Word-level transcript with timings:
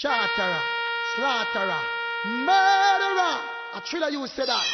charterer, 0.00 0.62
slaughterer, 1.14 1.82
murderer. 2.24 3.36
A 3.74 3.82
thriller 3.84 4.08
you 4.08 4.26
said 4.28 4.48
that. 4.48 4.64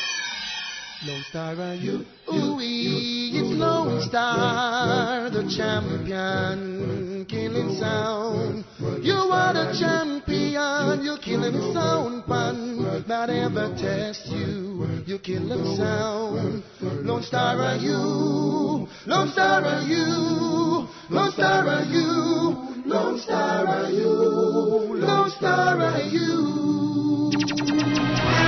Lone 1.05 1.25
Star 1.29 1.53
and 1.53 1.83
you, 1.83 2.07
ooh 2.33 2.59
it's 2.61 3.59
Lone 3.59 4.01
Star, 4.03 5.29
the 5.29 5.43
champion, 5.57 7.27
killing 7.29 7.75
sound. 7.75 8.65
You 9.05 9.15
are 9.15 9.53
the 9.53 9.77
champion, 9.79 11.05
you're 11.05 11.19
killing 11.19 11.75
sound, 11.75 12.25
pan. 12.27 13.05
That 13.09 13.29
ever 13.29 13.75
test 13.77 14.29
you, 14.29 15.03
you 15.07 15.19
kill 15.19 15.49
them 15.49 15.77
sound. 15.77 16.63
Lone 17.05 17.23
Star 17.25 17.61
are 17.61 17.77
you, 17.77 18.87
Lone 19.07 19.29
Star 19.33 19.65
are 19.65 19.83
you, 19.83 20.87
Lone 21.11 21.33
Star 21.33 21.67
are 21.67 21.85
you, 21.85 22.76
Lone 22.87 23.19
Star 23.19 23.67
and 23.67 23.97
you, 23.97 24.07
Lone 24.07 25.31
Star 25.31 25.75
and 25.75 26.13
you. 26.13 26.39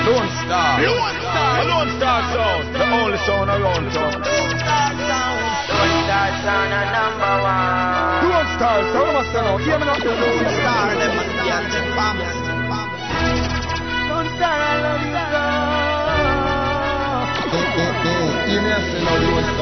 Lone 0.06 0.30
Star. 0.46 0.78
Lone 0.78 1.18
Star. 1.18 1.58
A 1.58 1.64
Lone 1.66 1.90
Star 1.98 2.22
sound. 2.30 2.70
The 2.70 2.86
only 2.86 3.18
sound 3.26 3.50
around 3.50 3.90
town. 3.90 4.14
Lone 4.14 4.54
Star 4.62 4.94
sound. 4.94 5.42
Lone 5.74 5.90
Star 6.06 6.30
sound 6.46 6.70
a 6.70 6.86
number 6.94 7.34
one. 7.42 8.30
Lone 8.30 8.46
Star 8.54 8.78
sound 8.94 9.10
must 9.18 9.34
know. 9.34 9.58
Hear 9.58 9.74
me 9.74 9.84
now. 9.90 9.98
Lone 10.06 10.46
Star. 10.54 10.86
Them 10.94 11.10
must 11.18 11.34
be 11.34 11.50
on 11.50 11.64
the 11.74 11.80
farmers. 11.98 12.38
Lone 14.06 14.30
Star, 14.38 14.54
I 14.54 14.78
love 14.86 15.02
you 15.02 15.18
so. 15.34 15.42
Hear 18.46 18.62
me 18.62 18.70
say 18.86 19.02
now 19.02 19.18
Lone 19.18 19.50
Star. 19.50 19.57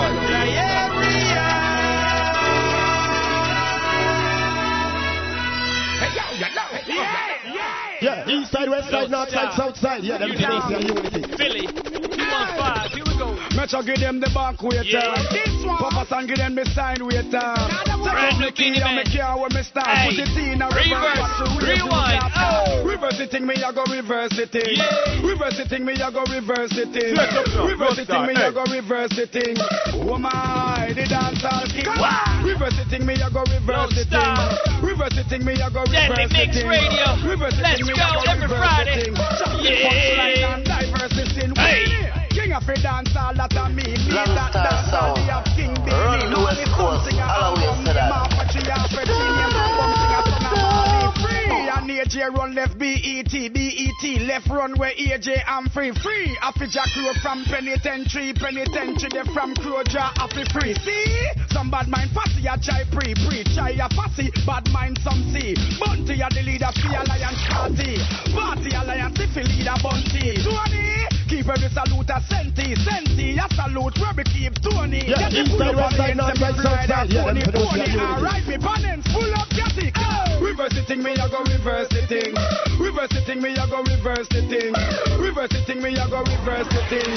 Yeah, 6.97 7.52
yeah. 7.55 7.87
Yeah, 8.01 8.29
east 8.29 8.52
side, 8.52 8.69
west 8.69 8.91
side, 8.91 9.11
north 9.11 9.30
side, 9.30 9.57
south 9.57 9.77
side. 9.79 10.05
Yeah, 10.05 10.19
them 10.19 10.33
unity. 10.37 10.85
unity. 10.85 11.23
Philly, 11.37 11.65
215, 11.65 12.93
here 12.93 13.05
we 13.09 13.16
go. 13.16 13.33
Metro 13.57 13.80
give 13.80 14.01
them 14.01 14.21
the 14.21 14.29
bank 14.37 14.61
waiter. 14.61 14.85
Yeah. 14.85 15.16
Papa 15.80 16.05
San 16.09 16.27
give 16.29 16.37
them 16.37 16.55
the 16.55 16.69
sign 16.77 17.01
waiter. 17.01 17.33
Take 17.33 18.21
off 18.21 18.37
the 18.37 18.53
key 18.53 18.77
and 18.77 19.01
me 19.01 19.05
care 19.09 19.33
where 19.33 19.49
me 19.49 19.65
start. 19.65 19.88
Hey. 19.88 20.13
Put 20.13 20.29
it 20.29 20.37
in 20.37 20.61
a 20.61 20.69
Reverse. 20.69 21.16
Watch 21.16 21.41
the 21.41 21.49
way 21.57 21.73
you 21.73 21.88
Rewind. 21.88 22.21
Oh. 22.37 22.85
Reverse 22.85 23.16
the 23.16 23.27
thing, 23.33 23.49
me 23.49 23.57
I 23.65 23.73
go 23.73 23.85
reverse 23.88 24.37
the 24.37 24.45
thing. 24.45 24.77
Yeah. 24.77 25.25
Reverse 25.25 25.57
the 25.57 25.65
thing, 25.65 25.88
me 25.88 25.97
I 25.97 26.13
go 26.13 26.21
reverse 26.29 26.77
the 26.77 26.85
thing. 26.93 27.16
Yes, 27.16 27.33
up, 27.33 27.49
sir. 27.49 27.65
Reverse 27.65 27.97
the 27.97 28.05
thing, 28.05 28.29
me 28.29 28.37
start. 28.37 28.53
I 28.53 28.60
go 28.60 28.65
reverse 28.69 29.15
the 29.16 29.27
thing. 29.27 29.57
Oh 30.05 30.21
my, 30.21 30.93
the 30.93 31.09
dance 31.09 31.41
all 31.49 31.65
king. 31.73 31.88
Reverse 32.45 32.76
the 32.87 32.96
thing, 32.98 33.06
me 33.06 33.15
I 33.23 33.29
go 33.30 33.42
reverse 33.42 33.66
Don't 33.66 33.95
the 33.95 34.04
stop. 34.06 34.38
thing. 34.65 34.84
Reverse 34.87 35.15
the 35.16 35.24
thing, 35.26 35.45
me 35.45 35.54
I 35.60 35.68
go 35.70 35.82
Deadly 35.87 36.26
reverse 36.26 36.30
the 36.30 36.38
Mix 36.38 36.56
thing. 36.56 36.68
Radio. 36.68 37.06
Reverse 37.26 37.56
Let's 37.59 37.80
thing, 37.82 37.87
go 37.90 38.02
I 38.02 38.15
go 38.15 38.30
every 38.30 38.46
reverse 38.46 38.59
Friday. 38.59 38.95
the 38.95 39.02
thing. 39.02 39.15
Yeah. 39.66 39.90
punchline 39.90 40.42
and 40.46 40.65
diverse 40.65 41.14
the 41.18 41.24
sin. 41.34 41.51
Hey. 41.57 41.84
King 42.30 42.52
of 42.52 42.66
the 42.66 42.74
dance 42.79 43.16
all 43.16 43.34
that 43.34 43.52
I 43.57 43.68
mean. 43.73 43.96
Me 44.07 44.12
Lone 44.14 44.34
that 44.37 44.51
Star 44.52 44.62
dance 44.70 44.92
all 44.95 45.14
the 45.16 45.32
of 45.34 45.45
King 45.57 45.73
Big 45.82 45.92
Run 45.92 46.20
Name. 46.20 46.30
the 46.30 46.40
West 46.40 46.60
Only 46.60 46.66
Coast. 46.76 47.04
something 47.04 47.18
I 47.18 47.26
I'll 47.26 47.57
always 47.57 47.64
that. 47.95 49.55
AJ 51.97 52.37
run 52.37 52.55
left 52.55 52.79
BET, 52.79 53.33
BET 53.33 54.21
left 54.29 54.49
run 54.51 54.77
where 54.77 54.93
AJ 54.93 55.41
I'm 55.47 55.66
free. 55.71 55.93
Free 55.93 56.37
after 56.43 56.66
Jah 56.66 56.85
Cure 56.93 57.15
from 57.23 57.43
penitentiary, 57.45 58.35
penitentiary 58.35 59.09
they 59.13 59.33
from 59.33 59.55
Croja 59.55 60.13
happy 60.13 60.45
free. 60.53 60.75
See, 60.85 61.29
some 61.49 61.71
bad 61.71 61.88
mind 61.88 62.11
fussy 62.11 62.47
a 62.47 62.59
try 62.59 62.85
pre 62.93 63.15
pre 63.15 63.45
try 63.55 63.71
a 63.71 63.88
fussy 63.97 64.31
bad 64.44 64.71
mind 64.72 64.99
some 65.03 65.25
see. 65.33 65.55
Bunty 65.81 66.21
a 66.21 66.28
the 66.28 66.43
leader 66.44 66.69
for 66.77 66.88
Alliance 66.88 67.41
Party, 67.48 67.97
Party 68.34 68.76
Alliance 68.76 69.19
if 69.19 69.34
you 69.34 69.43
leader 69.44 69.76
Bunty. 69.82 70.37
Tony, 70.44 71.16
keep 71.26 71.48
every 71.48 71.69
salute 71.69 72.10
a 72.10 72.19
senti, 72.31 72.75
senti 72.87 73.37
a 73.38 73.47
salute 73.54 73.98
where 73.98 74.14
we 74.16 74.25
keep 74.25 74.54
Tony. 74.62 75.03
Yeah, 75.06 75.26
Get 75.26 75.31
the 75.32 75.42
east 75.42 75.50
pull 75.50 75.59
side, 75.59 75.76
west 75.76 75.98
on 76.00 76.16
the 76.16 76.16
side, 76.16 76.16
north 76.16 76.38
side, 76.38 76.88
south 76.88 76.88
side. 76.88 77.10
Yeah, 77.10 77.32
them 77.32 77.53
pony. 77.53 77.98
are. 77.98 78.16
Alright, 78.16 78.47
me 78.47 78.56
balance 78.56 79.06
full 79.10 79.34
up, 79.34 79.50
get 79.50 79.76
it. 79.76 79.94
Reverse 80.41 80.75
the 80.75 80.84
thing, 80.87 81.03
me 81.03 81.12
I 81.19 81.26
go 81.28 81.42
reverse 81.42 81.88
the 81.91 82.03
thing. 82.06 82.32
Reverse 82.78 83.10
the 83.10 83.22
thing, 83.26 83.42
me 83.42 83.56
I 83.56 83.66
go 83.66 83.82
reverse 83.82 84.28
the 84.31 84.42
thing. 84.47 84.72
Reverse 85.19 85.50
the 85.50 85.60
thing, 85.66 85.82
me 85.82 85.98
I 85.98 86.06
go 86.09 86.22
reverse 86.22 86.69
the 86.70 86.82
thing. 86.88 87.10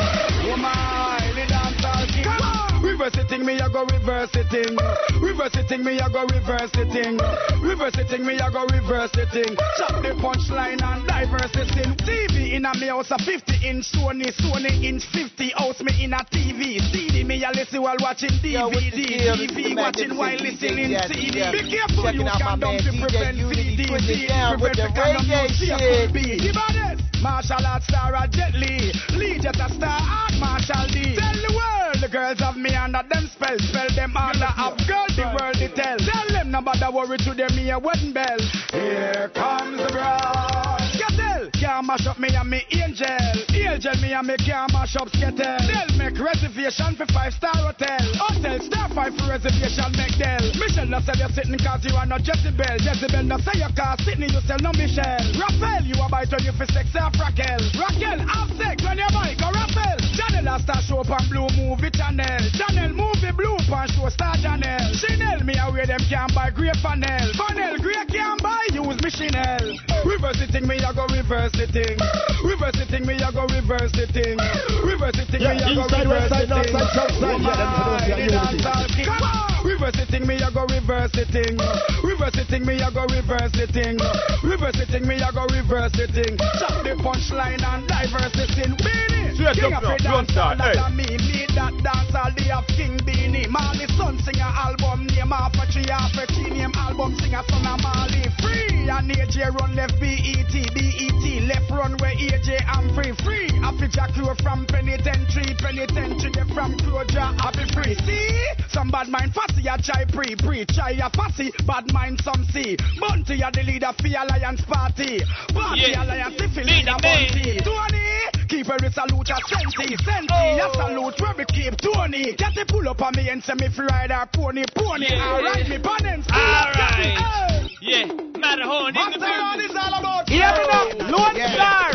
Oh 0.49 0.57
my, 0.57 1.21
the 1.35 1.45
dance 1.47 1.85
all 1.85 2.05
king. 2.09 2.58
Reverse 2.99 3.29
thing, 3.29 3.45
me 3.45 3.55
I 3.61 3.71
go 3.71 3.85
reverse 3.87 4.29
the 4.35 4.43
thing. 4.51 4.75
Reverse 5.23 5.55
thing, 5.71 5.85
me 5.87 6.01
I 6.03 6.11
go 6.11 6.27
reverse 6.35 6.67
the 6.75 6.83
thing. 6.91 7.15
Reverse 7.63 7.95
thing, 7.95 8.25
me 8.27 8.35
I 8.43 8.51
go 8.51 8.67
reverse 8.67 9.11
the 9.15 9.23
thing. 9.31 9.55
Chop 9.79 10.03
the 10.03 10.11
punchline 10.19 10.83
and 10.83 11.07
diverse 11.07 11.47
the 11.55 11.63
sin. 11.71 11.95
TV 12.03 12.59
in 12.59 12.65
a 12.67 12.75
me 12.75 12.91
house 12.91 13.07
a 13.11 13.17
50 13.17 13.55
inch 13.63 13.87
Sony, 13.95 14.35
Sony 14.35 14.83
inch 14.83 15.07
50 15.15 15.47
house 15.55 15.79
me 15.79 15.95
in 16.03 16.11
a 16.11 16.19
TV. 16.27 16.83
CD 16.91 17.23
me 17.23 17.39
a 17.41 17.51
listen 17.55 17.81
while 17.81 17.95
watching 18.03 18.35
Yo, 18.43 18.67
DVD. 18.67 19.31
is 19.31 19.47
TV 19.47 19.77
watching 19.79 20.17
while 20.17 20.35
listening 20.35 20.91
CD. 21.07 21.39
Be 21.55 21.71
careful, 21.71 22.03
Checking 22.03 22.27
you 22.27 22.35
can 22.35 22.59
dump 22.59 22.83
to 22.83 22.91
prevent 22.99 23.39
CD. 23.39 23.87
twist 23.87 24.27
down 24.27 24.59
with 24.59 24.75
Prevent 24.75 24.91
the 24.91 24.99
reggae 24.99 25.47
shit. 25.55 25.79
could 25.79 26.11
be. 26.11 26.35
The 26.35 26.51
baddest. 26.51 27.09
Marshall 27.23 27.65
Art 27.65 27.83
star 27.83 28.15
a 28.15 28.27
Jet 28.27 28.53
Li. 28.55 28.91
Lee 29.15 29.39
Jet 29.39 29.55
a 29.59 29.67
star 29.71 29.99
art 30.03 30.33
Marshall 30.39 30.87
D. 30.87 31.15
Tell 31.15 31.35
the 31.35 31.51
world 31.51 31.99
the 31.99 32.07
girls 32.07 32.39
of 32.41 32.55
me 32.55 32.73
under 32.95 33.07
them 33.09 33.29
spell. 33.33 33.57
Spell 33.59 33.89
them 33.95 34.17
under 34.17 34.49
up 34.57 34.77
girl 34.87 35.05
the 35.13 35.25
world 35.37 35.55
they 35.59 35.69
tell. 35.69 35.97
Tell 35.97 36.27
them 36.29 36.51
no 36.51 36.61
bother 36.61 36.89
worry 36.91 37.17
to 37.17 37.33
them 37.33 37.53
me 37.55 37.69
a 37.69 37.77
wedding 37.77 38.13
bell. 38.13 38.39
Here 38.71 39.29
comes 39.33 39.77
the 39.77 39.89
bride. 39.93 40.89
Skettle. 40.93 41.49
Can't 41.59 41.85
mash 41.85 42.07
up 42.07 42.17
me 42.17 42.29
and 42.33 42.49
me 42.49 42.65
angel. 42.71 43.05
Angel 43.53 43.95
me 44.01 44.13
and 44.13 44.25
me 44.25 44.35
can't 44.41 44.71
mash 44.73 44.95
up 44.95 45.09
skettle. 45.13 45.37
They'll 45.37 45.93
make 45.97 46.17
reservation 46.17 46.95
for 46.97 47.05
five 47.13 47.33
star 47.33 47.53
hotel. 47.53 48.01
Hotel 48.17 48.57
star 48.65 48.89
five 48.95 49.13
for 49.13 49.27
reservation 49.29 49.91
make 49.93 50.17
Dell. 50.17 50.41
Michelle 50.57 50.89
no 50.89 50.99
say 51.05 51.13
you're 51.19 51.33
sitting 51.35 51.59
cause 51.59 51.83
you 51.85 51.93
are 51.93 52.07
not 52.07 52.25
Jezebel. 52.25 52.79
Jezebel 52.81 53.25
no 53.27 53.37
say 53.43 53.59
you 53.59 53.69
can't 53.75 53.99
sit 54.01 54.17
you 54.17 54.41
sell 54.47 54.59
no 54.63 54.71
Michelle. 54.73 55.25
Raphael 55.37 55.83
you 55.83 55.99
a 55.99 56.07
bite 56.09 56.31
when 56.31 56.43
you 56.47 56.53
for 56.55 56.65
sex 56.71 56.89
off 56.95 57.13
Raquel. 57.19 57.61
Raquel 57.77 58.19
have 58.23 58.49
sex 58.57 58.81
when 58.81 58.97
you 58.97 59.09
buy 59.13 59.35
go 59.35 59.51
Raphael. 59.51 59.99
Chanel 60.15 60.47
a 60.47 60.55
star 60.63 60.81
show 60.87 61.03
up 61.03 61.11
on 61.11 61.23
blue 61.27 61.51
movie 61.59 61.91
channel. 61.91 62.39
Channel 62.55 62.78
movie 62.95 63.33
blue 63.35 63.57
pan 63.67 63.87
show 63.91 64.07
star 64.09 64.35
channel. 64.39 64.79
Chanel 64.95 65.43
me 65.43 65.55
away 65.59 65.85
them 65.85 65.99
can't 66.07 66.31
buy 66.33 66.49
great 66.49 66.77
panel. 66.79 67.27
Panel 67.35 67.75
great 67.83 68.07
can't 68.07 68.39
buy 68.41 68.63
use 68.71 68.99
me 69.03 69.09
Chanel. 69.11 69.75
Reverse 70.05 70.39
the 70.39 70.47
thing 70.47 70.67
me 70.67 70.79
I 70.79 70.93
go 70.95 71.03
reverse 71.11 71.51
the 71.53 71.67
thing. 71.67 71.97
Reverse 72.43 72.77
the 72.79 72.85
thing 72.87 73.05
me 73.05 73.19
I 73.19 73.31
go 73.31 73.43
reverse 73.51 73.91
the 73.91 74.07
thing. 74.07 74.37
Reverse 74.83 75.17
the 75.19 75.25
thing 75.27 75.43
me 75.43 75.59
I 75.59 75.75
go 75.75 75.83
east 75.83 75.91
side, 75.91 76.07
west 76.07 76.31
reverse 76.31 76.49
north 76.49 76.65
thing. 76.65 76.73
side, 76.73 76.89
south 76.95 77.13
side. 77.19 77.21
Yeah, 77.21 77.35
them 77.35 77.41
for 77.43 77.55
those 77.57 77.75
who 77.75 77.89
are 77.89 78.01
the 78.01 78.15
unity. 78.15 78.31
dance 78.31 78.65
all 78.65 78.87
king. 78.95 79.05
Come 79.05 79.23
on. 79.23 79.49
Reverse 79.65 79.99
thing 80.09 80.25
me 80.27 80.35
I 80.39 80.49
go 80.51 80.63
reverse 80.65 81.11
thing. 81.11 81.55
Reverse 82.03 82.39
thing 82.47 82.65
me 82.65 82.81
I 82.81 82.89
go 82.91 83.03
reverse 83.11 83.51
thing. 83.51 83.97
Reverse 84.43 84.81
thing 84.87 85.07
me 85.07 85.15
I 85.19 85.31
go 85.31 85.43
reverse 85.51 85.91
thing. 85.91 86.37
Chop 86.59 86.83
the 86.83 86.95
punchline 87.03 87.61
and 87.61 87.87
diverse 87.87 88.33
sin. 88.55 89.08
Straight 89.39 89.55
King 89.55 89.71
up 89.71 89.83
now, 89.83 89.95
the 89.95 90.03
dance 90.03 90.31
start, 90.35 90.57
that 90.59 90.75
hey. 90.75 90.83
a 90.83 90.89
me. 90.91 91.07
Me 91.15 91.47
that 91.55 91.71
dance 91.79 92.11
all 92.11 92.27
day 92.35 92.51
of 92.51 92.67
King 92.75 92.99
Beenie. 93.07 93.47
Marley 93.47 93.87
son 93.95 94.19
sing 94.19 94.35
a 94.35 94.51
album 94.51 95.07
name 95.07 95.31
off 95.31 95.55
a 95.55 95.63
tree 95.71 95.87
off 95.95 96.11
a 96.19 96.27
tree 96.27 96.51
name 96.51 96.75
album 96.75 97.15
singer 97.15 97.39
son 97.47 97.63
of 97.63 97.79
Marley. 97.79 98.27
Free 98.43 98.91
and 98.91 99.07
AJ 99.07 99.55
run 99.55 99.79
left 99.79 99.95
BET 99.95 100.51
BET 100.75 101.23
left 101.47 101.71
run 101.71 101.95
where 102.03 102.19
AJ 102.19 102.67
I'm 102.67 102.91
free 102.91 103.15
free. 103.23 103.47
Happy 103.63 103.87
Jah 103.87 104.11
Cure 104.11 104.35
from 104.43 104.67
penitentiary 104.67 105.55
penitentiary 105.55 106.35
they 106.35 106.43
from 106.51 106.75
Croja 106.83 107.31
happy 107.39 107.63
free. 107.71 107.95
See 108.03 108.43
some 108.67 108.91
bad 108.91 109.07
mind 109.07 109.31
fussy 109.31 109.63
a 109.71 109.79
try 109.79 110.03
pre 110.03 110.35
pre 110.35 110.67
try 110.67 110.99
a 110.99 111.07
fussy 111.15 111.55
bad 111.63 111.87
mind 111.95 112.19
some 112.27 112.43
see. 112.51 112.75
Bunty 112.99 113.39
a 113.39 113.47
the 113.55 113.63
leader 113.63 113.95
for 113.95 114.11
Alliance 114.19 114.67
Party. 114.67 115.23
Party 115.55 115.95
Yeah. 115.95 116.03
Alliance 116.03 116.35
if 116.43 116.57
you 116.59 116.63
Lead 116.67 116.91
leader. 116.91 116.99
Bunty. 116.99 117.63
Tony 117.63 118.38
keep 118.49 118.67
every 118.69 118.89
salute 118.91 119.29
a 119.29 119.37
senti 119.47 119.95
senti 120.03 120.33
a 120.33 120.65
Oh. 120.65 120.73
salute 120.73 121.21
where 121.21 121.35
we 121.37 121.45
keep 121.45 121.77
Tony. 121.77 122.33
Get 122.35 122.53
the 122.55 122.65
pull 122.67 122.87
up 122.89 123.01
on 123.01 123.13
me 123.15 123.29
and 123.29 123.43
say 123.43 123.53
me 123.53 123.69
fi 123.69 123.83
ride 123.85 124.11
a 124.11 124.25
pony 124.33 124.65
pony. 124.75 125.05
Yeah. 125.09 125.23
Alright 125.33 125.69
me 125.69 125.77
panels. 125.77 126.25
Alright. 126.33 127.69
Yeah, 127.81 128.05
Matterhorn 128.37 128.97
in 128.97 129.11
the 129.13 129.19
building. 129.19 129.69
is 129.69 129.75
all 129.77 129.93
about? 129.99 130.27
Hear 130.27 130.51
me 130.51 130.65
now, 130.67 131.07
Lone 131.13 131.35
Yeah. 131.37 131.53
Star. 131.53 131.91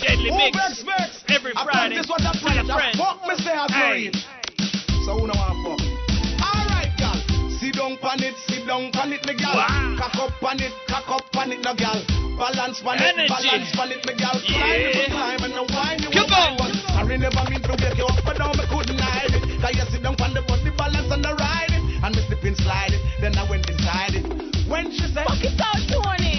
Deadly 0.00 0.30
Mix. 0.30 0.56
vex, 0.56 0.82
vex? 0.82 1.24
Every 1.28 1.52
Friday. 1.52 1.98
I 1.98 2.02
Tell 2.02 2.16
preach. 2.16 2.26
a 2.30 2.38
friend. 2.72 2.96
fuck 2.98 3.26
me 3.28 3.34
say 3.44 3.52
I 3.52 3.66
Hey. 3.72 4.10
preach. 4.10 4.24
So 5.04 5.18
who 5.18 5.26
know 5.26 5.34
I 5.36 5.52
fuck? 5.64 5.89
Alright, 7.80 7.88
gal. 7.88 7.88
Down 7.88 7.96
pan 7.98 8.22
it, 8.22 8.36
sit 8.46 8.66
down 8.66 8.92
pan 8.92 9.12
it, 9.12 9.24
me 9.26 9.34
gal. 9.34 9.54
Wow. 9.54 9.96
Cock 9.98 10.16
up 10.16 10.32
pan 10.40 10.60
it, 10.60 10.72
cock 10.88 11.08
up 11.08 11.32
pan 11.32 11.52
it, 11.52 11.60
no 11.64 11.74
gal. 11.74 11.96
Balance 12.36 12.80
pan 12.80 12.98
it, 13.00 13.28
balance 13.28 13.72
pan 13.72 13.90
it, 13.92 14.04
me 14.06 14.14
gal. 14.16 14.36
Yeah. 14.44 14.60
Climb 14.60 14.80
it, 14.92 15.10
climb 15.10 15.42
and 15.44 15.54
no 15.54 15.64
wine 15.72 15.98
you 16.02 16.10
Come 16.10 16.30
wine. 16.30 16.60
on. 16.60 16.72
Sorry, 16.92 17.18
never 17.18 17.44
mean 17.50 17.62
to 17.62 17.74
wake 17.80 17.98
you 17.98 18.06
up, 18.06 18.20
but 18.24 18.38
now 18.38 18.52
me 18.52 18.64
couldn't 18.68 19.00
hide 19.00 19.32
it. 19.32 19.42
Cause 19.60 19.74
you 19.74 19.84
sit 19.92 20.02
down 20.02 20.16
pan 20.16 20.34
the 20.34 20.42
body 20.42 20.70
balance 20.76 21.10
and 21.12 21.24
the 21.24 21.34
ride 21.36 21.72
it. 21.72 21.82
And 22.04 22.14
me 22.16 22.20
slip 22.28 22.44
and 22.44 22.56
slide 22.56 22.92
it, 22.92 23.02
then 23.20 23.36
I 23.36 23.44
went 23.48 23.68
inside 23.68 24.14
it. 24.16 24.24
When 24.68 24.92
she 24.92 25.04
said, 25.12 25.26
Fuck 25.26 25.40
it 25.44 25.60
out, 25.60 25.80
Tony. 25.88 26.29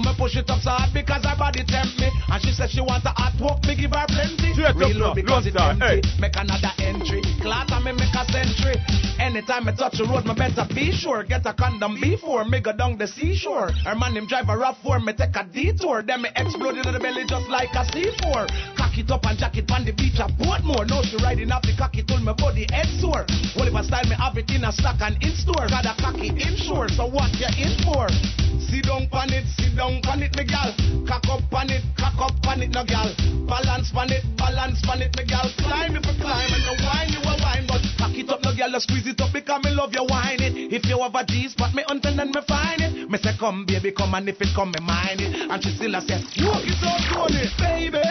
Now 0.00 0.12
me 0.12 0.16
push 0.16 0.36
it 0.36 0.48
up 0.48 0.60
so 0.64 0.70
hard 0.70 0.94
because 0.94 1.24
her 1.28 1.36
body 1.36 1.60
tempt 1.64 2.00
me. 2.00 2.08
And 2.32 2.40
she 2.40 2.52
said 2.52 2.70
she 2.70 2.80
want 2.80 3.04
a 3.04 3.12
hot 3.12 3.36
walk, 3.36 3.60
me 3.68 3.76
give 3.76 3.92
her 3.92 4.06
plenty. 4.08 4.56
Reload 4.56 5.14
because 5.14 5.44
it's 5.44 5.56
empty. 5.60 5.84
Hey. 5.84 6.00
Make 6.16 6.36
another 6.40 6.72
entry. 6.80 7.20
Class 7.44 7.68
I 7.68 7.84
me 7.84 7.92
make 7.92 8.14
a 8.16 8.24
century. 8.32 8.80
Anytime 9.20 9.68
I 9.68 9.76
touch 9.76 10.00
a 10.00 10.08
road, 10.08 10.24
me 10.24 10.32
better 10.32 10.64
be 10.72 10.92
sure. 10.92 11.24
Get 11.24 11.44
a 11.44 11.52
condom 11.52 12.00
before 12.00 12.44
me 12.48 12.60
go 12.60 12.72
down 12.72 12.96
the 12.96 13.06
seashore. 13.06 13.72
Her 13.84 13.94
man 13.94 14.16
him 14.16 14.26
drive 14.26 14.48
a 14.48 14.56
rough 14.56 14.80
for 14.82 15.00
me 15.00 15.12
take 15.12 15.36
a 15.36 15.44
detour. 15.44 16.00
Then 16.00 16.22
me 16.22 16.30
explode 16.36 16.80
into 16.80 16.92
the 16.92 17.00
belly 17.00 17.28
just 17.28 17.48
like 17.52 17.76
a 17.76 17.84
C4. 17.92 18.48
Cock 18.80 18.96
it 18.96 19.10
up 19.10 19.26
and 19.28 19.36
jack 19.36 19.56
it 19.60 19.68
on 19.70 19.84
the 19.84 19.92
beach 19.92 20.16
at 20.16 20.32
Portmore. 20.40 20.88
Now 20.88 21.02
she 21.04 21.20
riding 21.20 21.52
up 21.52 21.62
the 21.62 21.76
cocky 21.76 22.02
till 22.04 22.20
my 22.24 22.32
body 22.32 22.64
head 22.72 22.88
sore. 23.04 23.28
Well 23.52 23.68
if 23.68 23.74
I 23.76 23.82
style 23.84 24.08
me 24.08 24.16
have 24.16 24.38
it 24.38 24.48
in 24.48 24.64
a 24.64 24.72
stock 24.72 24.96
and 25.04 25.20
in 25.20 25.36
store. 25.36 25.68
Got 25.68 25.84
a 25.84 25.92
cocky 26.00 26.32
inshore, 26.32 26.88
so 26.88 27.04
what 27.04 27.28
you 27.36 27.52
in 27.60 27.76
for? 27.84 28.08
Sit 28.70 28.86
down 28.86 29.10
pan 29.10 29.34
it, 29.34 29.42
sit 29.58 29.74
down 29.74 29.89
pan 29.98 30.22
it, 30.22 30.30
me 30.38 30.46
gal. 30.46 30.70
Cock 31.10 31.26
up 31.26 31.42
pan 31.50 31.74
it, 31.74 31.82
cock 31.98 32.14
up 32.22 32.34
pan 32.46 32.62
it, 32.62 32.70
no 32.70 32.86
gal. 32.86 33.10
Balance 33.50 33.90
pan 33.90 34.14
it, 34.14 34.22
balance 34.38 34.78
pan 34.86 35.02
it, 35.02 35.10
me 35.18 35.26
gal. 35.26 35.50
Climb 35.58 35.98
if 35.98 36.06
you 36.06 36.14
climb 36.22 36.50
and 36.54 36.62
no 36.62 36.74
wine 36.86 37.10
you 37.10 37.20
a 37.26 37.34
wine, 37.42 37.66
but 37.66 37.82
cock 37.98 38.14
it 38.14 38.30
up, 38.30 38.40
no 38.46 38.54
gal. 38.54 38.70
Squeeze 38.78 39.10
it 39.10 39.20
up 39.20 39.34
because 39.34 39.58
me 39.64 39.74
love 39.74 39.90
you 39.90 40.06
wine 40.06 40.38
it. 40.38 40.54
If 40.70 40.86
you 40.86 41.02
have 41.02 41.18
a 41.18 41.26
G 41.26 41.48
spot, 41.50 41.74
me 41.74 41.82
hunting 41.88 42.18
and 42.22 42.30
me 42.30 42.40
find 42.46 42.80
it. 42.80 43.10
Me 43.10 43.18
say 43.18 43.34
come 43.34 43.66
baby, 43.66 43.90
come 43.90 44.14
and 44.14 44.28
if 44.28 44.40
it 44.40 44.54
come, 44.54 44.70
me 44.70 44.80
mind 44.84 45.20
it. 45.20 45.50
And 45.50 45.58
she 45.58 45.74
still 45.74 45.94
a 45.96 46.00
say, 46.00 46.22
walk 46.46 46.62
it 46.62 46.78
out, 46.86 47.02
Tony, 47.10 47.42
baby. 47.58 48.06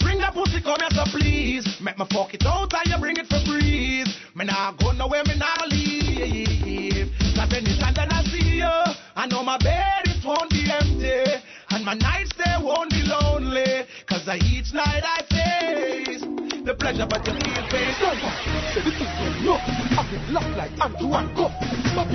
Bring 0.00 0.18
that 0.18 0.32
pussy, 0.34 0.60
come 0.62 0.80
here, 0.80 0.90
so 0.96 1.04
please. 1.12 1.66
Make 1.80 1.98
me 1.98 2.06
fuck 2.10 2.32
it 2.34 2.44
out 2.46 2.72
and 2.72 2.86
you 2.86 2.98
bring 2.98 3.16
it 3.16 3.26
for 3.28 3.40
breeze. 3.44 4.08
Me 4.34 4.44
nah 4.44 4.72
go 4.72 4.92
nowhere, 4.92 5.22
me 5.24 5.36
nah 5.36 5.66
leave. 5.68 7.12
Cause 7.36 7.52
anytime 7.52 7.94
that 7.94 8.12
I 8.12 8.22
see 8.24 8.56
you, 8.56 8.94
I 9.16 9.26
know 9.26 9.42
my 9.42 9.58
bed 9.58 10.11
won't 10.24 10.50
be 10.50 10.70
empty. 10.70 11.42
And 11.70 11.84
my 11.84 11.94
nights 11.94 12.32
they 12.36 12.56
won't 12.62 12.90
be 12.90 13.02
lonely. 13.02 13.86
Cause 14.06 14.28
I 14.28 14.36
each 14.36 14.72
night 14.72 15.02
I 15.04 15.22
face 15.28 16.61
the 16.64 16.74
pleasure, 16.74 17.06
but 17.08 17.26
you 17.26 17.34
feel 17.34 17.64
pain. 17.70 17.90
Say 18.72 18.80
the 18.82 18.92
things 18.94 19.12
no, 19.42 19.58
I 19.58 20.02
can 20.06 20.22
laugh 20.32 20.48
like 20.56 20.74
and 20.78 20.94
Cup. 21.34 21.52
Stop. 21.90 22.08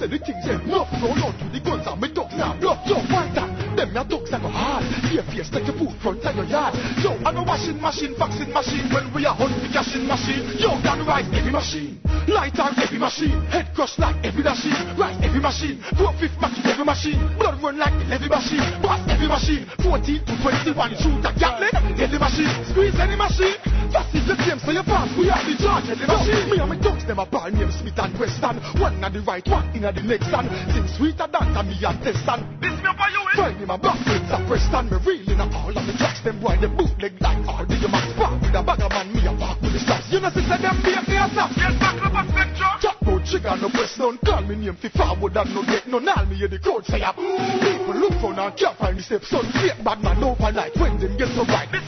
Say 0.00 0.08
the 0.08 0.18
things 0.18 0.44
no, 0.64 0.88
roll 1.00 1.20
out 1.20 1.36
to 1.36 1.46
the 1.52 1.60
guns 1.60 1.86
and 1.86 2.00
me 2.00 2.08
dogs 2.08 2.34
now 2.34 2.56
blood. 2.56 2.80
Yo, 2.88 2.96
why 3.12 3.28
that? 3.36 3.50
Them 3.76 3.92
your 3.92 4.04
dogs 4.04 4.30
that 4.30 4.40
go 4.40 4.48
hard. 4.48 4.84
Here 5.12 5.22
face 5.28 5.50
take 5.52 5.68
your 5.68 5.76
food 5.76 5.92
front 6.00 6.24
of 6.24 6.34
your 6.36 6.48
yard. 6.48 6.74
Yo, 7.04 7.12
I 7.22 7.30
no 7.32 7.44
washing 7.44 7.80
machine, 7.80 8.16
vaccine 8.16 8.52
machine. 8.52 8.88
When 8.90 9.12
we 9.12 9.26
are 9.28 9.36
hunt 9.36 9.54
the 9.60 9.68
cashing 9.68 10.08
machine. 10.08 10.42
Yo, 10.56 10.80
down 10.80 11.04
rise 11.04 11.28
every 11.36 11.52
machine. 11.52 12.00
Light 12.26 12.56
on 12.58 12.72
every 12.80 12.98
machine. 12.98 13.36
Head 13.52 13.70
crush 13.74 13.98
like 13.98 14.16
every 14.24 14.42
machine. 14.42 14.76
Rise 14.96 15.18
every 15.22 15.40
machine. 15.40 15.76
Four 15.98 16.12
fifth 16.16 16.38
match 16.40 16.56
every 16.64 16.84
machine. 16.84 17.20
Blood 17.36 17.60
run 17.62 17.76
like 17.78 17.94
every 18.08 18.28
machine. 18.28 18.64
Boss 18.80 19.00
every 19.08 19.28
machine. 19.28 19.66
14 19.84 20.24
to 20.24 20.32
21 20.72 20.96
shoot 20.96 21.24
a 21.26 21.30
Gatling. 21.36 21.76
Every 22.00 22.18
machine. 22.18 22.50
Squeeze 22.66 22.96
any 22.96 23.16
machine. 23.16 23.56
If 23.90 24.26
the 24.26 24.36
same 24.46 24.58
so 24.62 24.70
you 24.70 24.82
pass. 24.86 25.10
We 25.18 25.30
are 25.30 25.42
the 25.42 25.54
charge 25.58 25.90
the 25.90 26.06
machine. 26.06 26.50
Me 26.50 26.58
and 26.62 26.70
my 26.70 26.78
dogs 26.78 27.04
them 27.06 27.18
a 27.18 27.26
ball 27.26 27.50
name 27.50 27.70
Smith 27.74 27.98
and 27.98 28.14
Wesson. 28.18 28.56
One 28.78 29.02
at 29.02 29.12
the 29.12 29.20
right, 29.22 29.46
one 29.46 29.66
in 29.74 29.84
at 29.84 29.94
the 29.94 30.02
next 30.02 30.30
stand. 30.30 30.46
Sing 30.70 30.86
sweeter 30.86 31.26
than 31.26 31.66
me 31.66 31.76
and 31.82 31.98
Teston. 32.02 32.40
This 32.62 32.76
me 32.78 32.86
up 32.86 33.00
you 33.10 33.22
eh? 33.22 33.36
Find 33.36 33.58
me 33.58 33.66
my 33.66 33.76
back 33.76 33.98
with 34.06 34.30
a 34.30 34.38
Preston. 34.46 34.84
Me 34.90 34.98
reeling 35.02 35.40
all 35.40 35.74
of 35.74 35.84
the 35.86 35.94
tracks. 35.98 36.22
Them 36.22 36.38
boy 36.38 36.56
the 36.60 36.68
bootleg 36.68 37.18
like 37.18 37.42
all 37.48 37.66
the 37.66 37.88
max 37.90 38.06
spark 38.14 38.38
with 38.42 38.54
a 38.54 38.62
bag 38.62 38.80
of 38.82 38.90
man. 38.94 39.06
Me 39.10 39.26
a 39.26 39.32
walk 39.34 39.58
with 39.62 39.74
the 39.74 39.80
straps. 39.82 40.06
You 40.10 40.20
know 40.20 40.30
sister 40.30 40.58
them 40.58 40.76
be 40.86 40.94
a 40.94 41.02
a 41.02 41.26
stop. 41.34 41.50
Get 41.58 41.74
back 41.82 41.98
up 41.98 42.14
a 42.14 42.22
spectrum. 42.30 42.89
No 43.02 43.18
trigger 43.24 43.56
no 43.56 43.68
press 43.70 43.96
none. 43.98 44.18
Call 44.24 44.42
me 44.42 44.56
name 44.56 44.76
fi 44.76 44.88
forward 44.90 45.36
and 45.36 45.54
no 45.54 45.62
get 45.64 45.86
none. 45.88 46.08
All 46.08 46.26
me 46.26 46.36
hear 46.36 46.48
the 46.48 46.58
crowd 46.58 46.84
say 46.84 47.00
up. 47.00 47.16
People 47.16 47.96
look 47.96 48.14
for 48.20 48.32
now 48.34 48.52
can't 48.52 48.76
find 48.76 48.98
the 48.98 49.02
step. 49.02 49.24
Son 49.24 49.44
fake 49.56 49.80
bad 49.84 50.02
man 50.04 50.22
overnight 50.22 50.76
when 50.76 51.00
them 51.00 51.16
get 51.16 51.28
so 51.32 51.44
right. 51.48 51.68
The. 51.72 51.80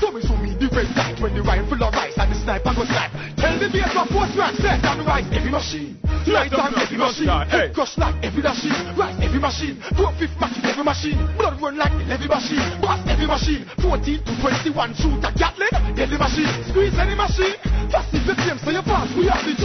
So 0.00 0.10
me 0.12 0.22
show 0.22 0.36
me 0.38 0.54
the 0.54 0.68
red 0.70 0.90
light 0.94 1.18
when 1.18 1.34
the 1.34 1.42
rifle 1.42 1.82
of 1.82 1.94
rice 1.94 2.14
and 2.16 2.30
the 2.30 2.38
sniper 2.38 2.72
go 2.74 2.84
snipe. 2.86 3.12
Tell 3.36 3.54
the 3.58 3.68
bass 3.72 3.94
of 3.96 4.06
post 4.08 4.36
right 4.38 4.54
set 4.60 4.82
down 4.82 4.98
the 4.98 5.04
right 5.04 5.26
every 5.34 5.50
machine. 5.50 5.98
Light 6.26 6.54
on 6.54 6.72
every 6.78 6.96
machine. 6.96 7.28
Hey. 7.50 7.68
Crush 7.74 7.98
like 7.98 8.16
every 8.24 8.42
machine. 8.42 8.78
Right 8.96 9.16
every 9.20 9.40
machine. 9.40 9.76
Four 9.98 10.14
fifth 10.16 10.38
match 10.40 10.56
every 10.64 10.84
machine. 10.84 11.20
Blood 11.36 11.60
run 11.60 11.76
like 11.76 11.92
every 12.08 12.28
machine. 12.30 12.64
Boss 12.80 13.02
every 13.10 13.26
machine. 13.26 13.66
14 13.82 14.22
to 14.24 14.32
21 14.40 14.94
shoot 14.94 15.20
a 15.20 15.30
Gatling. 15.34 15.74
Every 15.98 16.16
machine. 16.16 16.50
Squeeze 16.70 16.96
any 16.96 17.14
machine. 17.18 17.58
Just 17.90 18.14
if 18.14 18.24
the 18.24 18.34
same 18.46 18.58
so 18.62 18.70
you 18.70 18.82
pass. 18.86 19.03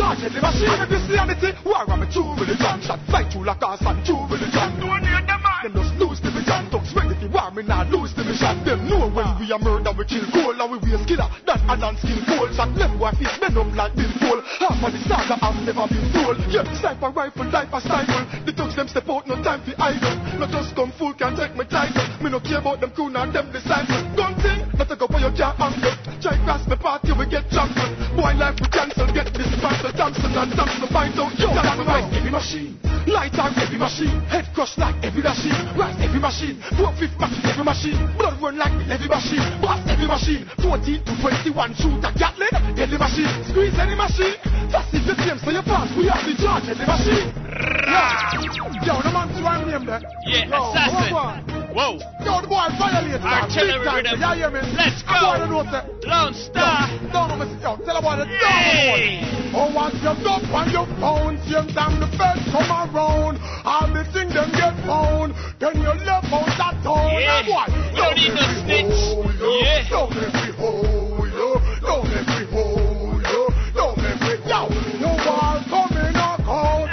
The 0.09 0.15
charge 0.15 0.25
every 0.25 0.41
machine. 0.41 0.73
And 0.73 0.81
if 0.81 0.89
you 0.89 1.01
see 1.06 1.17
anything, 1.21 1.53
war 1.61 1.85
I'm 1.85 2.01
a 2.01 2.07
true 2.09 2.33
religion. 2.33 2.81
Shot 2.81 2.97
fight 3.13 3.29
you 3.35 3.45
like 3.45 3.61
us 3.61 3.81
and 3.85 4.01
true 4.01 4.25
religion. 4.25 4.69
Don't 4.81 5.06
need 5.06 5.25
them 5.29 5.41
man. 5.45 5.69
Them 5.69 5.73
just 5.77 5.94
lose 6.01 6.17
the 6.17 6.33
vision. 6.33 6.65
Dogs 6.73 6.89
ready 6.97 7.13
for 7.21 7.29
war. 7.29 7.53
Me 7.53 7.61
not 7.61 7.94
lose 7.94 8.13
the 8.17 8.25
mission. 8.25 8.57
Them 8.65 8.89
know 8.89 9.06
when 9.06 9.29
we 9.38 9.45
are 9.53 9.61
murder 9.61 9.94
we 9.94 10.06
kill 10.09 10.25
cool. 10.33 10.57
And 10.57 10.65
we 10.65 10.77
waste 10.81 11.06
killer. 11.06 11.29
That 11.45 11.61
and 11.61 11.83
on 11.85 11.94
skin 12.01 12.25
cold. 12.25 12.50
Shot 12.57 12.73
left 12.73 12.97
boy 12.97 13.13
face 13.21 13.38
bend 13.38 13.53
up 13.53 13.69
like 13.77 13.94
Bill 13.94 14.09
Cole. 14.17 14.41
Half 14.65 14.81
of 14.81 14.89
the 14.89 15.00
saga 15.06 15.38
have 15.38 15.57
never 15.61 15.85
been 15.85 16.06
told. 16.09 16.41
Yeah, 16.50 16.65
sniper 16.73 17.13
rifle, 17.13 17.50
life 17.53 17.69
a 17.69 17.77
sniper. 17.77 18.21
The 18.50 18.51
thugs 18.57 18.73
them 18.73 18.89
step 18.89 19.06
out, 19.13 19.29
no 19.29 19.38
time 19.45 19.61
for 19.61 19.77
idle. 19.77 20.41
No 20.41 20.50
just 20.50 20.73
come 20.73 20.89
full, 20.97 21.13
can 21.13 21.38
take 21.38 21.53
my 21.53 21.69
title. 21.69 22.01
Me 22.17 22.33
no 22.33 22.41
care 22.41 22.65
about 22.65 22.81
them 22.81 22.89
crew, 22.97 23.13
nor 23.13 23.29
them 23.29 23.53
disciples. 23.53 24.01
Gun 24.17 24.33
thing, 24.41 24.65
not 24.73 24.89
to 24.89 24.97
go 24.97 25.06
for 25.06 25.21
your 25.21 25.33
can't 25.38 25.53
angle. 25.61 25.94
Try 26.17 26.33
cross 26.41 26.65
me 26.65 26.75
party, 26.81 27.13
we 27.13 27.29
get 27.29 27.45
trampled. 27.53 27.94
Boy 28.17 28.33
life 28.33 28.57
we 28.57 28.67
this 28.73 28.88
Thompson 30.09 30.33
and 30.33 30.51
Thompson 30.57 30.88
find 30.89 31.13
out. 31.21 31.38
Yo, 31.38 31.53
that's 31.53 31.85
right, 31.85 32.09
every 32.17 32.31
machine. 32.31 32.79
Light 33.06 33.38
on 33.38 33.53
every 33.61 33.77
machine. 33.77 34.17
Head 34.25 34.50
crush 34.56 34.75
like 34.77 34.97
every 35.06 35.21
machine. 35.21 35.53
Rise 35.77 35.97
every 36.01 36.19
machine. 36.19 36.57
Four 36.77 36.89
fifth 36.97 37.13
match 37.21 37.38
every 37.45 37.63
machine. 37.63 37.97
Blood 38.17 38.41
run 38.41 38.57
like 38.57 38.73
every 38.89 39.07
machine. 39.07 39.45
Boss 39.61 39.85
every 39.85 40.07
machine. 40.07 40.50
14 40.65 41.06
to 41.06 41.13
21 41.21 41.75
shoot 41.77 42.01
a 42.01 42.09
Gatling. 42.17 42.53
Every 42.73 42.97
machine. 42.97 43.29
Squeeze 43.53 43.77
any 43.77 43.94
machine. 43.94 44.33
Just 44.73 44.89
if 44.97 45.06
the 45.06 45.13
same 45.21 45.38
so 45.38 45.51
you 45.53 45.61
pass. 45.61 45.85
We 45.94 46.09
have 46.09 46.25
the 46.25 46.33
charge 46.41 46.65
every 46.73 46.89
machine. 46.89 47.29
Yo, 48.89 48.97
the 49.06 49.12
man 49.13 49.27
to 49.30 49.41
my 49.45 49.62
name 49.69 49.86
there. 49.86 50.01
Yeah, 50.25 50.50
Yo, 50.50 50.74
assassin. 50.74 51.13
what? 51.13 51.45
Whoa. 51.77 52.01
Yo, 52.25 52.41
the 52.41 52.47
boy 52.50 52.65
violated. 52.81 53.21
Artillery 53.21 53.86
rhythm. 53.86 54.18
Yeah, 54.18 54.33
hear 54.33 54.50
me? 54.50 54.62
Let's 54.74 55.03
I 55.06 55.38
go. 55.38 55.45
know 55.45 55.62
that. 55.69 55.86
Lone 56.09 56.33
Star. 56.33 56.89
Don't 57.13 57.38
know. 57.38 57.45
Yo, 57.62 57.77
tell 57.86 57.97
about 58.01 58.25
it. 58.25 58.27
Hey. 58.41 59.21
Oh, 59.53 59.69
once 59.69 59.94
you 60.01 60.09
up 60.09 60.41
on 60.50 60.74
your 60.74 60.89
phone, 60.97 61.37
same 61.45 61.69
time 61.78 62.02
the 62.02 62.09
feds 62.18 62.42
come 62.49 62.66
around. 62.66 63.37
All 63.61 63.85
the 63.94 64.02
things 64.09 64.33
them 64.33 64.49
get 64.57 64.73
found. 64.90 65.37
Then 65.61 65.78
you 65.78 65.94
left 65.94 66.25
out 66.33 66.49
that 66.57 66.73
town. 66.81 67.13
Yeah. 67.13 67.45
Boy, 67.45 67.69
We 67.69 67.94
don't 67.94 68.18
need 68.18 68.33
no 68.33 68.45
snitch. 68.66 68.97
Yeah. 69.37 69.85
Don't 69.94 70.09
let 70.18 70.33
me 70.33 70.49
hold 70.57 71.30
you. 71.30 71.61
Don't 71.85 72.09
let 72.09 72.25
me 72.25 72.42
hold 72.49 72.79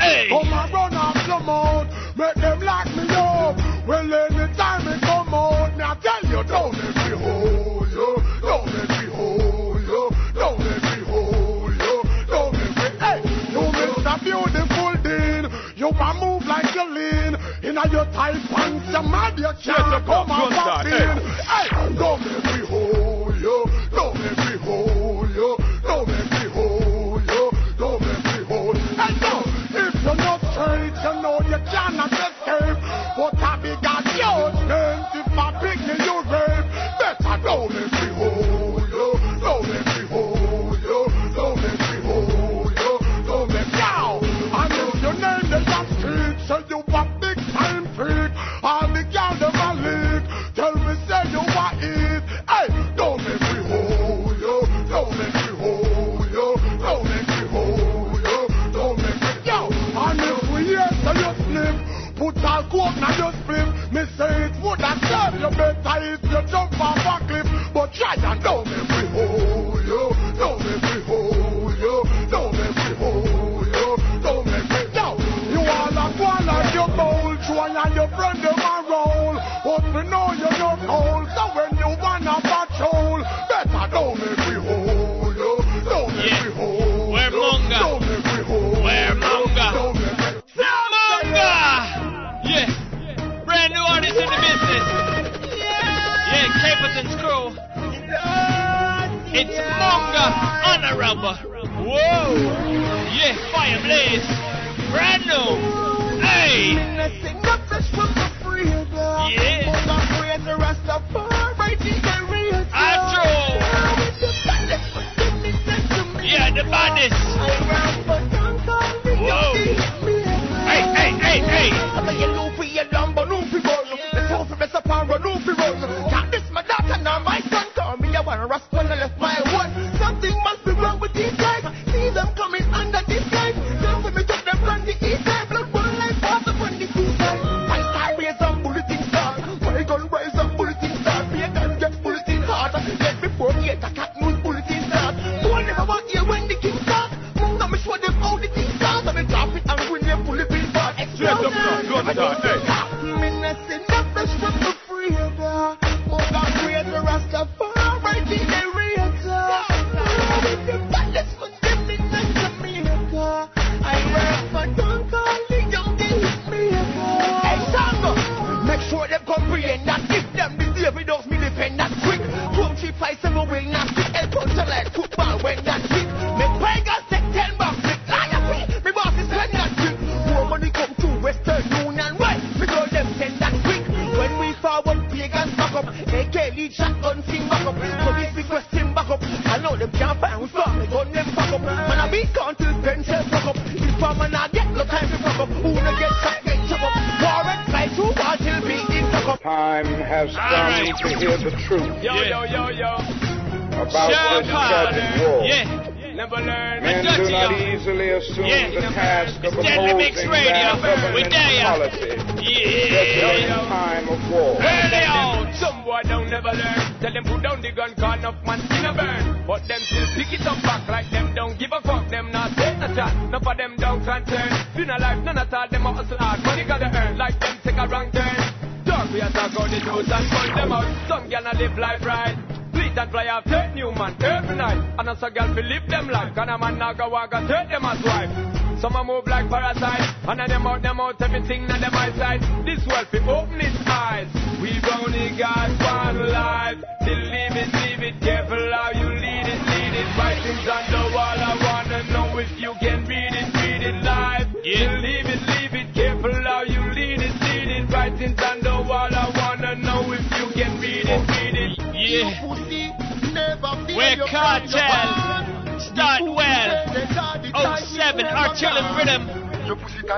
Hey. 0.06 0.28
Come 0.28 0.46
and 0.46 0.72
run 0.72 0.94
off 0.94 1.26
your 1.26 1.40
mouth. 1.40 1.90
Make 2.16 2.34
them 2.34 2.60
lock 2.60 2.86
me 2.94 3.08
up. 3.10 3.56
Well, 3.88 4.14
anytime 4.14 4.86
it 4.86 5.00
come 5.00 5.34
out, 5.34 5.75
me 5.76 5.82
I 5.82 5.96
tell 5.98 6.22
you, 6.30 6.44
don't 6.46 6.72
let 6.78 6.94
me 6.94 7.16
hold 7.18 7.90
you. 7.90 8.16
Don't 8.40 8.66
let 8.70 8.88
me 8.88 9.06
hold 9.10 9.82
you. 9.82 10.10
Don't 10.32 10.58
let 10.60 10.82
me 10.82 11.04
hold 11.10 11.75
you. 11.75 12.02
Don't 12.28 12.52
let 12.54 12.70
me. 12.78 12.86
Hey, 13.02 13.18
you 13.50 13.62
Mr. 13.66 14.14
Beautiful 14.22 14.94
Dean. 15.02 15.50
You 15.75 15.90
can 15.90 16.14
move 16.22 16.46
like 16.46 16.72
you 16.72 16.86
lean. 16.88 17.34
In 17.66 17.75
your 17.90 18.06
tight 18.14 18.38
pants, 18.48 18.86
you 18.86 19.02
mad, 19.10 19.38
you 19.38 19.50
Shut 19.60 19.76
can't 19.76 19.94
up, 19.94 20.06
come 20.06 20.28
Gun 20.28 20.52
and 20.52 20.54
pop 20.54 20.86
in. 20.86 21.18
Hey, 21.50 21.68
don't 21.98 22.22
let 22.22 22.44
me 22.44 22.65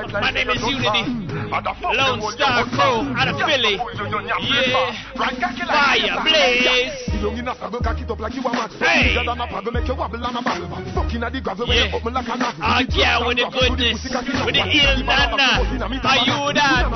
My 0.09 0.31
name 0.31 0.49
is 0.49 0.63
Unity. 0.65 1.05
Lone 1.85 2.25
Star 2.33 2.65
Crew 2.73 3.13
out 3.13 3.29
of 3.29 3.37
Philly. 3.45 3.77
Yeah. 3.77 4.93
Fire, 5.69 6.17
blaze. 6.25 6.97
Hey. 8.81 9.13
Yeah. 9.13 9.29
Oh, 12.61 12.81
yeah, 12.89 13.27
with 13.27 13.37
the 13.37 13.49
goodness. 13.53 14.01
With 14.45 14.57
the 14.57 14.65
ill 14.65 15.05
nana. 15.05 15.61
Are 15.61 16.17
uh, 16.17 16.25
you 16.25 16.53
that? 16.57 16.89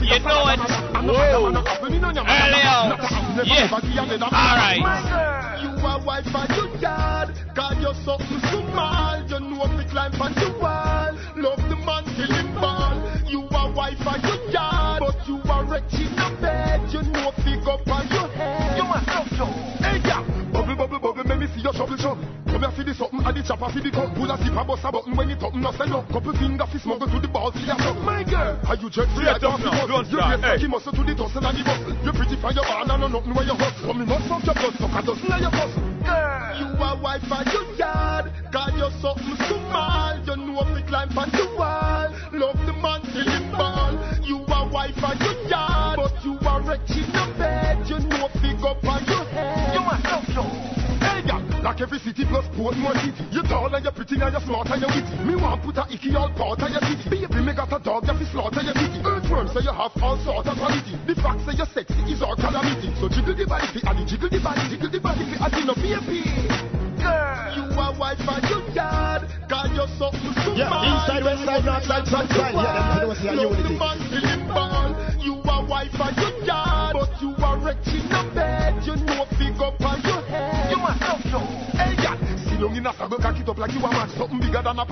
You 0.00 0.18
know 0.24 0.48
what? 0.48 0.58
Whoa. 1.04 1.52
Early 2.24 2.62
out. 2.64 2.96
Yeah. 3.44 3.68
All 3.68 4.56
right. 4.56 4.80
You 5.60 5.68
are 5.84 6.00
you. 6.00 6.66
God, 7.54 7.76
you're 7.80 7.94
so. 8.04 8.16
You 8.52 8.60
know 8.72 8.86
climb 9.90 10.12
you 10.36 10.52
are. 10.62 10.75
for 14.06 14.18
your 14.22 14.38
yard, 14.54 15.02
but 15.02 15.18
you 15.26 15.42
are 15.50 15.66
rich 15.66 15.98
in 15.98 16.14
the 16.14 16.28
bed. 16.38 16.78
You 16.94 17.02
know, 17.10 17.34
pick 17.42 17.66
up 17.66 17.82
on 17.90 18.06
your 18.06 18.30
head. 18.38 18.78
You 18.78 18.86
must 18.86 19.10
help 19.10 19.30
you. 19.34 19.48
Hey, 19.82 19.98
yeah. 20.06 20.22
Bubble, 20.54 20.76
bubble, 20.78 21.00
bubble, 21.02 21.24
make 21.26 21.42
me 21.42 21.46
see 21.50 21.60
your 21.66 21.74
trouble, 21.74 21.98
show. 21.98 22.14
Come 22.46 22.62
here, 22.62 22.72
see 22.78 22.84
this 22.86 22.98
something, 23.02 23.20
add 23.26 23.34
the 23.34 23.42
chopper, 23.42 23.66
see 23.74 23.82
the 23.82 23.90
cup. 23.90 24.14
Pull 24.14 24.30
a 24.30 24.38
zipper, 24.38 24.62
bust 24.62 24.86
a 24.86 24.92
button 24.94 25.12
when 25.18 25.28
it 25.34 25.42
up, 25.42 25.52
no 25.58 25.74
send 25.74 25.90
up. 25.90 26.06
Couple 26.08 26.32
fingers, 26.38 26.70
he 26.70 26.78
smuggle 26.78 27.10
to 27.10 27.18
the 27.18 27.28
balls, 27.28 27.52
see 27.58 27.66
ya 27.66 27.74
up. 27.74 27.98
My 28.06 28.22
girl, 28.22 28.54
are 28.70 28.78
you 28.78 28.88
jet 28.88 29.10
free? 29.18 29.26
I 29.26 29.42
don't 29.42 29.58
know. 29.58 29.74
Don't 29.90 30.06
start. 30.06 30.38
Hey. 30.40 30.62
Muscle 30.66 30.92
to 30.94 31.02
the 31.02 31.14
tussle 31.14 31.42
and 31.42 31.58
the 31.58 31.62
bustle. 31.66 31.94
You 32.06 32.12
pretty 32.14 32.36
for 32.38 32.52
your 32.54 32.64
barn 32.64 32.90
and 32.90 33.00
no 33.02 33.08
nothing 33.10 33.34
where 33.34 33.46
you 33.46 33.58
hustle. 33.58 33.90
Come 33.90 34.02
in, 34.02 34.08
must 34.08 34.30
fuck 34.30 34.46
your 34.46 34.54
blood, 34.54 34.74
suck 34.78 34.94
a 34.94 35.00
dozen 35.02 35.30
of 35.34 35.40
your 35.42 35.52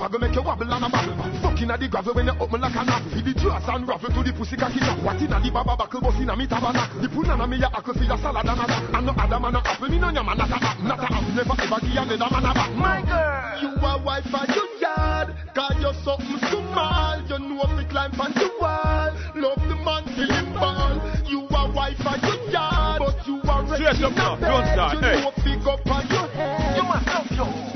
I 0.05 0.07
go 0.07 0.19
make 0.19 0.35
you 0.35 0.43
wobble 0.43 0.69
and 0.69 0.85
a 0.85 0.87
bobble. 0.87 1.17
Fucking 1.41 1.71
at 1.71 1.79
the 1.81 1.89
gravel 1.89 2.13
when 2.13 2.29
you 2.29 2.37
open 2.37 2.61
like 2.61 2.77
a 2.77 2.85
apple. 2.85 3.09
With 3.09 3.25
the 3.25 3.33
dress 3.41 3.65
and 3.65 3.87
raffle 3.89 4.13
to 4.13 4.21
the 4.21 4.37
pussy 4.37 4.53
cocky 4.53 4.77
nap. 4.77 5.01
What 5.01 5.17
in 5.17 5.33
a 5.33 5.41
the 5.41 5.49
baba 5.49 5.73
buckle 5.73 5.97
bus 5.97 6.13
in 6.21 6.29
a 6.29 6.37
me 6.37 6.45
tabernacle. 6.45 7.01
The 7.01 7.09
puna 7.09 7.33
na 7.33 7.49
me 7.49 7.57
ya 7.57 7.73
ackle 7.73 7.97
see 7.97 8.05
the 8.05 8.13
salad 8.21 8.45
and 8.45 8.61
a 8.61 8.65
duck. 8.69 8.85
And 8.93 9.05
no 9.09 9.17
other 9.17 9.39
man 9.41 9.57
a 9.57 9.65
apple. 9.65 9.89
Me 9.89 9.97
no 9.97 10.13
ya 10.13 10.21
not 10.21 10.37
a 10.37 10.45
apple. 10.45 10.85
Not 10.85 11.01
a 11.01 11.09
apple. 11.09 11.33
Never 11.33 11.57
ever 11.57 11.79
give 11.81 11.97
another 11.97 12.29
man 12.29 12.45
a 12.45 12.51
back. 12.53 12.71
My 12.77 13.01
girl. 13.01 13.57
You 13.65 13.69
a 13.81 13.91
wife 14.05 14.29
and 14.29 14.49
you 14.53 14.65
yard. 14.77 15.27
Cause 15.57 15.77
you're 15.81 15.97
something 16.05 16.37
small. 16.53 17.17
You 17.25 17.39
know 17.41 17.65
me 17.73 17.83
climb 17.89 18.13
on 18.21 18.29
the 18.37 18.45
wall. 18.61 19.09
Love 19.33 19.63
the 19.65 19.77
man 19.81 20.05
till 20.13 20.29
him 20.29 20.53
fall. 20.53 21.01
You 21.25 21.49
a 21.49 21.61
wife 21.73 22.05
and 22.05 22.21
you 22.29 22.53
yard. 22.53 23.01
But 23.01 23.25
you 23.25 23.41
are 23.41 23.65
ready. 23.65 23.89
Straight 23.89 24.05
up 24.05 24.13
now. 24.13 24.37
Don't 24.37 24.69
You 24.69 25.01
know 25.01 25.33
pick 25.41 25.65
up 25.65 25.81
on 25.89 26.05
your 26.13 26.29
head. 26.29 26.77
You 26.77 26.83
must 26.85 27.09
love 27.09 27.31
your 27.33 27.74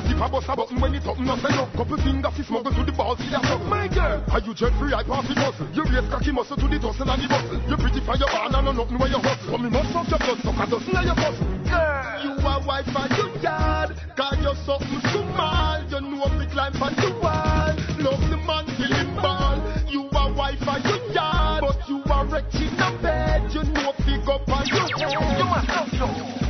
as 0.00 0.10
if 0.10 0.20
I 0.20 0.28
bust 0.30 0.48
a 0.48 0.56
button 0.56 0.80
when 0.80 0.94
it 0.94 1.06
up, 1.06 1.18
no 1.18 1.36
say 1.36 1.52
no. 1.52 1.66
Couple 1.76 1.96
fingers 1.98 2.32
fi 2.36 2.42
smuggle 2.42 2.72
to 2.72 2.82
the 2.84 2.92
balls, 2.92 3.18
see 3.18 3.30
that 3.30 3.44
up. 3.44 3.60
My 3.66 3.88
girl, 3.88 4.24
are 4.30 4.40
you 4.40 4.54
jet 4.54 4.72
free? 4.78 4.94
I 4.94 5.02
pass 5.04 5.28
it 5.28 5.36
muscle. 5.36 5.68
You 5.74 5.84
raise 5.84 6.08
cocky 6.08 6.32
muscle 6.32 6.56
to 6.56 6.66
the 6.68 6.78
tussle 6.78 7.10
and 7.10 7.20
the 7.20 7.28
bustle. 7.28 7.60
You 7.68 7.76
pretty 7.76 8.00
for 8.00 8.16
your 8.16 8.30
barn 8.32 8.54
and 8.54 8.64
no 8.64 8.72
nothing 8.72 8.98
where 8.98 9.10
you 9.10 9.20
hustle. 9.20 9.50
But 9.52 9.60
me 9.60 9.68
must 9.70 9.92
suck 9.92 10.08
your 10.08 10.20
blood, 10.20 10.38
suck 10.40 10.56
a 10.56 10.64
dozen 10.70 10.96
of 10.96 11.04
your 11.04 11.18
muscle. 11.20 11.46
Girl, 11.68 12.16
you 12.24 12.32
a 12.40 12.54
wife 12.64 12.94
and 12.96 13.12
you 13.18 13.26
yard. 13.44 13.90
Cause 14.16 14.38
you 14.40 14.54
something 14.64 15.02
small. 15.12 15.78
You 15.90 16.00
know 16.00 16.28
me 16.38 16.46
climb 16.48 16.76
on 16.80 16.94
the 16.96 17.10
wall. 17.20 17.74
Love 18.00 18.24
the 18.30 18.38
man 18.40 18.64
till 18.78 18.92
him 18.94 19.10
ball. 19.20 19.58
You 19.90 20.08
a 20.08 20.22
wife 20.32 20.64
and 20.64 20.82
you 20.86 20.98
yard. 21.12 21.60
But 21.60 21.78
you 21.88 21.98
a 22.00 22.18
wretch 22.24 22.56
in 22.56 22.78
a 22.78 22.88
bed. 23.02 23.52
You 23.52 23.62
know 23.74 23.92
pick 24.00 24.24
up 24.30 24.48
on 24.48 24.64
your 24.70 24.86
head. 24.96 25.12
You 25.12 25.44
must 25.44 25.68
know 25.68 25.86
so. 25.98 26.49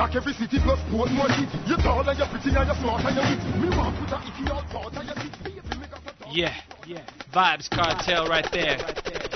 Like 0.00 0.16
every 0.16 0.32
city 0.32 0.56
plus 0.64 0.80
more 0.90 1.06
city. 1.06 1.44
You 1.66 1.76
tall 1.76 2.08
and 2.08 2.18
you 2.18 2.24
pretty 2.24 2.56
and 2.56 2.66
you 2.66 2.74
smart 2.80 3.04
and 3.04 3.16
you 3.16 3.20
witty. 3.20 3.60
Me 3.60 3.76
want 3.76 3.94
put 4.00 4.16
a 4.16 4.18
icky 4.24 4.50
all 4.50 4.64
thought 4.72 4.96
and 4.96 5.06
you 5.06 5.14
titty. 5.44 5.60
Yeah, 6.32 6.54
yeah. 6.86 7.04
Vybz 7.34 7.68
Kartel 7.68 8.26
right 8.26 8.48
there 8.50 8.78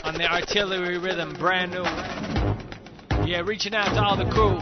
on 0.05 0.15
the 0.15 0.25
artillery 0.25 0.97
rhythm, 0.97 1.35
brand 1.35 1.73
new. 1.73 1.83
Yeah, 3.29 3.43
reaching 3.45 3.75
out 3.75 3.93
to 3.93 4.03
all 4.03 4.17
the 4.17 4.25
crew. 4.33 4.57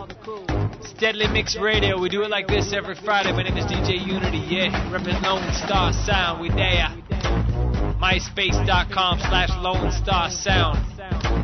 It's 0.80 0.92
Deadly 0.94 1.28
Mix 1.28 1.56
Radio. 1.56 2.00
We 2.00 2.08
do 2.08 2.24
it 2.24 2.30
like 2.30 2.48
this 2.48 2.72
every 2.72 2.96
Friday. 2.96 3.30
My 3.30 3.44
name 3.44 3.56
is 3.56 3.66
DJ 3.66 4.04
Unity. 4.04 4.38
Yeah, 4.38 4.90
represent 4.90 5.22
Lone 5.22 5.54
Star 5.54 5.92
Sound. 5.92 6.40
We 6.40 6.48
there. 6.48 6.88
MySpace.com 8.02 9.20
slash 9.20 9.50
Lone 9.60 9.92
Star 9.92 10.30
Sound. 10.30 10.84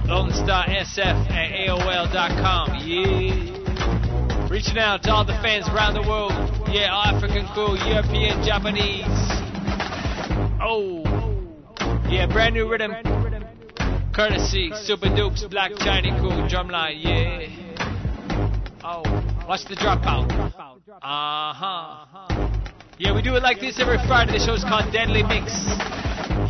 Lone 0.08 0.32
Star 0.32 0.66
SF 0.66 1.30
at 1.30 1.52
AOL.com. 1.52 2.74
Yeah. 2.84 3.67
Reaching 4.50 4.78
out 4.78 5.02
to 5.02 5.12
all 5.12 5.26
the 5.26 5.38
fans 5.42 5.68
around 5.68 5.92
the 5.92 6.08
world. 6.08 6.32
Yeah, 6.72 6.88
African 6.90 7.46
crew, 7.48 7.76
European, 7.84 8.42
Japanese. 8.42 9.04
Oh. 10.60 11.04
Yeah, 12.08 12.26
brand 12.26 12.54
new 12.54 12.70
rhythm. 12.70 12.92
Courtesy, 14.14 14.72
Super 14.74 15.14
Dukes, 15.14 15.44
Black 15.44 15.72
Chinese 15.76 16.18
Crew, 16.18 16.30
Drumline, 16.48 16.96
yeah. 16.96 17.68
Oh, 18.82 19.02
watch 19.46 19.66
the 19.68 19.76
dropout. 19.76 20.32
Uh 20.88 21.52
huh. 21.52 22.06
Yeah, 22.98 23.14
we 23.14 23.20
do 23.20 23.36
it 23.36 23.42
like 23.42 23.60
this 23.60 23.78
every 23.78 23.98
Friday. 24.08 24.32
The 24.32 24.44
show's 24.44 24.64
called 24.64 24.90
Deadly 24.92 25.22
Mix. 25.22 25.52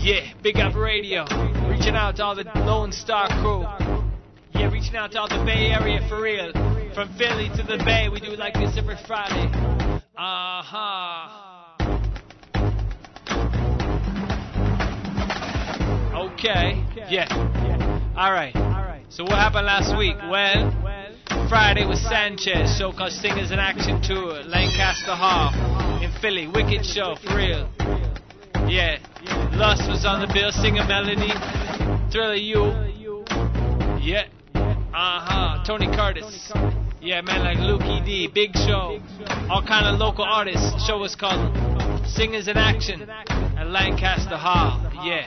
Yeah, 0.00 0.20
Big 0.42 0.56
Up 0.58 0.76
Radio. 0.76 1.24
Reaching 1.68 1.96
out 1.96 2.16
to 2.16 2.24
all 2.24 2.36
the 2.36 2.44
Lone 2.54 2.92
Star 2.92 3.28
crew. 3.42 3.66
Yeah, 4.54 4.70
reaching 4.70 4.96
out 4.96 5.12
to 5.12 5.20
all 5.20 5.28
the 5.28 5.44
Bay 5.44 5.72
Area 5.72 6.00
for 6.08 6.22
real. 6.22 6.52
From 6.94 7.08
Philly 7.16 7.48
to 7.50 7.62
the 7.62 7.78
Bay, 7.84 8.08
we 8.08 8.18
do 8.20 8.32
it 8.32 8.38
like 8.38 8.54
this 8.54 8.76
every 8.76 8.96
Friday. 9.06 9.50
Uh 10.16 10.62
huh. 10.62 11.28
Okay. 16.32 16.84
Yeah. 17.08 17.26
All 18.16 18.32
right. 18.32 18.54
So 19.10 19.22
what 19.24 19.34
happened 19.34 19.66
last 19.66 19.96
week? 19.96 20.16
Well, 20.30 20.72
Friday 21.48 21.86
was 21.86 22.00
Sanchez, 22.00 22.76
show 22.76 22.92
called 22.92 23.12
Singers 23.12 23.52
in 23.52 23.58
Action 23.58 24.02
Tour, 24.02 24.42
Lancaster 24.42 25.14
Hall 25.14 25.52
in 26.02 26.10
Philly. 26.20 26.46
Wicked 26.48 26.84
show, 26.84 27.16
for 27.16 27.36
real. 27.36 27.70
Yeah. 28.68 28.98
Lust 29.52 29.88
was 29.88 30.04
on 30.04 30.20
the 30.20 30.26
bill, 30.32 30.50
Singer 30.52 30.84
Melody, 30.86 31.32
Thriller 32.12 32.34
U. 32.34 32.72
Yeah. 34.00 34.26
Uh-huh. 34.94 35.64
Tony 35.64 35.86
Curtis. 35.86 36.52
Yeah, 37.00 37.20
man, 37.20 37.44
like 37.44 37.58
Lukie 37.58 38.04
D, 38.04 38.28
big 38.32 38.56
show. 38.56 39.00
All 39.48 39.62
kind 39.62 39.86
of 39.86 40.00
local 40.00 40.24
artists. 40.24 40.86
Show 40.86 40.98
was 40.98 41.14
called 41.14 41.54
Singers 42.06 42.48
in 42.48 42.56
Action 42.56 43.08
at 43.08 43.68
Lancaster 43.68 44.36
Hall. 44.36 44.80
Yeah. 45.04 45.26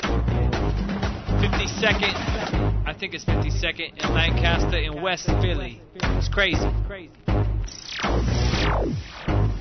52nd, 1.42 2.86
I 2.86 2.94
think 2.94 3.14
it's 3.14 3.26
52nd 3.26 4.04
in 4.04 4.14
Lancaster 4.14 4.78
in 4.78 5.02
West 5.02 5.28
Philly. 5.42 5.82
It's 5.96 6.28
crazy. 6.28 6.66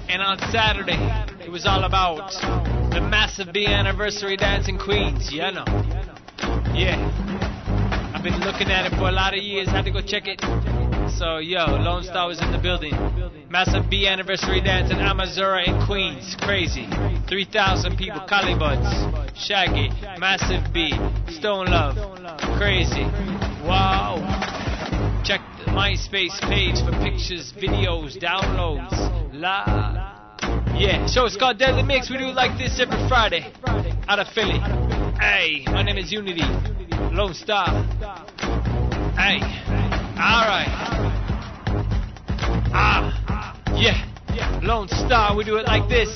And 0.09 0.23
on 0.23 0.39
Saturday, 0.51 0.99
it 1.45 1.51
was 1.51 1.67
all 1.67 1.85
about 1.85 2.33
the 2.93 3.01
massive 3.01 3.53
B 3.53 3.67
anniversary 3.67 4.37
dance 4.37 4.69
in 4.69 4.79
Queens. 4.79 5.33
Yeah, 5.33 5.51
no. 5.51 5.65
Yeah. 6.75 7.50
Been 8.23 8.41
looking 8.41 8.71
at 8.71 8.85
it 8.85 8.97
for 8.99 9.09
a 9.09 9.13
lot 9.13 9.33
of 9.33 9.43
years. 9.43 9.69
Had 9.69 9.87
to 9.87 9.91
go 9.91 10.03
check 10.03 10.25
it. 10.27 10.41
So, 11.17 11.39
yo, 11.39 11.65
Lone 11.81 12.03
Star 12.03 12.29
was 12.29 12.39
in 12.41 12.53
the 12.53 12.59
building. 12.59 12.93
Massive 13.49 13.89
B 13.89 14.07
anniversary 14.07 14.61
dance 14.61 14.91
in 14.91 14.99
Amazura 14.99 15.67
in 15.67 15.87
Queens. 15.87 16.37
Crazy. 16.43 16.87
3,000 17.29 17.97
people. 17.97 18.21
Calibuds. 18.29 18.87
Shaggy. 19.35 19.89
Massive 20.19 20.71
B. 20.73 20.93
Stone 21.33 21.67
Love. 21.67 21.97
Crazy. 22.59 23.05
Wow. 23.65 24.21
Check 25.25 25.41
the 25.65 25.71
MySpace 25.71 26.39
page 26.43 26.77
for 26.85 26.93
pictures, 27.03 27.55
videos, 27.57 28.19
downloads. 28.21 28.93
La. 29.33 30.29
Yeah, 30.79 31.07
so 31.07 31.25
it's 31.25 31.37
called 31.37 31.59
Deadly 31.59 31.85
Mix. 31.85 32.11
We 32.11 32.19
do 32.19 32.27
like 32.27 32.59
this 32.59 32.79
every 32.81 33.09
Friday. 33.09 33.51
Out 34.09 34.19
of 34.19 34.29
Philly. 34.29 34.61
Hey, 35.21 35.65
my 35.67 35.83
name 35.83 35.99
is 35.99 36.11
Unity. 36.11 36.41
Lone 37.13 37.35
Star. 37.35 37.67
Hey. 39.21 39.37
Alright. 40.17 40.73
Ah. 42.73 43.55
Yeah. 43.77 44.61
Lone 44.63 44.89
Star, 44.89 45.37
we 45.37 45.45
do 45.45 45.57
it 45.57 45.67
like 45.67 45.87
this 45.91 46.09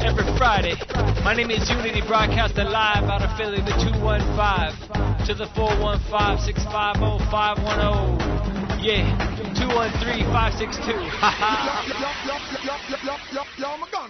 every 0.00 0.24
Friday. 0.38 0.76
My 1.22 1.34
name 1.34 1.50
is 1.50 1.68
Unity, 1.68 2.00
broadcasting 2.06 2.68
live 2.68 3.04
out 3.04 3.20
of 3.20 3.36
Philly, 3.36 3.58
the 3.58 3.76
215 3.84 5.26
to 5.26 5.34
the 5.34 5.46
415 5.54 6.46
650 6.46 7.30
510. 7.30 8.80
Yeah. 8.82 9.28
213-562. 9.58 10.94
Yo, 12.64 12.76
my 12.78 13.18
gun 13.34 13.57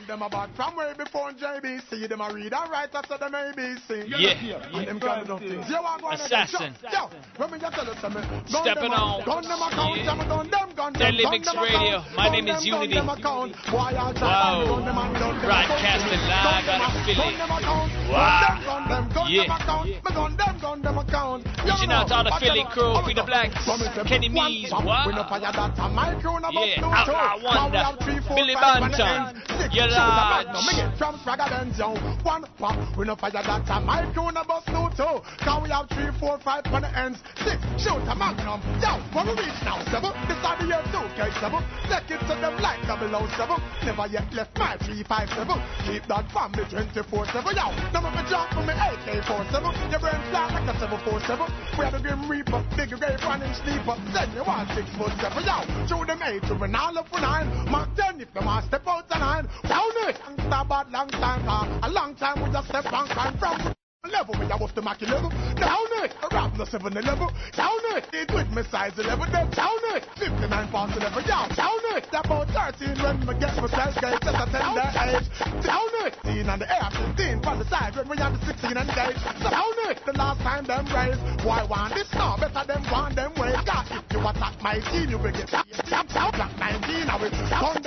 them 0.09 0.23
a 0.23 0.29
back 0.29 0.49
from 0.57 0.75
way 0.77 0.93
before 0.97 1.31
JBC. 1.33 2.09
Them 2.09 2.21
a 2.23 2.33
read 2.33 2.53
and 2.53 2.71
write 2.71 2.89
after 2.95 3.19
them 3.19 3.33
ABC. 3.33 4.09
Yeah. 4.09 4.57
And 4.73 4.89
them 4.89 5.01
kind 5.01 5.29
of 5.29 5.39
things. 5.39 5.69
Yo, 5.69 5.85
I'm 5.85 6.01
going 6.01 6.15
Assassin. 6.15 6.75
Yo, 6.91 7.11
when 7.37 7.51
me 7.53 7.59
just 7.61 7.75
tell 7.77 7.85
us 7.91 8.03
me. 8.03 8.23
Stepping 8.49 8.91
on. 8.97 9.21
Gun 9.29 9.45
them 9.45 9.61
account. 9.61 10.01
Yeah. 10.01 10.17
Yeah. 10.17 10.29
Gun 10.29 10.49
them, 10.51 10.69
gun 10.75 10.93
them. 10.97 11.01
Deadly 11.05 11.23
gun 11.25 11.33
Mix 11.33 11.45
them 11.53 11.61
Radio. 11.63 12.01
My 12.17 12.29
name 12.33 12.49
is 12.49 12.57
them, 12.57 12.73
gun 12.73 12.81
Unity. 12.89 12.95
them 12.97 13.09
account. 13.13 13.53
Why 13.69 13.93
y'all 13.93 14.15
Wow. 14.17 14.61
to 14.61 14.67
gun 14.67 14.85
them 14.89 14.99
and 14.99 15.13
gun 15.21 15.35
them 15.37 15.45
Broadcasting 15.45 16.25
live 16.25 16.65
Gun 16.65 16.81
out 16.81 16.97
of 16.97 17.05
Philly. 17.05 17.15
Gun 17.21 17.39
them 17.39 17.51
account. 17.53 17.91
Wow. 18.09 18.59
Gun 18.65 18.89
them, 18.89 19.05
gun 19.13 19.13
them, 19.13 19.27
Yeah. 19.29 19.43
them 19.45 19.57
account. 19.61 19.87
Me 19.89 20.11
gun 20.17 20.33
them, 20.41 20.55
gun 20.59 20.79
them 20.83 20.99
account. 20.99 21.43
Reaching 21.69 21.93
out 21.93 22.09
to 22.09 22.15
all 22.17 22.25
the 22.25 22.33
Philly 22.41 22.65
crew, 22.73 22.97
you, 22.97 23.03
Free 23.05 23.15
the 23.15 23.25
Blacks, 23.29 23.61
From 23.69 23.81
me 23.81 23.87
say, 23.93 24.05
Kenny 24.09 24.29
Mees, 24.33 24.73
wow. 24.73 25.05
We 25.07 25.13
no 25.13 25.25
fire 25.29 25.41
that 25.53 25.77
a 25.79 25.89
my 25.93 26.15
crew 26.17 26.41
no 26.41 26.49
Yeah, 26.49 26.81
bust 26.81 27.09
I- 27.13 27.37
wonder. 27.45 27.77
Now 27.77 27.93
we 28.01 28.13
have 28.17 28.29
Billy 28.33 28.55
five 28.57 28.83
on 28.83 28.91
the 28.91 28.97
Banton, 28.97 29.37
end. 29.37 29.69
A 29.99 30.95
from 30.97 31.19
Benz, 31.25 31.79
yo. 31.79 31.95
One 32.23 32.45
pop, 32.59 32.77
we 32.97 33.05
no 33.05 33.17
fire 33.17 33.31
that 33.33 33.67
a 33.67 33.81
my 33.81 34.07
crew 34.13 34.31
no 34.31 34.45
bust 34.45 34.69
no 34.69 34.91
toe. 34.95 35.23
Now 35.45 35.63
we 35.63 35.71
have 35.71 35.89
three, 35.91 36.11
four, 36.21 36.39
five 36.39 36.67
on 36.71 36.83
the 36.83 36.91
ends. 36.97 37.19
Six 37.43 37.59
shoot 37.83 38.03
a 38.07 38.15
magnum. 38.15 38.63
Yo, 38.79 39.03
where 39.11 39.27
we 39.27 39.43
reach 39.43 39.59
now, 39.67 39.83
seven. 39.91 40.15
This 40.31 40.39
are 40.47 40.55
the 40.59 40.67
year 40.71 40.83
two, 40.95 41.03
K 41.19 41.31
seven. 41.43 41.63
Take 41.91 42.15
it 42.15 42.21
to 42.31 42.35
them 42.39 42.55
like 42.63 42.79
double 42.87 43.11
O 43.11 43.27
seven. 43.35 43.59
Never 43.83 44.07
yet 44.07 44.31
left 44.33 44.57
my 44.59 44.77
three, 44.79 45.03
five, 45.03 45.29
seven. 45.35 45.59
Keep 45.87 46.07
that 46.07 46.31
family 46.31 46.63
24 46.71 47.27
seven. 47.35 47.51
Yo, 47.59 47.67
now 47.91 48.07
me 48.07 48.23
jump 48.31 48.49
from 48.55 48.67
me 48.67 48.75
AK 48.79 49.27
47. 49.27 49.91
Your 49.91 49.99
brain 49.99 50.23
flat 50.31 50.55
like 50.55 50.71
a 50.71 50.75
747. 50.79 51.43
We 51.75 51.83
have 51.83 51.95
the 51.95 52.01
Grim 52.03 52.23
Reaper, 52.31 52.63
big 52.79 52.95
grave 52.95 53.23
running 53.27 53.55
sleeper. 53.59 53.99
Send 54.15 54.31
me 54.35 54.41
one 54.47 54.67
six 54.79 54.87
foot 54.95 55.11
seven. 55.19 55.43
Yo, 55.43 55.59
show 55.91 56.07
them 56.07 56.23
eight 56.23 56.43
to 56.47 56.55
an 56.55 56.75
all 56.79 56.95
up 56.95 57.09
for 57.11 57.19
nine. 57.19 57.51
Mark 57.71 57.91
10 57.99 58.21
if 58.23 58.31
the 58.35 58.43
man 58.43 58.63
step 58.67 58.87
out 58.87 59.09
the 59.09 59.19
nine. 59.19 59.49
Down 59.67 59.88
it. 60.09 60.17
Gangsta 60.17 60.69
bad 60.69 60.91
long 60.91 61.09
time. 61.11 61.49
Uh, 61.49 61.87
a 61.87 61.91
long 61.91 62.15
time 62.15 62.43
we 62.43 62.51
just 62.53 62.69
step 62.69 62.93
on 62.93 63.09
crime 63.09 63.37
from. 63.39 63.75
Level 64.09 64.39
me, 64.39 64.47
I 64.47 64.57
was 64.57 64.73
the 64.73 64.81
Mackie 64.81 65.05
level. 65.05 65.29
Down 65.59 65.91
it, 66.01 66.15
I 66.23 66.27
rap 66.33 66.57
the 66.57 66.65
7 66.65 66.95
level. 66.95 67.29
Down 67.53 67.83
it, 67.93 68.07
it 68.15 68.31
with 68.33 68.49
me 68.55 68.63
size 68.71 68.97
11. 68.97 69.21
Then 69.33 69.51
down 69.51 69.75
it, 69.93 70.07
59 70.17 70.49
pounds 70.71 70.97
11. 70.97 71.25
Yeah, 71.27 71.45
down 71.53 71.83
it, 71.93 72.07
about 72.09 72.49
13 72.49 72.95
when 73.03 73.21
we 73.27 73.35
get 73.37 73.53
myself 73.59 73.93
gauge. 74.01 74.23
Just 74.23 74.39
a 74.39 74.47
tender 74.49 74.89
age. 75.03 75.29
Down 75.61 75.93
it, 76.07 76.15
15 76.25 76.49
on 76.49 76.59
the 76.63 76.69
air, 76.73 76.89
15 76.95 77.43
from 77.43 77.59
the 77.59 77.67
side 77.69 77.93
when 77.99 78.09
we 78.09 78.17
had 78.17 78.33
the 78.33 78.41
16 78.47 78.77
and 78.79 78.89
gauge. 78.97 79.19
So 79.43 79.51
down 79.51 79.77
it, 79.91 79.99
the 80.07 80.15
last 80.15 80.41
time 80.41 80.65
them 80.65 80.87
raised. 80.89 81.21
Why 81.45 81.67
want 81.67 81.93
this 81.93 82.09
now? 82.15 82.39
Better 82.39 82.65
them 82.65 82.87
want 82.89 83.13
them 83.19 83.35
ways. 83.35 83.61
God, 83.67 83.85
if 83.93 84.07
you 84.15 84.23
attack 84.25 84.57
my 84.63 84.79
team, 84.89 85.11
you 85.11 85.19
will 85.19 85.35
get 85.35 85.51
tap, 85.53 85.67
tap, 85.85 86.33
black 86.39 86.55
19. 86.57 87.11
I 87.11 87.19
will 87.19 87.35
gun 87.35 87.83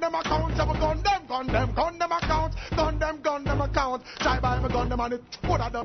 them, 0.00 0.14
a- 0.14 0.22
gun 1.32 1.46
them 1.46 1.70
account. 1.70 1.72
I 1.72 1.72
will 1.72 1.72
gun 1.72 1.72
them, 1.72 1.72
gun 1.72 1.72
them, 1.72 1.72
gun 1.72 1.98
them 1.98 2.12
account. 2.12 2.54
Gun 2.76 2.98
them, 2.98 3.20
gun 3.22 3.44
them 3.44 3.60
account. 3.60 4.02
Try 4.18 4.40
buy 4.40 4.60
me 4.60 4.68
gun 4.68 4.88
them 4.88 5.00
on 5.00 5.12
it. 5.12 5.22
What 5.42 5.60
are 5.60 5.70
the 5.70 5.84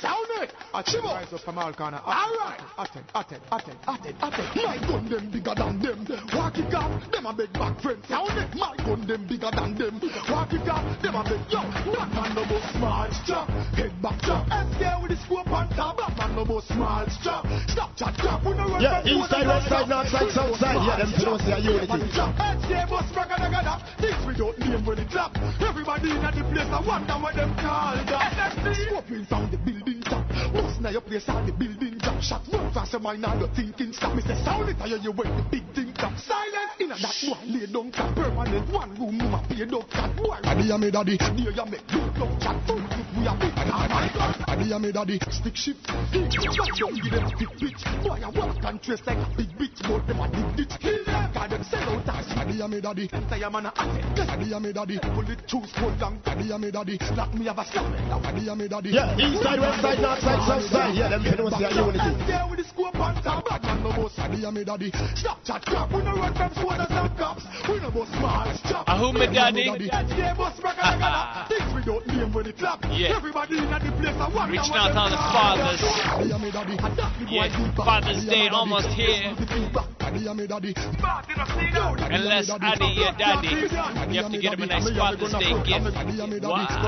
Down 0.00 0.26
it! 0.42 0.52
A 0.74 0.82
chivo! 0.82 1.14
Rise 1.14 1.32
up 1.32 1.40
from 1.40 1.58
all 1.58 1.72
corner. 1.72 2.00
Alright! 2.04 2.60
Attend, 2.78 3.04
attend, 3.14 3.40
attend, 3.52 3.78
attend, 3.88 4.16
attend. 4.20 4.48
My 4.56 4.76
gun 4.86 5.08
them 5.08 5.30
bigger 5.30 5.54
than 5.56 5.80
them. 5.80 6.06
Walk 6.34 6.58
it 6.58 6.74
off 6.74 7.10
them 7.10 7.26
a 7.26 7.32
big 7.32 7.52
back 7.54 7.80
friends. 7.80 8.06
Sound 8.08 8.36
it, 8.36 8.54
my 8.54 8.76
gun 8.84 9.06
them 9.06 9.26
bigger 9.26 9.50
than 9.54 9.74
them. 9.76 10.00
Walk 10.28 10.52
it 10.52 10.68
up, 10.68 10.84
them 11.00 11.14
a 11.14 11.22
big 11.24 11.40
yo. 11.48 11.60
Black 11.88 12.10
man 12.12 12.34
no 12.34 12.44
more 12.44 12.60
smart 12.72 13.12
chop, 13.26 13.48
head 13.78 13.92
back 14.02 14.20
chop. 14.22 14.44
SK 14.44 14.82
with 15.00 15.10
the 15.12 15.18
scope 15.24 15.48
on 15.48 15.68
top. 15.70 15.96
Black 15.96 16.16
man 16.18 16.36
no 16.36 16.44
more 16.44 16.62
smart 16.62 17.08
chop. 17.22 17.46
Stop 17.68 17.96
chat 17.96 18.14
chop. 18.18 18.44
We 18.44 18.52
no 18.52 18.68
run 18.68 18.82
Yeah, 18.82 19.00
from 19.00 19.08
inside, 19.08 19.46
corner, 19.46 19.52
outside, 19.54 19.88
north 19.88 20.08
side, 20.08 20.30
south 20.32 20.56
side. 20.58 20.76
Yeah, 20.84 20.96
them 20.98 21.12
two 21.16 21.24
don't 21.24 21.40
see 21.40 21.52
a 21.52 21.58
unity. 21.58 22.10
SK 22.10 22.90
bus 22.90 23.06
braga 23.14 23.36
daga 23.38 23.53
da. 23.62 23.78
Things 23.98 24.26
we 24.26 24.34
don't 24.34 24.58
name 24.58 24.84
when 24.84 24.98
it 24.98 25.10
clap. 25.10 25.36
Everybody 25.60 26.10
in 26.10 26.22
the 26.22 26.44
place 26.52 26.68
I 26.70 26.80
wonder 26.86 27.14
what 27.14 27.34
them 27.34 27.54
call 27.56 27.96
that. 27.96 28.52
Scorpion 28.86 29.26
sound 29.26 29.50
the 29.52 29.58
building 29.58 29.93
top. 30.54 30.64
Most 30.64 30.80
now 30.80 30.90
your 30.90 31.00
place 31.00 31.28
all 31.28 31.44
the 31.44 31.52
building 31.52 31.98
drop. 31.98 32.20
Shot 32.22 32.42
run 32.52 32.72
fast 32.72 32.92
your 32.92 33.00
mind 33.00 33.22
now 33.22 33.38
you 33.38 33.48
thinking 33.54 33.92
stop. 33.92 34.14
Me 34.14 34.22
say 34.22 34.34
sound 34.44 34.68
it 34.68 34.76
higher 34.76 34.96
you 34.96 35.12
when 35.12 35.28
the 35.36 35.42
big 35.50 35.64
thing 35.74 35.92
drop. 35.92 36.16
Silence 36.18 36.72
in 36.80 36.92
a 36.92 36.96
that 36.96 37.16
one 37.28 37.52
lay 37.52 37.66
down 37.66 37.90
cat 37.92 38.14
permanent 38.14 38.72
one 38.72 38.90
room 38.94 39.18
room 39.18 39.34
a 39.34 39.40
pay 39.48 39.64
dog 39.66 39.88
cat 39.90 40.16
boy. 40.16 40.38
Adi 40.44 40.68
ya 40.68 40.76
me 40.78 40.90
daddy. 40.90 41.18
Near 41.34 41.50
you 41.50 41.66
make 41.66 41.86
big 41.86 42.14
dog 42.14 42.40
chat 42.40 42.56
full 42.66 42.78
if 42.78 43.06
we 43.16 43.26
a 43.26 43.34
big 43.34 43.54
car 43.54 43.88
my 43.88 44.10
God. 44.14 44.44
Adi 44.48 44.78
me 44.78 44.92
daddy. 44.92 45.18
Stick 45.30 45.56
shift. 45.56 45.90
He 46.10 46.26
just 46.28 46.70
don't 46.78 46.94
give 46.94 47.12
them 47.12 47.24
a 47.24 47.32
big 47.38 47.52
bitch. 47.58 47.82
Boy 48.02 48.18
I 48.22 48.30
walk 48.30 48.64
and 48.64 48.82
trace 48.82 49.02
like 49.06 49.18
a 49.18 49.28
big 49.36 49.50
bitch. 49.58 49.78
But 49.84 50.06
them 50.06 50.20
a 50.20 50.28
big 50.28 50.56
ditch. 50.56 50.74
Kill 50.80 51.04
them. 51.04 51.30
God 51.34 51.50
them 51.50 51.64
sell 51.64 51.88
out 51.90 52.08
us. 52.08 52.26
Adi 52.36 52.58
ya 52.58 52.66
me 52.66 52.80
daddy. 52.80 53.08
Say 53.08 53.42
I'm 53.42 53.54
an 53.54 53.66
athlete. 53.66 54.30
Adi 54.30 54.46
ya 54.50 54.58
me 54.58 54.72
daddy. 54.72 54.98
Bullet 55.14 55.46
choose 55.46 55.72
hold 55.76 55.98
down. 55.98 56.20
Adi 56.26 56.48
ya 56.48 56.58
me 56.58 56.70
daddy. 56.70 56.98
Like 57.16 57.34
me 57.34 57.46
have 57.46 57.58
a 57.58 57.64
slam. 57.64 57.92
Adi 58.24 58.46
ya 58.46 58.54
me 58.54 58.68
daddy. 58.68 58.90
Yeah, 58.90 59.16
inside, 59.18 59.60
west 59.60 59.82
side, 59.82 60.00
north 60.00 60.20
side, 60.20 60.43
side. 60.44 60.94
Yeah, 60.94 61.08
them 61.08 61.22
two 61.24 61.36
don't 61.36 61.52
see 61.54 61.64
a 61.64 61.70
unity. 61.70 62.12
There 62.26 62.46
with 62.48 62.58
the 62.60 62.66
scope 62.68 62.98
on 63.00 63.14
top, 63.22 63.44
black 63.44 63.62
man 63.62 63.82
no 63.82 63.92
more 63.92 64.10
Adi 64.18 64.42
ya 64.42 64.50
me 64.50 64.64
daddy. 64.64 64.90
Stop 65.14 65.44
chat 65.44 65.64
crap, 65.64 65.92
we 65.92 66.02
no 66.02 66.14
run 66.14 66.34
from 66.34 66.52
soldiers 66.54 66.90
and 66.90 67.12
cops. 67.18 67.44
We 67.68 67.80
no 67.80 67.90
more 67.90 68.06
small 68.06 68.46
chop. 68.68 68.88
A 68.88 68.96
who 68.98 69.12
me 69.12 69.26
daddy? 69.26 69.64
Yeah, 69.64 70.34
boss 70.34 70.58
braga 70.60 70.82
daga 70.82 71.08
da. 71.12 71.48
Things 71.48 71.74
we 71.74 71.82
don't 71.84 72.06
name 72.06 72.32
when 72.32 72.46
it 72.46 72.56
clap. 72.58 72.84
Yeah. 72.90 73.16
Everybody 73.16 73.58
in 73.58 73.68
the 73.70 73.92
place 74.00 74.16
I 74.16 74.28
want. 74.32 74.50
Reaching 74.52 74.74
out 74.74 74.92
to 74.92 75.08
the 75.12 75.20
fathers. 75.32 75.80
Adi 75.82 76.28
ya 76.28 76.38
me 76.38 76.50
daddy. 76.50 76.76
Yeah, 77.28 77.48
Father's 77.76 78.24
Day 78.24 78.48
almost 78.48 78.88
here. 78.88 79.34
Adi 80.00 80.20
ya 80.24 80.34
me 80.34 80.46
daddy. 80.46 80.74
Unless 80.76 82.50
Addy 82.50 82.86
your 82.94 83.12
daddy, 83.18 83.48
you 84.12 84.22
have 84.22 84.30
to 84.30 84.38
get 84.40 84.54
him 84.54 84.62
a 84.62 84.66
nice 84.66 84.88
Father's 84.96 85.32
Day 85.32 85.52
gift. 85.64 86.44
Wow. 86.44 86.84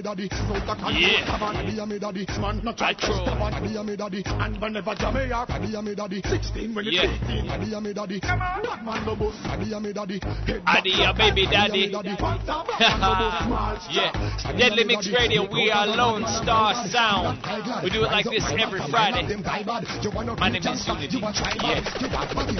me 0.00 0.02
daddy. 0.02 0.28
Adi 0.30 0.56
ya 0.56 0.66
me 0.66 0.88
daddy. 0.88 1.00
Yeah. 1.00 1.60
Adi 1.60 1.76
ya 1.76 1.84
me 1.86 1.98
daddy. 1.98 2.26
Man, 2.40 2.60
no 2.64 2.72
try 2.72 2.88
Retro. 2.88 3.14
Adi 3.14 3.74
ya 3.74 3.82
me 3.82 3.96
daddy. 3.96 4.22
And 4.26 4.56
whenever 4.60 4.94
Jamaica, 4.94 5.46
Adi 5.48 5.68
ya 5.72 5.80
me 5.82 5.94
daddy. 5.94 6.22
16 6.24 6.74
when 6.74 6.84
Yeah. 6.86 7.02
it's 7.04 7.30
18. 7.30 7.50
Adi 7.50 7.66
ya 7.70 7.80
me 7.80 7.92
daddy. 7.92 8.20
Black 8.20 8.82
man 8.84 9.04
no 9.04 9.14
more 9.16 9.32
Adi 9.44 9.66
ya 9.70 9.78
me 9.78 9.92
daddy. 9.92 10.20
Addy 10.66 10.90
your 10.90 11.12
baby 11.14 11.46
daddy. 11.46 11.90
yeah. 13.90 14.12
Deadly 14.56 14.84
Mix 14.84 15.08
Radio, 15.12 15.46
we 15.52 15.70
are 15.70 15.86
Lone 15.86 16.24
Star 16.26 16.74
Sound. 16.88 17.38
We 17.84 17.90
do 17.90 18.04
it 18.04 18.10
like 18.10 18.24
this 18.24 18.44
every 18.58 18.80
Friday. 18.90 19.36
My 20.38 20.48
name 20.48 20.62
is 20.64 20.88
Unity. 20.88 21.20
Yeah. 21.60 21.80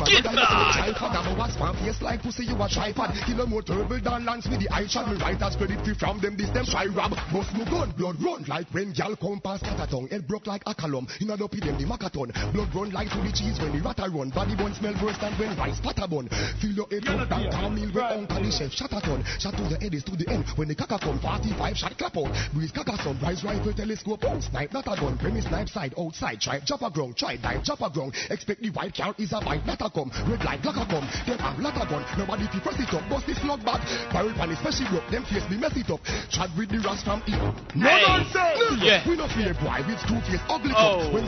Get 0.05 0.24
back! 0.24 1.90
Face 1.90 2.03
like 2.03 2.22
pussy, 2.22 2.44
you 2.44 2.55
a 2.62 2.68
tripod. 2.68 3.11
Kill 3.26 3.46
more 3.46 3.62
turtle 3.62 3.98
than 4.00 4.24
lance 4.24 4.46
with 4.48 4.61
the 4.61 4.68
eye 4.70 4.87
shot. 4.87 5.09
Me 5.11 5.20
writers 5.20 5.57
credit 5.57 5.85
free 5.85 5.94
from 5.94 6.20
them. 6.20 6.37
This 6.37 6.48
them 6.50 6.64
try 6.64 6.87
rob. 6.87 7.12
Bust 7.33 7.54
me 7.54 7.64
gun, 7.64 7.92
blood 7.96 8.16
run 8.22 8.44
like 8.48 8.66
when 8.72 8.92
gal 8.92 9.14
come 9.16 9.40
past 9.40 9.62
Cataton. 9.62 10.09
Head 10.11 10.26
broke 10.26 10.46
like 10.46 10.62
a 10.66 10.74
column. 10.74 11.06
In 11.20 11.30
a 11.30 11.37
dopey 11.37 11.61
them 11.61 11.78
the 11.78 11.85
macathon. 11.85 12.33
Blood 12.52 12.74
run 12.74 12.90
like 12.90 13.09
to 13.11 13.20
the 13.22 13.30
cheese 13.30 13.59
when 13.61 13.70
the 13.76 13.80
ratter 13.85 14.11
run. 14.11 14.30
Body 14.30 14.56
bun 14.56 14.74
smell 14.74 14.94
worse 15.02 15.18
than 15.18 15.33
when 15.38 15.56
rice 15.56 15.78
patter 15.80 16.09
bun. 16.09 16.28
Feel 16.61 16.72
your 16.72 16.88
head 16.90 17.06
up 17.06 17.28
down 17.28 17.50
town 17.50 17.74
meal 17.74 17.90
when 17.92 18.04
uncle 18.04 18.42
the 18.42 18.50
chef 18.50 18.72
shot 18.72 18.90
a 18.90 19.00
ton. 19.00 19.22
Shot 19.38 19.54
to 19.54 19.62
the 19.68 19.78
head 19.78 19.94
is 19.94 20.02
to 20.04 20.16
the 20.16 20.26
end. 20.28 20.44
When 20.56 20.68
the 20.68 20.74
caca 20.74 20.98
come 20.98 21.20
45 21.20 21.76
shot 21.76 21.94
clap 21.98 22.16
out. 22.16 22.33
Breeze 22.52 22.72
caca 22.72 22.96
son. 23.02 23.18
Rise 23.22 23.44
rifle 23.44 23.74
telescope. 23.74 24.24
Oh, 24.24 24.40
snipe 24.40 24.72
not 24.72 24.87
a 24.90 24.94
gun. 24.98 25.18
Premise 25.18 25.46
snipe 25.46 25.68
side 25.68 25.94
outside. 25.98 26.40
Try 26.40 26.61
drop 26.66 26.83
a 26.83 26.90
ground. 26.90 27.16
Try 27.16 27.37
dive 27.37 27.62
drop 27.62 27.80
a 27.83 27.90
ground. 27.90 28.14
Expect 28.30 28.62
the 28.62 28.70
white 28.70 28.94
car 28.94 29.14
is 29.18 29.33
a 29.33 29.40
bite. 29.40 29.66
Not 29.66 29.83
a 29.83 29.90
come. 29.90 30.11
Red 30.26 30.42
light 30.42 30.62
black 30.62 30.78
a 30.78 30.87
come. 30.88 31.06
Them 31.26 31.38
have 31.38 31.59
lot 31.59 31.76
a 31.76 31.85
gun. 31.87 32.02
Nobody 32.18 32.46
fi 32.48 32.59
press 32.59 32.80
it 32.80 32.94
up. 32.94 33.06
Bust 33.09 33.26
the 33.26 33.35
slug 33.38 33.62
back. 33.64 33.83
Barrel 34.11 34.35
pan 34.35 34.50
especially 34.50 34.88
broke. 34.90 35.06
Them 35.11 35.24
face 35.30 35.46
me 35.46 35.56
mess 35.59 35.76
it 35.76 35.90
up. 35.90 36.00
Chat 36.30 36.50
with 36.56 36.70
the 36.70 36.83
rust 36.83 37.06
from 37.11 37.23
it. 37.27 37.75
No 37.75 37.88
Hey. 37.88 38.03
nonsense. 38.07 38.83
Yeah. 38.83 39.09
We 39.09 39.16
no 39.16 39.27
fear 39.29 39.55
boy 39.55 39.83
with 39.87 40.01
two 40.07 40.20
face 40.31 40.40
ugly. 40.49 40.73
Oh. 40.77 41.11
When, 41.12 41.27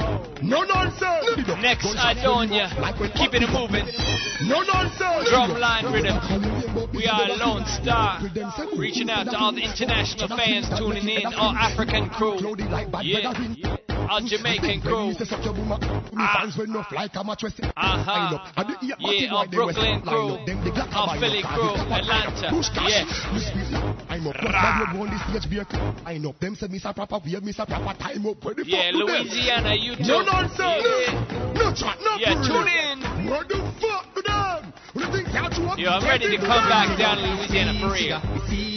no 0.49 0.63
nonsense. 0.63 1.27
Next, 1.61 1.87
Adonia. 1.97 2.79
Like 2.79 3.01
when 3.01 3.11
Keeping 3.13 3.43
it 3.43 3.51
moving. 3.51 3.87
No 4.47 4.63
nonsense. 4.63 5.29
Drumline 5.29 5.93
rhythm. 5.93 6.19
We 6.95 7.07
are 7.07 7.29
a 7.31 7.35
Lone 7.35 7.67
Star. 7.67 8.21
Reaching 8.77 9.11
out 9.11 9.27
to 9.31 9.37
all 9.37 9.53
the 9.53 9.63
international 9.63 10.29
fans 10.37 10.69
tuning 10.79 11.09
in, 11.09 11.27
all 11.35 11.55
African 11.57 12.09
crew. 12.11 12.39
Yeah. 13.03 13.33
Our 14.11 14.21
Jamaican 14.21 14.81
crew. 14.83 15.15
Ah. 16.19 16.45
Uh-huh. 17.77 18.39
Yeah, 18.83 19.35
our 19.35 19.47
Brooklyn 19.49 20.03
crew. 20.03 20.39
Our 20.93 21.19
Philly 21.19 21.43
crew. 21.43 21.75
Atlanta. 21.91 22.51
Yeah. 22.89 23.92
I'm 24.13 24.27
up. 24.27 24.37
Rah. 24.37 24.93
on 24.93 25.09
the 25.09 25.17
stage 25.33 25.49
beer. 25.49 25.65
I 26.05 26.19
know 26.19 26.35
them 26.39 26.55
say 26.55 26.67
Mr. 26.69 26.95
Proper, 26.95 27.19
we 27.25 27.33
have 27.33 27.43
Mr. 27.43 27.65
Proper 27.67 27.97
time 27.99 28.27
up. 28.27 28.45
Where 28.45 28.53
the 28.55 28.65
Yeah, 28.67 28.93
fuck 28.93 29.01
do? 29.01 29.07
Louisiana, 29.09 29.73
you 29.75 29.97
too. 29.97 30.05
No 30.05 30.21
nonsense. 30.21 30.85
Yeah. 30.85 31.53
No 31.57 31.73
chat, 31.73 31.97
no 32.05 32.21
Yeah, 32.21 32.37
tune 32.45 32.69
in. 32.69 33.01
What 33.33 33.49
the 33.49 33.57
fuck 33.81 34.13
to 34.13 34.21
them? 34.21 34.73
What 34.93 35.01
do 35.01 35.01
you 35.01 35.25
think 35.25 35.33
y'all 35.33 35.49
two 35.49 35.65
up? 35.65 35.79
Yo, 35.79 35.89
I'm 35.89 36.05
ready 36.05 36.29
to 36.29 36.37
come 36.37 36.69
back 36.69 36.93
down 37.01 37.17
to 37.17 37.25
Louisiana 37.25 37.73
for 37.81 37.89
real. 37.97 38.21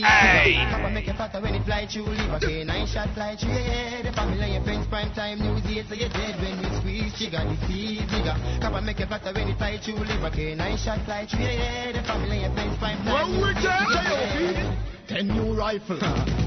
Hey. 0.08 0.56
Make 0.95 1.10
it 1.10 1.17
fatter 1.17 1.41
when 1.41 1.56
it 1.56 1.65
fly 1.65 1.86
through 1.91 2.08
liver 2.08 2.39
K9 2.39 2.88
shot 2.88 3.10
fly 3.13 3.36
through 3.36 3.50
your 3.52 3.60
head 3.60 4.06
The 4.06 4.13
family 4.13 4.56
and 4.56 4.63
friends 4.63 4.88
prime 4.88 5.12
time 5.12 5.39
news 5.39 5.65
yet 5.67 5.86
so 5.89 5.93
you're 5.95 6.08
dead 6.08 6.39
when 6.39 6.56
you 6.63 6.80
squeeze 6.80 7.12
trigger 7.19 7.43
disease 7.43 8.08
nigga 8.08 8.62
Papa 8.62 8.82
make 8.82 9.02
it 9.02 9.10
fatter 9.10 9.34
when 9.34 9.50
it 9.50 9.58
fly 9.58 9.78
through 9.84 9.95
liver 9.95 10.32
K9 10.32 10.78
shot 10.80 11.04
fly 11.04 11.28
through 11.28 11.41
your 11.41 11.52
head 11.52 11.95
The 11.95 12.04
family 12.08 12.45
and 12.45 12.54
friends 12.56 12.78
prime 12.80 13.04
time 13.04 13.12
When 13.12 13.43
we 13.43 14.95
news 15.23 15.23
get 15.23 15.23
yet 15.23 15.23
so 15.23 15.23
you're 15.23 15.23
J.O.P. 15.23 15.23
dead. 15.23 15.23
Ten 15.23 15.28
new 15.28 15.54
rifle, 15.56 15.99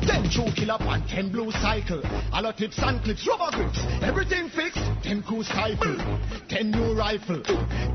ten 0.05 0.29
true 0.31 0.53
killer 0.55 0.79
pan, 0.79 1.03
ten 1.09 1.31
blue 1.33 1.51
cycle, 1.53 2.03
a 2.33 2.43
lot 2.43 2.57
tips 2.57 2.79
and 2.79 3.03
clips, 3.03 3.27
rubber 3.27 3.51
grips, 3.57 3.81
everything 4.03 4.49
fixed, 4.51 4.85
ten 5.03 5.23
crew 5.23 5.43
stifle, 5.43 5.97
ten 6.49 6.71
new 6.71 6.93
rifle, 6.93 7.41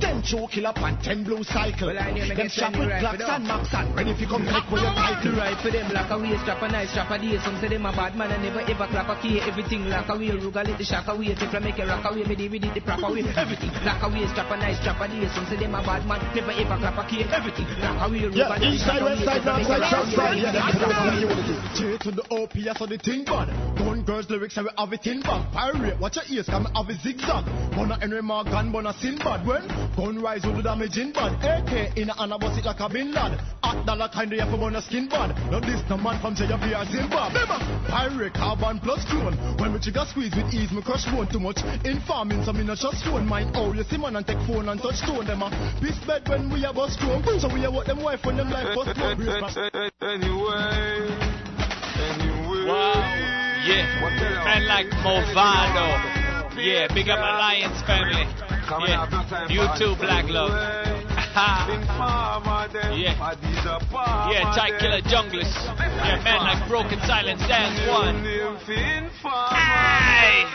ten 0.02 0.22
true 0.24 0.48
killer 0.50 0.74
pan, 0.74 0.98
ten 1.04 1.24
blue 1.24 1.44
cycle, 1.44 1.94
Well, 1.94 2.36
them 2.36 2.50
shot 2.50 2.74
with 2.78 2.90
blacks 2.90 3.22
and 3.24 3.46
max 3.48 3.70
and 3.74 3.96
ready 3.96 4.12
if 4.12 4.20
you 4.22 4.28
come 4.28 4.46
take 4.46 4.66
with 4.72 4.82
your 4.82 4.94
title. 4.94 5.36
right 5.38 5.58
for 5.62 5.70
them 5.72 5.92
like 5.94 6.10
a 6.10 6.18
waist 6.18 6.42
strap 6.42 6.62
a 6.62 6.68
nice 6.68 6.90
strap 6.90 7.12
a 7.12 7.18
day. 7.20 7.38
Some 7.44 7.58
say 7.62 7.68
them 7.70 7.86
a 7.86 7.92
bad 7.92 8.16
man 8.16 8.32
and 8.32 8.42
never 8.44 8.62
ever 8.62 8.88
clap 8.90 9.10
a 9.10 9.16
key. 9.22 9.42
Everything 9.42 9.86
like 9.90 10.10
a 10.10 10.18
way, 10.18 10.30
Ruga 10.34 10.66
let 10.66 10.78
the 10.78 10.86
shock 10.86 11.08
away. 11.08 11.34
If 11.38 11.54
I 11.54 11.60
make 11.60 11.78
a 11.80 11.86
rock 11.86 12.06
away, 12.10 12.24
me 12.26 12.36
DVD 12.36 12.74
the 12.74 12.82
proper 12.82 13.14
way. 13.14 13.24
Everything 13.38 13.70
like 13.86 14.02
a 14.02 14.10
waist 14.10 14.32
strap 14.34 14.50
a 14.52 14.58
nice 14.58 14.80
strap 14.82 15.02
a 15.02 15.08
day. 15.08 15.28
Some 15.34 15.46
say 15.46 15.58
them 15.58 15.76
a 15.76 15.82
bad 15.86 16.06
man, 16.10 16.18
never 16.34 16.52
ever 16.52 16.78
clap 16.82 16.98
a 16.98 17.04
key. 17.10 17.24
Everything 17.30 17.68
like 17.78 18.02
a 18.02 18.08
way, 18.10 18.26
Ruga 18.26 18.38
Yeah, 18.38 18.50
let 18.50 18.60
the 18.62 18.70
east 18.74 18.86
shock 18.86 18.98
side, 18.98 19.02
away. 19.02 19.14
west 19.14 19.26
side, 19.26 19.42
If 19.42 19.48
I 19.48 19.54
north 19.54 19.68
side, 19.68 19.92
south 19.92 20.10
side. 20.14 20.63
A. 20.64 21.74
J 21.76 21.98
to 21.98 22.12
the 22.12 22.24
OP, 22.32 22.56
yeah, 22.56 22.74
so 22.74 22.86
the 22.86 22.98
thing 22.98 23.26
bad. 23.26 23.52
Gun 23.76 24.04
girls 24.06 24.30
lyrics, 24.30 24.56
and 24.56 24.66
we 24.68 24.72
have 24.78 24.94
it 24.94 25.06
in 25.08 25.20
bag. 25.22 25.52
Pirate, 25.52 26.00
watch 26.00 26.16
your 26.16 26.26
ears, 26.30 26.46
come 26.48 26.66
have 26.72 26.88
a 26.88 26.96
zigzag. 27.04 27.44
Bona 27.76 28.00
Henry 28.00 28.22
Morgan, 28.22 28.72
bona 28.72 28.94
Sinbad. 28.94 29.46
When 29.46 29.68
gun 29.98 30.22
rise 30.22 30.46
with 30.46 30.58
the 30.58 30.64
damage 30.64 30.98
in 30.98 31.12
bad. 31.12 31.36
AK 31.44 31.98
in 31.98 32.10
a 32.10 32.16
hand, 32.16 32.34
I 32.34 32.38
bust 32.38 32.60
it 32.60 32.66
like 32.66 32.80
a 32.80 32.88
bin 32.88 33.12
lad. 33.12 33.42
At 33.64 33.86
dollar 33.86 34.08
kind 34.08 34.32
of, 34.32 34.40
you 34.40 34.58
bona 34.58 34.82
skin 34.82 35.10
bad. 35.10 35.36
Now 35.52 35.60
this 35.60 35.82
the 35.90 35.98
man 35.98 36.22
from 36.22 36.36
JFP 36.36 36.72
Zimbabwe. 36.88 37.44
Pirate, 37.92 38.34
carbon 38.34 38.80
plus 38.80 39.04
clone. 39.12 39.36
When 39.60 39.74
we 39.74 39.80
trigger 39.84 40.06
squeeze 40.08 40.32
with 40.32 40.54
ease, 40.54 40.72
me 40.72 40.82
crush 40.82 41.04
bone 41.12 41.28
too 41.28 41.42
much. 41.44 41.60
Informing, 41.84 42.46
so 42.46 42.54
me 42.54 42.64
not 42.64 42.78
just 42.78 43.04
phone. 43.04 43.28
Mind, 43.28 43.52
oh, 43.56 43.74
you 43.74 43.84
see 43.84 44.00
and 44.00 44.26
take 44.26 44.40
phone 44.48 44.70
and 44.70 44.80
touch 44.80 45.04
stone. 45.04 45.28
Them 45.28 45.44
a 45.44 45.50
piss 45.84 46.00
bed 46.08 46.24
when 46.30 46.48
we 46.48 46.64
are 46.64 46.74
bust 46.74 47.00
chrome. 47.00 47.24
So 47.42 47.52
we 47.52 47.66
are 47.66 47.72
what 47.72 47.88
them 47.88 48.02
wife 48.02 48.24
when 48.24 48.38
them 48.38 48.50
life 48.50 48.72
bust 48.78 48.96
chrome. 48.96 49.20
Wow. 52.68 53.02
Yeah. 53.66 54.02
Man 54.46 54.68
like 54.68 54.88
Mavado. 55.04 55.88
Yeah, 56.58 56.88
big 56.94 57.10
up 57.10 57.20
Alliance 57.20 57.82
family. 57.88 58.26
Yeah. 58.88 59.48
You 59.50 59.68
too, 59.78 59.96
Black 60.00 60.26
Love. 60.30 60.52
yeah. 62.94 63.18
Yeah, 64.32 64.54
Tight 64.54 64.78
Killer 64.80 65.02
Junglist. 65.02 65.56
Yeah, 65.80 66.22
man 66.24 66.44
like 66.44 66.68
Broken 66.70 67.00
Silence 67.08 67.42
Dance 67.48 67.80
One. 67.90 68.24
Hey. 70.14 70.46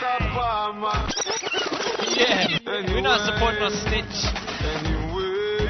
Yeah. 2.15 2.47
We're 2.93 3.01
not 3.01 3.25
supporting 3.27 3.59
no 3.59 3.69
snitch. 3.69 4.17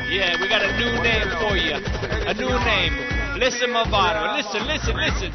Yeah, 0.10 0.40
we 0.42 0.48
got 0.48 0.62
a 0.62 0.72
new 0.78 1.02
name 1.02 1.30
for 1.42 1.56
you. 1.58 1.76
A 2.28 2.34
new 2.34 2.50
name. 2.66 3.19
Listen, 3.40 3.70
Mavado. 3.70 4.36
Listen, 4.36 4.68
listen, 4.68 4.98
listen. 4.98 5.32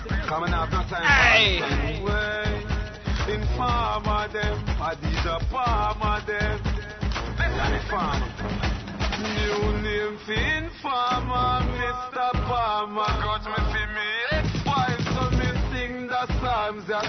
Hey. 1.03 1.57
Informer 3.33 4.29
them, 4.29 4.61
Adidja 4.77 5.41
Palmer 5.49 6.21
them. 6.27 6.61
Farmer. 7.89 8.29
New 9.21 9.81
name 9.81 10.19
for 10.27 10.33
Informer, 10.35 11.65
Mr. 11.81 12.29
Palmer. 12.45 13.09
Got 13.25 13.45
me 13.47 13.57
see 13.73 13.87
me 13.97 14.09
ex-wife, 14.33 15.01
so 15.15 15.23
me 15.39 15.49
sing 15.73 16.07
the 16.07 16.27
psalms 16.41 16.85
that 16.89 17.09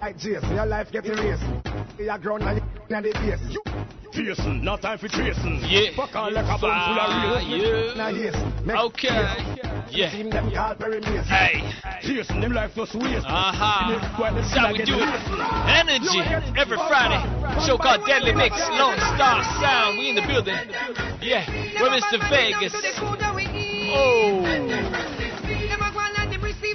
Like 0.00 0.16
Jason, 0.16 0.54
your 0.54 0.66
life 0.66 0.90
get 0.90 1.04
erased. 1.04 1.42
Your 1.98 2.18
ground 2.18 2.42
and 2.42 2.62
you 2.88 3.12
the 3.12 3.18
base. 3.20 3.58
Pearson, 4.12 4.64
not 4.64 4.80
time 4.80 4.98
for 4.98 5.08
tracing. 5.08 5.60
Yeah. 5.68 5.90
Fuck 5.96 6.14
all 6.14 6.32
like 6.32 6.46
a 6.46 6.56
bum 6.56 6.60
full 6.60 6.72
of 6.72 7.08
real. 7.50 7.92
Fire. 7.92 7.96
Now 7.96 8.08
yes. 8.08 8.34
Okay. 8.64 9.08
Yeah. 9.90 10.10
Team 10.10 10.30
them 10.30 10.50
call 10.52 10.74
Perry 10.76 11.00
Mason. 11.00 11.24
Hey. 11.24 11.60
Pearson, 12.00 12.40
them 12.40 12.52
life 12.52 12.70
just 12.74 12.94
waste. 12.94 13.26
Uh-huh. 13.26 14.32
That's 14.32 14.54
how 14.54 14.72
we 14.72 14.84
do 14.84 14.96
it. 14.96 15.08
Energy 15.68 16.20
every 16.56 16.78
Friday. 16.78 17.20
Show 17.66 17.76
called 17.76 18.06
Deadly 18.06 18.34
Mix, 18.34 18.56
Lone 18.72 18.96
Star 19.14 19.42
Sound. 19.60 19.98
We 19.98 20.10
in 20.10 20.16
the 20.16 20.26
building. 20.26 20.56
Yeah. 21.20 21.44
We're 21.80 21.90
Mr. 21.90 22.18
Vegas. 22.30 22.72
Oh. 23.96 25.23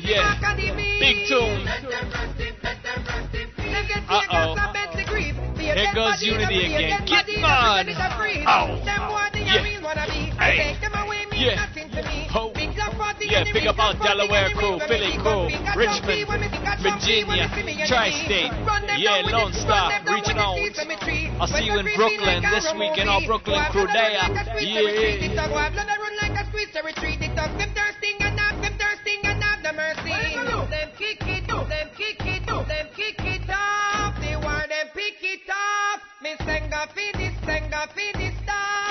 Yeah. 0.09 0.41
Big 0.99 1.29
tune. 1.29 1.69
Uh-oh. 4.09 4.55
There 5.59 5.93
goes 5.93 6.23
Unity 6.23 6.65
again. 6.65 7.05
Get 7.05 7.29
on. 7.45 7.85
Oh. 8.49 8.81
Yeah. 9.37 9.61
Hey. 10.39 10.73
Yeah. 11.37 11.69
Ho. 12.31 12.53
Yeah, 13.21 13.43
big 13.53 13.67
up 13.67 13.77
all 13.77 13.93
Delaware 13.93 14.49
crew, 14.55 14.79
Philly 14.87 15.17
crew, 15.21 15.45
Richmond, 15.75 16.25
Virginia, 16.81 17.47
Tri-State. 17.87 18.51
Yeah, 18.97 19.21
Lone 19.29 19.53
Star, 19.53 19.91
reaching 20.09 20.37
out. 20.37 20.57
I'll 21.39 21.47
see 21.47 21.65
you 21.65 21.77
in 21.77 21.85
Brooklyn 21.95 22.43
this 22.49 22.71
weekend, 22.77 23.09
all 23.09 23.25
Brooklyn 23.25 23.63
crew 23.71 23.87
there. 23.93 24.11
Yeah. 24.59 25.19
Kick 30.99 31.21
it, 31.27 31.47
them 31.47 31.89
kick 31.95 32.25
it, 32.25 32.45
them 32.45 32.87
kick 32.93 33.23
it 33.23 33.49
off. 33.49 34.19
They 34.19 34.35
want 34.35 34.67
them 34.67 34.87
pick 34.93 35.23
it 35.23 35.49
off. 35.49 36.01
Me 36.21 36.35
senga 36.45 36.89
fi 36.93 37.11
this, 37.17 37.33
senga 37.45 37.87
fi 37.95 38.11
this 38.17 38.35
stuff. 38.43 38.88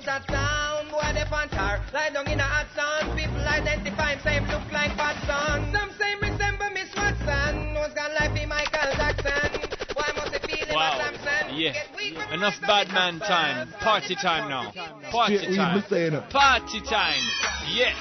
Only 0.00 0.06
gunshot 0.06 0.30
sound. 0.30 0.90
Boy 0.90 1.12
they 1.12 1.24
fantar. 1.28 1.80
Lie 1.92 2.10
down 2.10 2.26
in 2.28 2.40
a 2.40 2.42
hot 2.42 2.66
sun. 2.74 3.16
People 3.16 3.36
identify 3.36 4.12
him 4.14 4.20
same 4.24 4.44
look 4.48 4.72
like 4.72 4.96
bad 4.96 5.16
son. 5.26 5.72
Some 5.72 5.90
say 5.98 6.14
resemble 6.20 6.70
Miss 6.72 6.88
Watson. 6.96 7.74
Nose 7.74 7.92
gone 7.94 8.14
like 8.18 8.34
be 8.34 8.46
Michael 8.46 8.92
Jackson. 8.96 9.60
Why 9.94 10.10
must 10.16 10.32
they 10.32 10.38
feel 10.38 10.66
him 10.66 10.74
Wow. 10.74 10.98
a 10.98 11.04
Samson? 11.04 11.56
Yeah. 11.58 11.72
Get 11.72 11.88
weak 11.96 12.16
when 12.16 12.32
Enough 12.40 12.60
bad 12.62 12.88
man 12.88 13.20
time. 13.20 13.72
Party 13.80 14.14
time 14.14 14.48
now. 14.48 14.72
Party 15.10 15.36
Straight 15.36 15.50
weed, 15.50 15.56
time. 15.56 15.76
me 15.76 15.82
saying. 15.88 16.22
Party 16.30 16.80
time. 16.88 17.22
Yeah. 17.74 17.94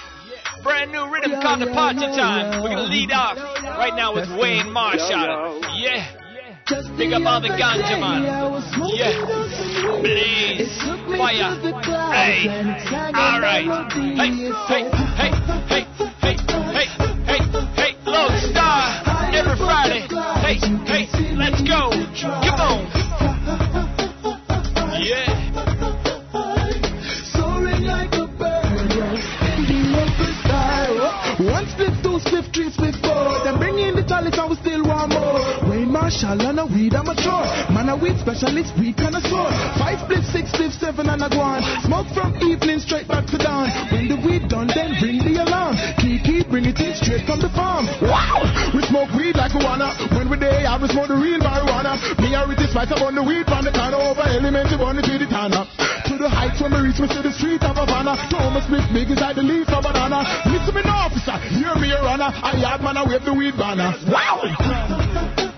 Brand 0.64 0.92
new 0.92 1.08
rhythm 1.12 1.42
called 1.42 1.62
the 1.62 1.68
party 1.68 2.00
time. 2.00 2.64
We're 2.64 2.70
gonna 2.70 2.84
lead 2.84 3.12
off 3.12 3.38
right 3.64 3.96
now 3.96 4.14
with 4.16 4.30
Wayne 4.40 4.72
Marshall. 4.72 5.62
Yeah. 5.76 6.06
Big 6.70 7.14
up 7.14 7.26
all 7.26 7.42
the 7.42 7.50
ganja 7.50 7.98
man. 8.00 8.22
Yeah. 8.94 9.26
Blaze. 10.02 10.78
Fire. 11.18 11.58
Hey. 12.14 12.46
Alright. 13.10 13.66
Hey, 14.14 14.30
hey, 14.70 14.86
hey, 15.18 15.34
hey, 15.66 15.84
hey, 16.22 16.38
hey, 16.70 16.88
hey, 17.26 17.42
hey. 17.74 17.92
Lone 18.06 18.38
Star. 18.52 19.02
Every 19.34 19.58
Friday. 19.58 20.06
Hey, 20.46 20.62
hey, 20.86 21.10
let's 21.34 21.58
go. 21.66 21.90
Come 22.22 22.62
on. 22.62 22.86
Yeah. 25.02 25.26
Soaring 27.34 27.84
like 27.86 28.14
a 28.14 28.28
bird, 28.38 28.90
beating 29.58 29.96
up 29.98 30.12
the 30.22 30.30
sky. 30.44 30.86
One 31.52 31.66
split, 31.66 31.98
two 32.04 32.20
split, 32.20 32.46
three 32.54 32.70
split, 32.70 32.96
four. 33.02 33.42
Then 33.44 33.58
bring 33.58 33.80
in 33.80 33.96
the 33.96 34.04
chalice 34.08 34.38
and 34.38 34.50
we 34.52 34.56
still 34.58 34.84
want 34.86 35.10
more. 35.14 35.59
Wayne 35.90 36.02
Marshall 36.02 36.42
and 36.46 36.60
a 36.60 36.66
weed 36.66 36.94
amateur. 36.94 37.42
Man 37.74 37.90
a 37.90 37.98
weed 37.98 38.18
specialist, 38.22 38.78
weed 38.78 38.96
connoisseur. 38.98 39.50
Five 39.82 40.00
split, 40.06 40.24
six 40.30 40.54
split, 40.54 40.72
seven 40.78 41.10
and 41.10 41.22
a 41.22 41.30
guan. 41.30 41.66
Smoke 41.86 42.08
from 42.14 42.38
evening 42.46 42.80
straight 42.80 43.08
back 43.08 43.26
to 43.34 43.38
dawn. 43.38 43.70
When 43.90 44.08
the 44.08 44.18
weed 44.22 44.48
done, 44.50 44.70
then 44.70 44.94
bring 45.02 45.18
the 45.18 45.42
alarm. 45.42 45.74
Kiki, 45.98 46.46
bring 46.46 46.66
it 46.66 46.78
in 46.80 46.94
straight 46.94 47.26
from 47.26 47.42
the 47.42 47.50
farm. 47.58 47.90
Wow! 48.06 48.46
We 48.74 48.86
smoke 48.86 49.10
weed 49.18 49.36
like 49.36 49.54
we 49.58 49.66
wanna. 49.66 49.90
When 50.14 50.30
we 50.30 50.38
day, 50.38 50.66
I 50.66 50.78
we 50.78 50.88
smoke 50.94 51.10
the 51.10 51.18
real 51.18 51.42
marijuana. 51.42 51.98
Me 52.22 52.38
and 52.38 52.46
Richie 52.46 52.70
spice 52.70 52.94
up 52.94 53.02
on 53.02 53.18
the 53.18 53.26
weed 53.26 53.50
from 53.50 53.66
the 53.66 53.74
corner 53.74 53.98
over 53.98 54.22
elementary 54.30 54.78
to 54.78 55.14
the 55.18 55.26
tanner. 55.26 55.66
To 56.06 56.14
the 56.22 56.30
heights 56.30 56.62
when 56.62 56.70
we 56.70 56.86
reach 56.94 57.02
me 57.02 57.10
to 57.10 57.22
the 57.26 57.34
street 57.34 57.66
of 57.66 57.74
Havana. 57.74 58.14
Thomas 58.30 58.66
Smith 58.70 58.86
big 58.94 59.10
inside 59.10 59.42
the 59.42 59.44
leaf 59.44 59.70
of 59.74 59.82
banana. 59.82 60.22
Listen 60.46 60.76
me 60.76 60.82
now, 60.86 61.10
officer, 61.10 61.38
hear 61.50 61.74
me 61.82 61.90
your 61.90 62.06
honor. 62.06 62.30
I 62.30 62.62
yard 62.62 62.82
man, 62.82 62.98
I 62.98 63.10
wave 63.10 63.26
the 63.26 63.34
weed 63.34 63.58
banner. 63.58 63.90
Wow! 64.06 65.49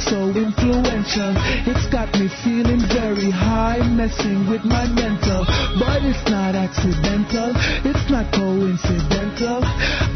Sentimental. 0.00 1.32
It's 1.66 1.86
got 1.88 2.12
me 2.18 2.28
feeling 2.44 2.82
very 2.92 3.30
high, 3.30 3.78
messing 3.94 4.48
with 4.48 4.64
my 4.64 4.86
mental. 4.86 5.44
But 5.78 6.04
it's 6.04 6.22
not 6.30 6.54
accidental, 6.54 7.52
it's 7.84 8.10
not 8.10 8.32
coincidental. 8.32 9.64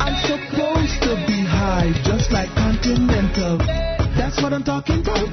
I'm 0.01 0.17
supposed 0.27 1.03
to 1.05 1.15
be 1.27 1.45
high, 1.45 1.93
just 2.05 2.33
like 2.33 2.51
Continental. 2.55 3.59
That's 4.17 4.43
what 4.43 4.53
I'm 4.53 4.65
talking 4.65 5.01
about. 5.01 5.31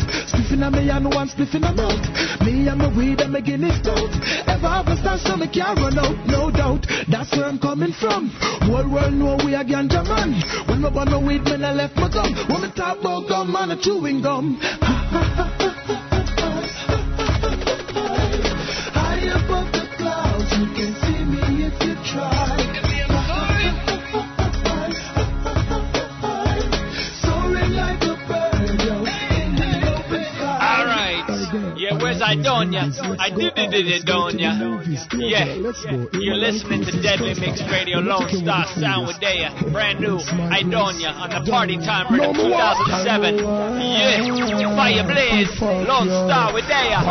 Spliffing 0.57 0.65
on 0.65 0.73
me 0.73 0.89
and 0.89 1.13
one 1.13 1.29
spliffing 1.29 1.69
a 1.69 1.73
mouth. 1.73 2.41
Me 2.41 2.67
and 2.67 2.79
my 2.79 2.97
weed 2.97 3.21
and 3.21 3.31
my 3.31 3.41
Guinness 3.41 3.77
stout. 3.77 4.09
Ever 4.47 4.67
have 4.67 4.87
a 4.87 4.97
star 4.97 5.17
so 5.17 5.37
me 5.37 5.47
can't 5.47 5.77
run 5.77 5.99
out, 5.99 6.17
no 6.25 6.49
doubt. 6.49 6.85
That's 7.09 7.31
where 7.33 7.45
I'm 7.45 7.59
coming 7.59 7.93
from. 7.93 8.29
Whole 8.61 8.89
world 8.89 9.13
know 9.13 9.37
we 9.45 9.53
a 9.53 9.63
ganja 9.63 10.03
man. 10.03 10.41
When 10.67 10.83
I 10.83 10.89
want 10.89 11.11
no 11.11 11.19
weed, 11.19 11.43
man, 11.43 11.63
I 11.63 11.73
left 11.73 11.95
my 11.97 12.09
gum. 12.09 12.33
When 12.49 12.61
me 12.61 12.71
talk 12.75 12.99
about 12.99 13.29
gum, 13.29 13.51
man, 13.51 13.71
a 13.71 13.81
chewing 13.81 14.21
gum. 14.21 14.57
High 14.59 15.53
Yeah, 32.17 32.33
where's 32.33 32.45
Idonia? 32.45 33.19
I 33.19 33.29
did 33.29 33.53
it, 33.57 33.71
did 33.71 33.87
it, 33.87 34.05
Donia. 34.05 34.57
Yeah. 35.13 35.45
You're 36.13 36.35
listening 36.35 36.85
to 36.85 36.91
Deadly 37.01 37.33
Mix 37.39 37.61
Radio 37.71 37.99
Lone 37.99 38.29
Star 38.29 38.65
Sound 38.75 39.07
with 39.07 39.17
Daya. 39.21 39.53
Brand 39.71 39.99
new 39.99 40.17
Idonia 40.17 41.13
on 41.13 41.29
the 41.29 41.49
Party 41.49 41.77
Timer 41.77 42.23
in 42.23 42.33
2007. 42.33 43.37
Yeah. 43.37 44.75
Fire 44.75 45.03
Blaze. 45.05 45.51
Lone 45.61 46.07
Star 46.07 46.53
with 46.53 46.65
Daya. 46.65 47.03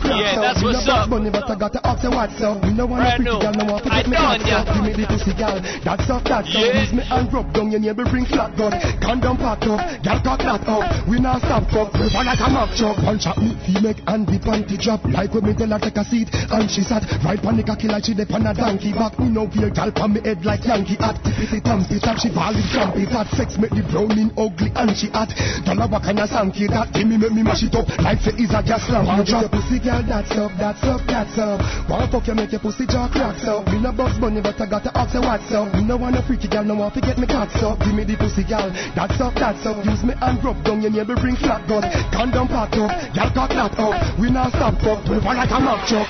Crack 0.00 0.20
Yeah, 0.20 0.40
that's 0.40 0.62
what's 0.62 0.88
up. 0.88 1.08
Money, 1.08 1.30
but 1.30 1.48
I 1.48 1.56
got 1.56 1.72
to 1.72 1.80
ask 1.86 2.04
you 2.04 2.10
what's 2.10 2.40
up. 2.42 2.62
Me 2.62 2.72
no 2.74 2.86
want 2.86 3.02
Brand 3.02 3.24
new. 3.24 3.40
girl, 3.40 3.52
no 3.56 3.64
want 3.64 3.84
to 3.84 3.90
me 3.90 3.96
I 3.96 4.02
hot 4.20 4.38
done 4.38 4.46
ya. 4.46 4.58
up. 4.60 4.66
Give 4.74 4.84
me 4.84 4.92
the 4.92 5.06
pussy 5.08 5.32
girl, 5.32 5.56
that's 5.84 6.10
up, 6.10 6.24
that's 6.24 6.52
up. 6.52 6.74
Use 6.74 6.92
me 6.92 7.02
and 7.08 7.32
rub 7.32 7.52
down 7.54 7.70
your 7.72 7.80
neighbor, 7.80 8.04
bring 8.04 8.26
flat 8.26 8.52
gun. 8.56 8.72
Condom 9.00 9.36
pack 9.38 9.64
up, 9.64 9.80
girl 10.04 10.20
cock 10.20 10.40
that 10.44 10.68
up. 10.68 10.97
We 11.06 11.20
not 11.20 11.44
stop 11.44 11.68
fuck, 11.70 11.92
we 11.94 12.08
want 12.10 12.26
like 12.26 12.40
a 12.40 12.48
mock 12.48 12.72
truck. 12.74 12.96
Punch 12.98 13.26
up 13.28 13.38
me, 13.38 13.54
feel 13.62 13.82
make 13.84 14.00
and 14.08 14.26
the 14.26 14.40
panty 14.40 14.80
drop. 14.80 15.04
Like 15.04 15.32
when 15.36 15.44
me 15.44 15.52
tell 15.54 15.70
her 15.70 15.78
take 15.78 16.00
a 16.00 16.04
seat, 16.04 16.32
and 16.32 16.66
she 16.70 16.82
sat 16.82 17.04
right 17.22 17.38
on 17.44 17.60
the 17.60 17.62
cocky 17.62 17.88
like 17.88 18.04
she 18.08 18.14
dey 18.16 18.26
on 18.32 18.46
a 18.46 18.54
donkey 18.56 18.96
back. 18.96 19.18
Me 19.20 19.28
no 19.28 19.46
feel 19.52 19.70
gal 19.70 19.92
on 20.00 20.16
me 20.16 20.20
head 20.24 20.40
like 20.44 20.64
Yankee 20.64 20.96
hat. 20.96 21.20
Tippity 21.22 21.60
tampy 21.60 22.00
tap, 22.00 22.16
she 22.16 22.32
fall 22.32 22.56
with 22.56 22.66
crampy 22.72 23.04
fat. 23.06 23.28
Sex 23.36 23.60
make 23.60 23.70
the 23.76 23.84
browning 23.92 24.32
ugly 24.34 24.72
and 24.74 24.96
she 24.96 25.12
hot. 25.12 25.30
Her 25.68 25.76
what 25.76 26.02
kind 26.02 26.18
of 26.18 26.28
sanky 26.32 26.66
that. 26.72 26.90
Give 26.96 27.06
me 27.06 27.20
make 27.20 27.32
me 27.36 27.42
mash 27.44 27.62
it 27.62 27.76
up 27.76 27.86
like 28.00 28.20
say 28.24 28.32
is 28.40 28.54
a 28.56 28.64
gas 28.64 28.88
lamp. 28.88 29.06
Wanna 29.08 29.24
drop 29.24 29.50
pussy 29.52 29.78
girl, 29.82 30.02
that's 30.06 30.32
up, 30.38 30.52
that's 30.56 30.82
up, 30.84 31.02
that's 31.06 31.36
up. 31.38 31.60
Wanna 31.90 32.06
fuck 32.08 32.26
you, 32.28 32.34
make 32.34 32.52
your 32.52 32.60
pussy 32.62 32.86
jaw 32.86 33.10
cracks 33.10 33.44
up. 33.44 33.66
Me 33.68 33.80
no 33.82 33.92
boss 33.92 34.16
bunny, 34.18 34.40
but 34.40 34.60
I 34.60 34.66
got 34.66 34.84
to 34.84 34.92
ask 34.96 35.14
you 35.14 35.20
what's 35.20 35.50
up. 35.52 35.72
Me 35.74 35.82
no 35.82 35.96
want 35.96 36.16
a 36.16 36.22
freaky 36.22 36.48
girl, 36.48 36.64
no 36.64 36.74
want 36.76 36.94
to 36.94 37.00
get 37.00 37.18
me 37.18 37.26
cocks 37.26 37.60
up. 37.62 37.78
Give 37.80 37.94
me 37.94 38.04
the 38.04 38.16
pussy 38.16 38.44
girl, 38.46 38.70
that's 38.94 39.20
up, 39.20 39.34
that's 39.34 39.64
up. 39.66 39.84
Use 39.84 40.04
me 40.04 40.14
and 40.20 40.38
rub 40.44 40.62
down 40.64 40.80
your 40.80 40.87
neighbor, 40.90 41.16
bring 41.16 41.36
flat 41.36 41.66
gun. 41.68 41.82
Condom 42.12 42.48
pack 42.48 42.72
up, 42.76 42.90
girl 43.14 43.30
cock 43.34 43.50
that 43.50 43.78
up. 43.78 44.18
We 44.18 44.30
not 44.30 44.50
stop 44.50 44.80
fuck, 44.80 45.04
we 45.08 45.18
want 45.18 45.38
like 45.38 45.50
a 45.50 45.60
mock 45.60 45.86
truck. 45.88 46.08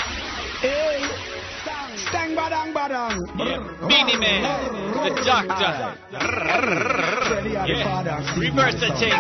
Hey, 0.61 1.03
stang 2.09 2.35
badang 2.35 2.73
badang. 2.73 3.19
Beenie 3.89 4.17
Man. 4.17 4.43
The 4.99 5.15
Doctor. 5.25 5.95
Yeah. 6.11 6.59
Reverse 8.39 8.79
the 8.81 8.91
tape. 8.99 9.15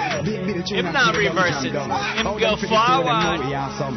Him 0.68 0.92
not 0.92 1.14
reverse 1.16 1.64
it. 1.64 1.75
Him 1.75 2.27
go 2.38 2.57
forward. 2.57 3.40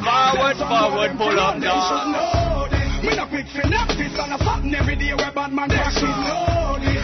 Forward, 0.02 0.58
forward, 0.58 1.12
pull 1.17 1.39
up, 1.39 1.62
dog. 1.62 2.71
Me 3.02 3.15
no 3.15 3.26
quick 3.26 3.47
for 3.50 3.65
this 3.65 4.19
and 4.19 4.34
a 4.34 4.38
something 4.45 4.76
every 4.76 4.95
day 4.95 5.13
where 5.15 5.32
bad 5.32 5.52
man 5.52 5.69
practice. 5.69 6.06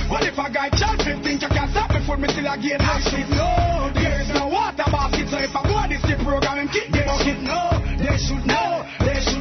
What 0.09 0.23
if 0.23 0.37
a 0.37 0.45
guy 0.53 0.69
child 0.69 1.01
15 1.01 1.41
you 1.41 1.49
stop 2.07 2.19
me 2.19 2.27
for 2.27 2.33
me 2.33 2.41
till 2.41 2.47
I 2.47 2.57
get 2.57 2.81
ashes? 2.81 3.29
No, 3.29 3.91
there 3.93 4.21
is 4.21 4.29
no 4.33 4.47
water 4.47 4.83
basket, 4.91 5.29
so 5.29 5.37
if 5.37 5.55
I 5.55 5.63
go 5.63 5.75
this 5.87 6.01
the 6.01 6.23
program 6.23 6.59
and 6.59 6.71
kick 6.71 6.87
the 6.91 7.03
bucket, 7.05 7.39
no, 7.43 7.79
they 7.99 8.17
should 8.17 8.45
know, 8.47 8.85
they 8.99 9.19
should 9.21 9.36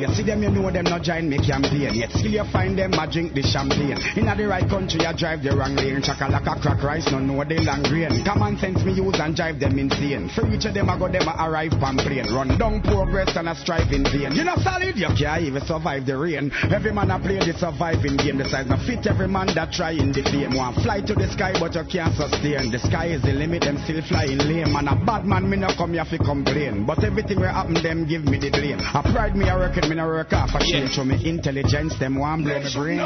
you 0.00 0.08
see 0.16 0.24
them, 0.24 0.42
you 0.42 0.50
know 0.50 0.70
them 0.70 0.84
not 0.84 1.02
join 1.02 1.28
me 1.28 1.36
campaign. 1.38 1.92
Yet 1.94 2.10
still 2.16 2.32
you 2.32 2.44
find 2.52 2.78
them 2.78 2.94
I 2.96 3.04
drink 3.04 3.34
the 3.36 3.44
champagne. 3.44 4.00
In 4.16 4.24
the 4.24 4.46
right 4.48 4.64
country, 4.64 5.04
I 5.04 5.12
drive 5.12 5.44
the 5.44 5.52
wrong 5.52 5.76
lane. 5.76 6.00
Chakalaka 6.00 6.56
crack 6.64 6.82
rice, 6.82 7.06
no 7.12 7.20
know 7.20 7.44
the 7.44 7.60
long 7.60 7.84
grain. 7.84 8.24
Common 8.24 8.56
sense 8.56 8.80
me 8.80 8.96
use 8.96 9.20
and 9.20 9.36
drive 9.36 9.60
them 9.60 9.78
insane. 9.78 10.32
For 10.32 10.48
each 10.48 10.64
of 10.64 10.72
them, 10.72 10.88
I 10.88 10.96
go 10.96 11.12
them 11.12 11.28
a 11.28 11.36
arrive 11.44 11.76
pan 11.76 12.00
plane. 12.00 12.32
Run 12.32 12.56
down 12.56 12.80
progress 12.80 13.36
and 13.36 13.48
I 13.48 13.54
strive 13.54 13.92
in 13.92 14.08
vain. 14.08 14.32
You 14.32 14.48
know 14.48 14.56
solid, 14.64 14.96
you 14.96 15.12
can't 15.12 15.44
even 15.44 15.60
survive 15.68 16.08
the 16.08 16.16
rain. 16.16 16.48
Every 16.72 16.92
man 16.96 17.12
I 17.12 17.20
play 17.20 17.36
the 17.36 17.52
surviving 17.60 18.16
game. 18.16 18.40
Besides, 18.40 18.72
no 18.72 18.80
fit 18.80 19.04
every 19.04 19.28
man 19.28 19.52
that 19.52 19.76
try 19.76 19.92
in 19.92 20.16
the 20.16 20.24
game. 20.24 20.56
Want 20.56 20.80
fly 20.80 21.04
to 21.04 21.12
the 21.12 21.28
sky, 21.28 21.52
but 21.60 21.76
you 21.76 21.84
can't 21.84 22.16
sustain. 22.16 22.72
The 22.72 22.80
sky 22.80 23.12
is 23.12 23.20
the 23.20 23.36
limit, 23.36 23.68
them 23.68 23.76
still 23.84 24.00
flying 24.08 24.40
lame. 24.40 24.72
And 24.72 24.88
a 24.88 24.96
bad 24.96 25.28
man, 25.28 25.44
me 25.44 25.60
no 25.60 25.68
come 25.76 25.92
here 25.92 26.08
fi 26.08 26.16
complain. 26.16 26.86
But 26.86 27.04
everything 27.04 27.40
where 27.40 27.52
happen, 27.52 27.76
them 27.76 28.08
give 28.08 28.24
me 28.24 28.40
the 28.40 28.48
blame. 28.48 28.80
I 28.80 29.04
pride 29.12 29.36
me, 29.36 29.50
I 29.50 29.58
reckon 29.60 29.89
me 29.90 29.96
no 29.96 30.06
work 30.06 30.32
off 30.32 30.54
a 30.54 30.62
shame. 30.70 30.86
Show 30.86 31.04
me 31.04 31.18
intelligence, 31.26 31.98
them 31.98 32.14
want 32.14 32.44
blow 32.44 32.62
me 32.62 32.70
brain. 32.72 33.02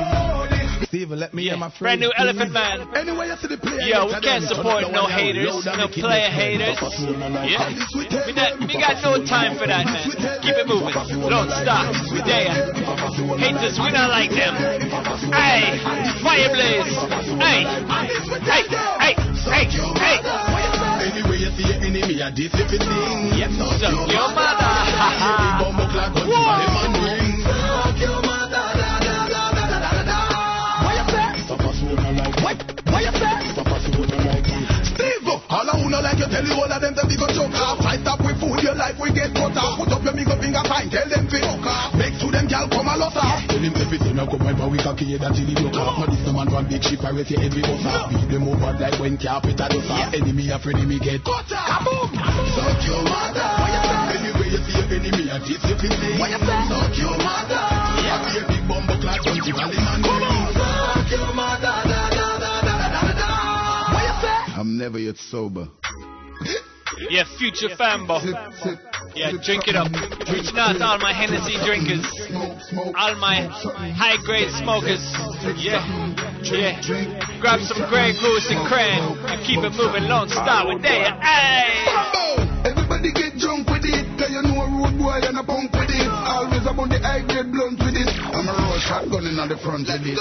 Steven, 0.84 1.18
let 1.18 1.32
me 1.32 1.48
hear 1.48 1.56
my 1.56 1.72
Brand 1.80 2.00
new 2.00 2.12
Elephant 2.16 2.52
Man. 2.52 2.84
Anyway, 2.94 3.26
you 3.26 3.36
see 3.40 3.48
the 3.48 3.56
player. 3.56 3.88
Yo, 3.88 4.06
we 4.06 4.20
can't 4.20 4.44
support 4.44 4.84
no 4.92 5.08
haters, 5.08 5.64
no 5.64 5.88
player 5.88 6.28
haters. 6.28 6.76
Yeah. 7.48 7.72
We, 7.96 8.04
not, 8.36 8.60
we 8.60 8.76
got 8.76 9.00
no 9.00 9.24
time 9.24 9.56
for 9.56 9.66
that, 9.66 9.88
man. 9.88 10.12
Keep 10.44 10.60
it 10.60 10.68
moving. 10.68 10.92
Don't 10.92 11.48
stop. 11.56 11.88
We 12.12 12.20
there. 12.20 12.52
Haters, 13.40 13.80
we 13.80 13.88
not 13.90 14.12
like 14.12 14.30
them. 14.30 14.54
Hey, 15.32 15.80
fire 16.20 16.52
blaze. 16.52 16.92
Hey, 17.40 17.64
hey, 18.44 18.62
hey, 19.00 19.14
hey, 19.48 19.64
hey. 19.96 21.33
Enemy, 21.96 22.20
a 22.20 22.30
this 22.30 22.50
if 22.54 22.72
it 22.72 22.82
thing. 22.82 23.38
Yep, 23.38 23.50
so 23.52 23.64
your 24.10 24.28
mother. 24.34 24.70
Ha 24.98 25.10
ha. 25.22 25.58
Bumbo 25.62 25.86
clock, 25.92 26.14
gun, 26.14 26.28
Whoa. 26.28 27.02
man 27.02 27.23
all 35.94 36.02
like 36.02 36.18
you 36.18 36.26
tell 36.26 36.42
you 36.42 36.54
all 36.58 36.66
of 36.66 36.80
them 36.82 36.94
them 36.98 37.06
go 37.14 37.26
choke 37.30 37.54
off. 37.54 37.78
Try 37.78 37.96
stop 38.02 38.18
with 38.26 38.36
food, 38.42 38.58
your 38.66 38.74
life 38.74 38.98
we 38.98 39.14
get 39.14 39.30
cut 39.30 39.54
off. 39.54 39.78
Put 39.78 39.94
up 39.94 40.02
your 40.02 40.14
middle 40.18 40.38
finger 40.42 40.64
fine, 40.66 40.90
tell 40.90 41.06
them 41.06 41.30
fi 41.30 41.38
fuck 41.38 41.62
off. 41.62 41.94
Make 41.94 42.18
to 42.18 42.26
them 42.34 42.46
gal 42.50 42.66
come 42.66 42.90
a 42.90 42.98
lot 42.98 43.14
off. 43.14 43.46
Tell 43.46 43.62
him 43.62 43.74
everything 43.78 44.18
I 44.18 44.26
come 44.26 44.42
but 44.42 44.68
we 44.68 44.78
cocky 44.82 45.14
head 45.14 45.22
until 45.22 45.46
he 45.46 45.54
broke 45.54 45.78
off. 45.78 46.02
Now 46.02 46.10
this 46.10 46.22
the 46.26 46.32
man 46.34 46.50
one 46.50 46.66
big 46.66 46.82
ship, 46.82 47.06
I 47.06 47.14
raise 47.14 47.30
your 47.30 47.40
we 47.46 47.62
bust 47.62 47.86
off. 47.86 48.10
Beat 48.10 48.26
them 48.26 48.50
over 48.50 48.74
like 48.74 48.98
when 48.98 49.14
carpenter 49.14 49.68
does 49.70 49.86
off. 49.86 50.10
Enemy 50.10 50.50
afraid 50.50 50.82
me 50.82 50.98
get 50.98 51.22
cut 51.22 51.46
off. 51.54 51.86
Kaboom! 51.86 52.10
Suck 52.58 52.82
your 52.90 53.02
mother. 53.06 53.48
What 53.62 53.70
you 53.70 53.80
say? 53.86 54.18
Anyway 54.18 54.48
you 54.50 54.60
see 54.66 54.74
your 54.74 54.86
enemy, 54.90 55.24
a 55.30 55.36
it 55.38 55.62
thing. 55.62 55.78
You 55.78 55.94
say? 55.94 56.58
Suck 56.66 56.94
your 56.98 57.16
mother. 57.22 57.62
Yeah. 58.02 58.18
Be 58.26 58.32
a 58.40 58.42
big 58.50 58.64
bumbo 58.66 58.94
clad, 58.98 59.20
don't 59.22 59.46
you 59.46 59.54
man. 59.54 59.70
Come 60.02 60.22
on. 60.26 60.50
Suck 60.58 61.10
your 61.14 61.30
mother. 61.34 61.53
I'm 64.74 64.80
never 64.82 64.98
yet 64.98 65.14
sober. 65.30 65.68
Yeah, 67.06 67.22
future 67.38 67.70
fanbo. 67.78 68.18
Yeah, 69.14 69.30
drink 69.38 69.70
it 69.70 69.78
up. 69.78 69.86
Reaching 70.26 70.58
out 70.58 70.74
to 70.74 70.82
all 70.82 70.98
my 70.98 71.14
Hennessy 71.14 71.54
drinkers, 71.62 72.02
all 72.98 73.14
my 73.22 73.46
high 73.94 74.18
grade 74.26 74.50
smokers. 74.58 74.98
Yeah, 75.62 75.78
yeah. 76.42 76.82
Grab 77.38 77.62
some 77.62 77.86
Grey 77.86 78.18
Goose 78.18 78.50
and 78.50 78.66
Cran 78.66 79.14
and 79.30 79.38
keep 79.46 79.62
it 79.62 79.78
moving. 79.78 80.10
Lone 80.10 80.26
Star 80.26 80.66
with 80.66 80.82
Day. 80.82 81.06
Hey! 81.22 82.34
Everybody 82.66 83.14
get 83.14 83.38
drunk 83.38 83.70
with 83.70 83.86
it, 83.86 84.02
cause 84.18 84.34
you 84.34 84.42
know 84.42 84.58
a 84.58 84.66
road 84.74 84.98
boy 84.98 85.22
and 85.22 85.38
a 85.38 85.44
punk 85.46 85.70
with 85.70 85.86
it. 85.86 86.10
Always 86.10 86.66
about 86.66 86.90
the 86.90 86.98
high 86.98 87.22
grade 87.22 87.52
blunt 87.54 87.78
with 87.78 87.94
it. 87.94 88.10
I'm 88.10 88.50
a 88.50 88.54
roll 88.58 88.78
shotgun 88.82 89.22
in 89.22 89.38
the 89.38 89.54
front 89.62 89.86
of 89.86 90.02
it. 90.02 90.18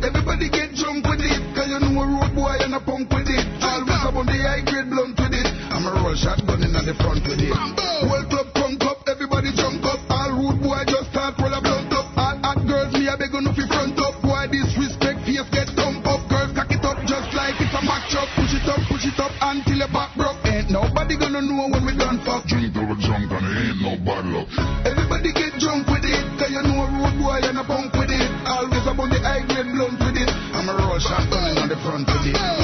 Everybody 0.00 0.48
get 0.48 0.72
drunk 0.72 1.04
with 1.04 1.20
it, 1.20 1.36
cause 1.52 1.68
you 1.68 1.76
know 1.84 2.00
a 2.00 2.06
road 2.08 2.32
boy 2.32 2.56
and 2.64 2.72
a 2.72 2.80
punk 2.80 3.12
with 3.12 3.28
it. 3.28 3.53
Always 3.64 4.04
about 4.04 4.26
the 4.28 4.36
high 4.44 4.60
grade 4.68 4.90
blunt 4.92 5.16
with 5.16 5.32
it. 5.32 5.48
I'm 5.72 5.88
a 5.88 5.90
roll 5.96 6.14
shotgun 6.14 6.60
in 6.60 6.72
the 6.76 6.94
front 7.00 7.24
with 7.24 7.40
it. 7.40 7.56
World 8.04 8.28
club, 8.28 8.48
punk 8.52 8.84
up, 8.84 9.00
everybody 9.08 9.50
jump 9.56 9.82
up. 9.88 10.00
All 10.12 10.30
road 10.36 10.60
boy 10.60 10.84
just 10.84 11.08
start 11.10 11.40
roll 11.40 11.56
a 11.56 11.60
blunt 11.64 11.92
up. 11.96 12.12
All 12.12 12.36
hot 12.44 12.60
girls, 12.68 12.92
me 12.92 13.08
a 13.08 13.16
beg 13.16 13.32
on 13.32 13.48
fi 13.56 13.64
front 13.64 13.96
up. 14.04 14.20
Boy 14.20 14.44
disrespect, 14.52 15.24
face 15.24 15.48
get 15.48 15.72
dump 15.72 16.04
up. 16.04 16.20
Girls 16.28 16.52
cock 16.52 16.70
it 16.70 16.84
up 16.84 17.00
just 17.08 17.32
like 17.32 17.56
it's 17.56 17.72
a 17.72 17.80
match 17.82 18.12
up. 18.14 18.28
Push 18.36 18.52
it 18.52 18.68
up, 18.68 18.80
push 18.84 19.08
it 19.08 19.16
up 19.16 19.32
until 19.40 19.80
your 19.80 19.88
back 19.88 20.12
broke. 20.12 20.44
Ain't 20.44 20.68
nobody 20.68 21.16
gonna 21.16 21.40
know 21.40 21.72
when 21.72 21.82
we 21.88 21.96
done 21.96 22.20
fuck. 22.22 22.44
Drink 22.44 22.76
till 22.76 22.84
we 22.84 22.94
drunk 23.00 23.32
and 23.32 23.48
it 23.48 23.72
ain't 23.72 23.80
no 23.80 23.96
bad 24.04 24.28
luck. 24.28 24.48
Everybody 24.84 25.32
get 25.32 25.56
drunk 25.56 25.88
with 25.88 26.04
it, 26.04 26.20
cause 26.36 26.52
you 26.52 26.62
know 26.62 26.84
a 26.84 26.86
road 27.00 27.16
boy 27.16 27.40
and 27.40 27.58
a 27.58 27.64
punk 27.64 27.96
with 27.96 28.12
it. 28.12 28.28
Always 28.44 28.84
about 28.84 29.08
the 29.08 29.18
high 29.24 29.40
grade 29.48 29.72
blunt 29.72 29.98
with 30.04 30.20
it. 30.20 30.30
I'm 30.52 30.68
a 30.68 30.74
roll 30.76 31.00
shotgun 31.00 31.48
in 31.48 31.58
on 31.58 31.68
the 31.72 31.78
front 31.80 32.06
with 32.06 32.28
it. 32.28 32.63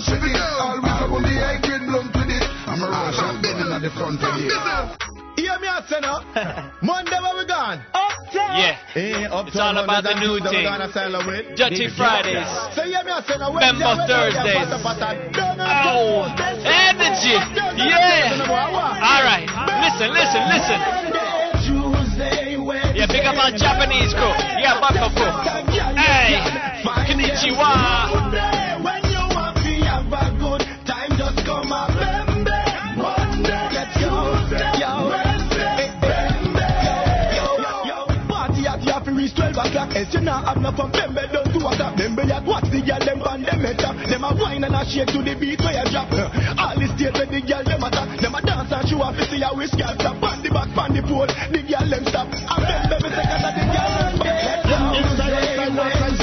punch 0.00 0.22
with 0.22 0.30
it. 0.30 0.40
All 0.60 0.80
we 0.80 0.88
trouble 0.88 1.20
the 1.20 1.32
high 1.36 1.60
grade 1.60 1.84
blunt 1.86 2.12
with 2.14 2.32
it. 2.32 2.44
I'm 2.66 2.82
a 2.82 2.88
rush 2.88 3.20
and 3.20 3.42
bending 3.42 3.72
at 3.72 3.82
the 3.82 3.90
front 3.92 4.20
of 4.24 4.32
it. 4.40 4.48
Hear 5.40 5.56
me 5.58 5.68
out, 5.68 5.88
now. 5.88 6.20
Monday, 6.82 7.16
where 7.16 7.36
we 7.36 7.46
gone? 7.46 7.80
Uptown. 7.96 8.60
Yeah. 8.60 8.76
Hey, 8.92 9.24
uptown 9.24 9.48
it's 9.48 9.56
all 9.56 9.78
about 9.78 10.04
the 10.04 10.12
new 10.20 10.36
thing. 10.36 10.68
Dirty 11.56 11.88
Fridays. 11.96 12.44
So 12.76 12.84
hear 12.84 13.00
me 13.00 13.10
out, 13.10 13.24
now. 13.24 13.48
Member 13.48 14.04
Thursdays. 14.04 14.68
Oh, 15.88 16.28
energy. 16.60 17.40
Yeah. 17.80 18.36
All 18.52 19.24
right. 19.24 19.48
Listen, 19.80 20.12
listen, 20.12 20.44
listen. 20.52 21.10
Yeah, 22.92 23.06
big 23.06 23.24
up 23.24 23.40
our 23.40 23.50
Japanese 23.56 24.12
crew. 24.12 24.34
Yeah, 24.60 24.76
Buffalo 24.76 25.08
crew. 25.16 25.32
Hey, 25.96 26.36
Konnichiwa. 26.84 28.29
12 39.60 39.68
o'clock. 39.68 39.96
Else 39.96 40.14
you 40.14 40.20
not 40.20 40.44
have 40.48 40.56
no 40.62 40.72
fun. 40.72 40.88
Remember, 40.92 41.26
don't 41.28 41.52
do 41.52 41.60
what 41.60 41.76
that. 41.76 41.92
Remember, 41.98 42.24
you 42.24 42.40
watch 42.48 42.68
the 42.72 42.80
girl 42.80 43.02
them 43.04 43.20
on 43.22 43.42
them 43.44 43.60
head 43.60 43.76
top. 43.76 43.96
Them 44.08 44.24
a 44.24 44.32
whine 44.32 44.64
and 44.64 44.74
a 44.74 44.80
shake 44.88 45.12
to 45.12 45.20
the 45.20 45.34
beat 45.36 45.60
where 45.60 45.76
you 45.76 45.84
drop. 45.92 46.08
All 46.56 46.74
the 46.80 46.86
stage 46.96 47.12
where 47.12 47.28
the 47.28 47.40
girl 47.44 47.64
them 47.64 47.84
attack. 47.84 48.08
Them 48.20 48.34
a 48.34 48.40
dance 48.40 48.72
and 48.72 48.88
show 48.88 49.04
off. 49.04 49.16
You 49.20 49.26
see 49.28 49.42
a 49.44 49.50
whisk 49.52 49.76
girl 49.76 49.92
stop. 50.00 50.16
On 50.22 50.40
the 50.40 50.48
back, 50.48 50.72
on 50.72 50.90
the 50.96 51.02
pole, 51.04 51.28
the 51.28 51.60
girl 51.60 51.84
them 51.84 52.04
stop. 52.08 52.28
And 52.32 52.62
then 52.64 52.80
baby 52.88 53.08
second 53.12 53.40
that 53.44 53.52
the 53.52 53.64
girl 53.68 53.90
them 54.00 54.14
back. 54.16 54.40
Tuesday, 54.96 55.68
Wednesday, 55.76 56.19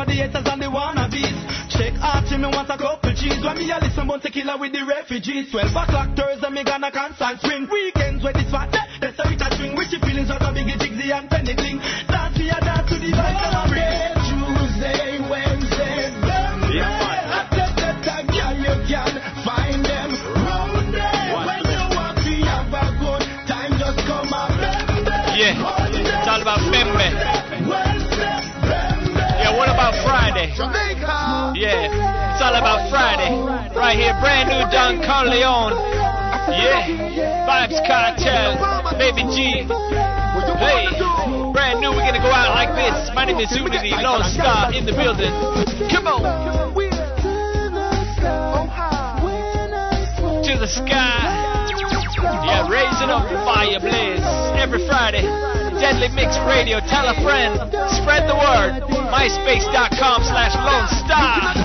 for 0.00 0.06
the 0.08 0.16
haters 0.16 0.46
and 0.48 0.62
the 0.62 0.68
wannabes 0.72 1.36
Shake 1.68 2.00
Archie, 2.00 2.36
me 2.40 2.48
want 2.50 2.68
a 2.68 2.76
couple 2.76 3.12
cheese. 3.14 3.38
When 3.44 3.56
me 3.56 3.70
a 3.70 3.78
listen 3.78 4.04
about 4.04 4.22
tequila 4.22 4.58
with 4.58 4.72
the 4.72 4.82
refugees. 4.82 5.52
12 5.52 5.70
o'clock 5.70 6.16
Thursday, 6.16 6.50
me 6.50 6.64
gonna 6.64 6.90
constant 6.90 7.40
swing. 7.40 7.68
Weekends 7.70 8.24
where 8.24 8.32
this 8.32 8.50
fat, 8.50 8.74
eh, 8.74 8.84
that's 9.00 9.16
how 9.20 9.30
it 9.30 9.40
a 9.40 9.48
swing 9.54 9.76
With 9.76 9.92
your 9.92 10.02
feelings 10.02 10.30
out 10.32 10.42
of 10.42 10.50
Biggie, 10.50 10.76
Jigsy 10.76 11.14
and 11.14 11.30
Penny 11.30 11.54
Bling 11.54 11.78
Dance 12.10 12.36
me 12.36 12.50
a 12.50 12.58
dance 12.58 12.90
to 12.90 12.96
the 12.98 13.10
vibe 13.14 13.54
of 13.54 13.70
ring 13.70 14.12
Tuesday, 14.26 15.20
Wednesday, 15.30 16.10
Thursday. 16.20 16.84
I 16.84 17.40
take 17.54 17.76
the 17.78 17.90
time, 18.02 18.26
girl, 18.34 18.54
you 18.56 18.74
can 18.90 19.12
find 19.46 19.80
them. 19.84 20.10
Round 20.42 20.90
there 20.90 21.28
When 21.38 21.64
you 21.70 21.84
want 21.94 22.16
to 22.18 22.34
have 22.50 22.72
a 22.72 22.86
good 22.98 23.22
time, 23.46 23.72
just 23.78 24.00
come 24.10 24.32
and 24.32 24.52
bend 24.58 25.38
Yeah, 25.38 25.54
it's 26.02 26.28
all 26.28 26.42
about 26.42 26.60
Bembe. 26.66 27.39
Friday? 30.20 30.52
Yeah, 31.56 31.88
it's 31.88 32.44
all 32.44 32.52
about 32.52 32.92
Friday. 32.92 33.32
Right 33.72 33.96
here, 33.96 34.12
brand 34.20 34.52
new 34.52 34.60
Don 34.68 35.00
Corleone. 35.00 35.72
Yeah, 36.52 37.48
Vybz 37.48 37.80
Kartel, 37.88 38.60
Baby 39.00 39.24
G. 39.32 39.64
Hey, 40.60 40.92
brand 41.56 41.80
new, 41.80 41.88
we're 41.96 42.04
gonna 42.04 42.20
go 42.20 42.28
out 42.28 42.52
like 42.52 42.68
this. 42.76 43.08
My 43.14 43.24
name 43.24 43.40
is 43.40 43.50
Uni-T, 43.56 43.96
Lone 44.02 44.24
Star 44.28 44.68
in 44.74 44.84
the 44.84 44.92
building. 44.92 45.32
Come 45.88 46.06
on. 46.06 46.20
To 50.44 50.58
the 50.58 50.68
sky. 50.68 51.48
Yeah, 52.44 52.68
raising 52.68 53.08
up 53.08 53.24
the 53.30 53.40
fire 53.48 53.80
blaze 53.80 54.20
every 54.60 54.86
Friday. 54.86 55.24
Deadly 55.80 56.08
Mix 56.14 56.36
Radio, 56.46 56.78
tell 56.80 57.08
a 57.08 57.14
friend, 57.24 57.56
spread 57.88 58.28
the 58.28 58.36
word. 58.36 58.84
MySpace.com 59.08 60.22
slash 60.28 60.54
Lone 60.60 60.88
Star. 61.00 61.56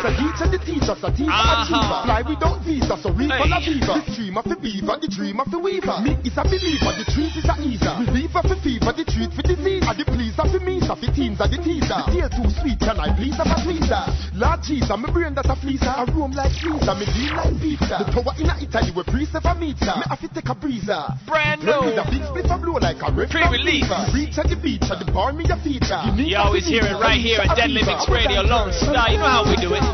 So 0.00 0.08
teach 0.16 0.40
and 0.40 0.50
the 0.50 0.58
teacher, 0.64 0.96
so 0.98 1.08
teach 1.14 1.28
Uh-huh. 1.30 2.02
Fly 2.04 2.22
without 2.26 2.60
visa, 2.64 2.96
so 2.98 3.10
a 3.10 3.60
fever. 3.60 4.02
The 4.02 4.12
dream 4.16 4.36
of 4.38 4.44
the 4.48 4.56
beaver, 4.56 4.96
the 5.00 5.08
dream 5.08 5.38
of 5.38 5.50
the 5.50 5.58
weaver. 5.58 6.00
Me 6.00 6.16
is 6.24 6.34
a 6.36 6.42
believer, 6.42 6.90
the 6.96 7.06
truth 7.06 7.36
is 7.36 7.44
a 7.44 7.54
easer. 7.62 7.94
Reliever 8.02 8.42
for 8.42 8.56
fever, 8.64 8.92
the 8.96 9.04
treat 9.04 9.30
for 9.30 9.42
disease. 9.42 9.84
And 9.86 9.94
the 10.00 10.04
pleaser 10.08 10.46
for 10.48 10.60
me, 10.64 10.80
so 10.80 10.96
the 10.96 11.12
teens 11.12 11.38
are 11.40 11.48
the 11.48 11.60
teaser. 11.62 12.00
The 12.10 12.26
too 12.32 12.48
sweet, 12.50 12.80
can 12.80 12.98
I 12.98 13.14
please 13.14 13.36
have 13.36 13.46
a 13.46 13.60
tweezer? 13.62 14.29
Lord 14.40 14.64
Jesus, 14.64 14.88
my 14.88 15.04
brain 15.12 15.36
that 15.36 15.44
a 15.44 15.52
fleezer. 15.52 15.92
A 15.92 16.08
room 16.16 16.32
like 16.32 16.48
freezer, 16.56 16.96
me 16.96 17.04
deal 17.12 17.36
like 17.36 17.52
pizza. 17.60 18.00
The 18.00 18.08
tower 18.08 18.32
in 18.40 18.48
a 18.48 18.56
Italy, 18.56 18.88
we 18.96 19.04
priest 19.04 19.36
of 19.36 19.44
a 19.44 19.52
meter. 19.52 19.92
Me 20.00 20.08
have 20.08 20.16
to 20.16 20.32
take 20.32 20.48
a 20.48 20.56
breezer. 20.56 21.12
Brand 21.28 21.60
new. 21.60 21.92
With 21.92 22.00
a 22.00 22.08
big 22.08 22.24
split 22.24 22.48
of 22.48 22.64
blow 22.64 22.80
like 22.80 23.04
a 23.04 23.12
rip 23.12 23.28
Pre-release. 23.28 23.84
Reach 24.16 24.40
at 24.40 24.48
the 24.48 24.56
beach, 24.56 24.88
at 24.88 24.96
the 24.96 25.12
bar, 25.12 25.36
me 25.36 25.44
a 25.44 25.60
feature. 25.60 26.00
You 26.16 26.40
always 26.40 26.64
hear 26.64 26.88
it 26.88 26.96
right 26.96 27.20
here 27.20 27.44
at 27.44 27.52
Deadly 27.52 27.84
Mix 27.84 28.08
Radio, 28.08 28.40
Lone 28.40 28.72
Star. 28.72 29.12
You 29.12 29.20
know 29.20 29.28
how 29.28 29.44
we 29.44 29.60
do 29.60 29.76
it. 29.76 29.84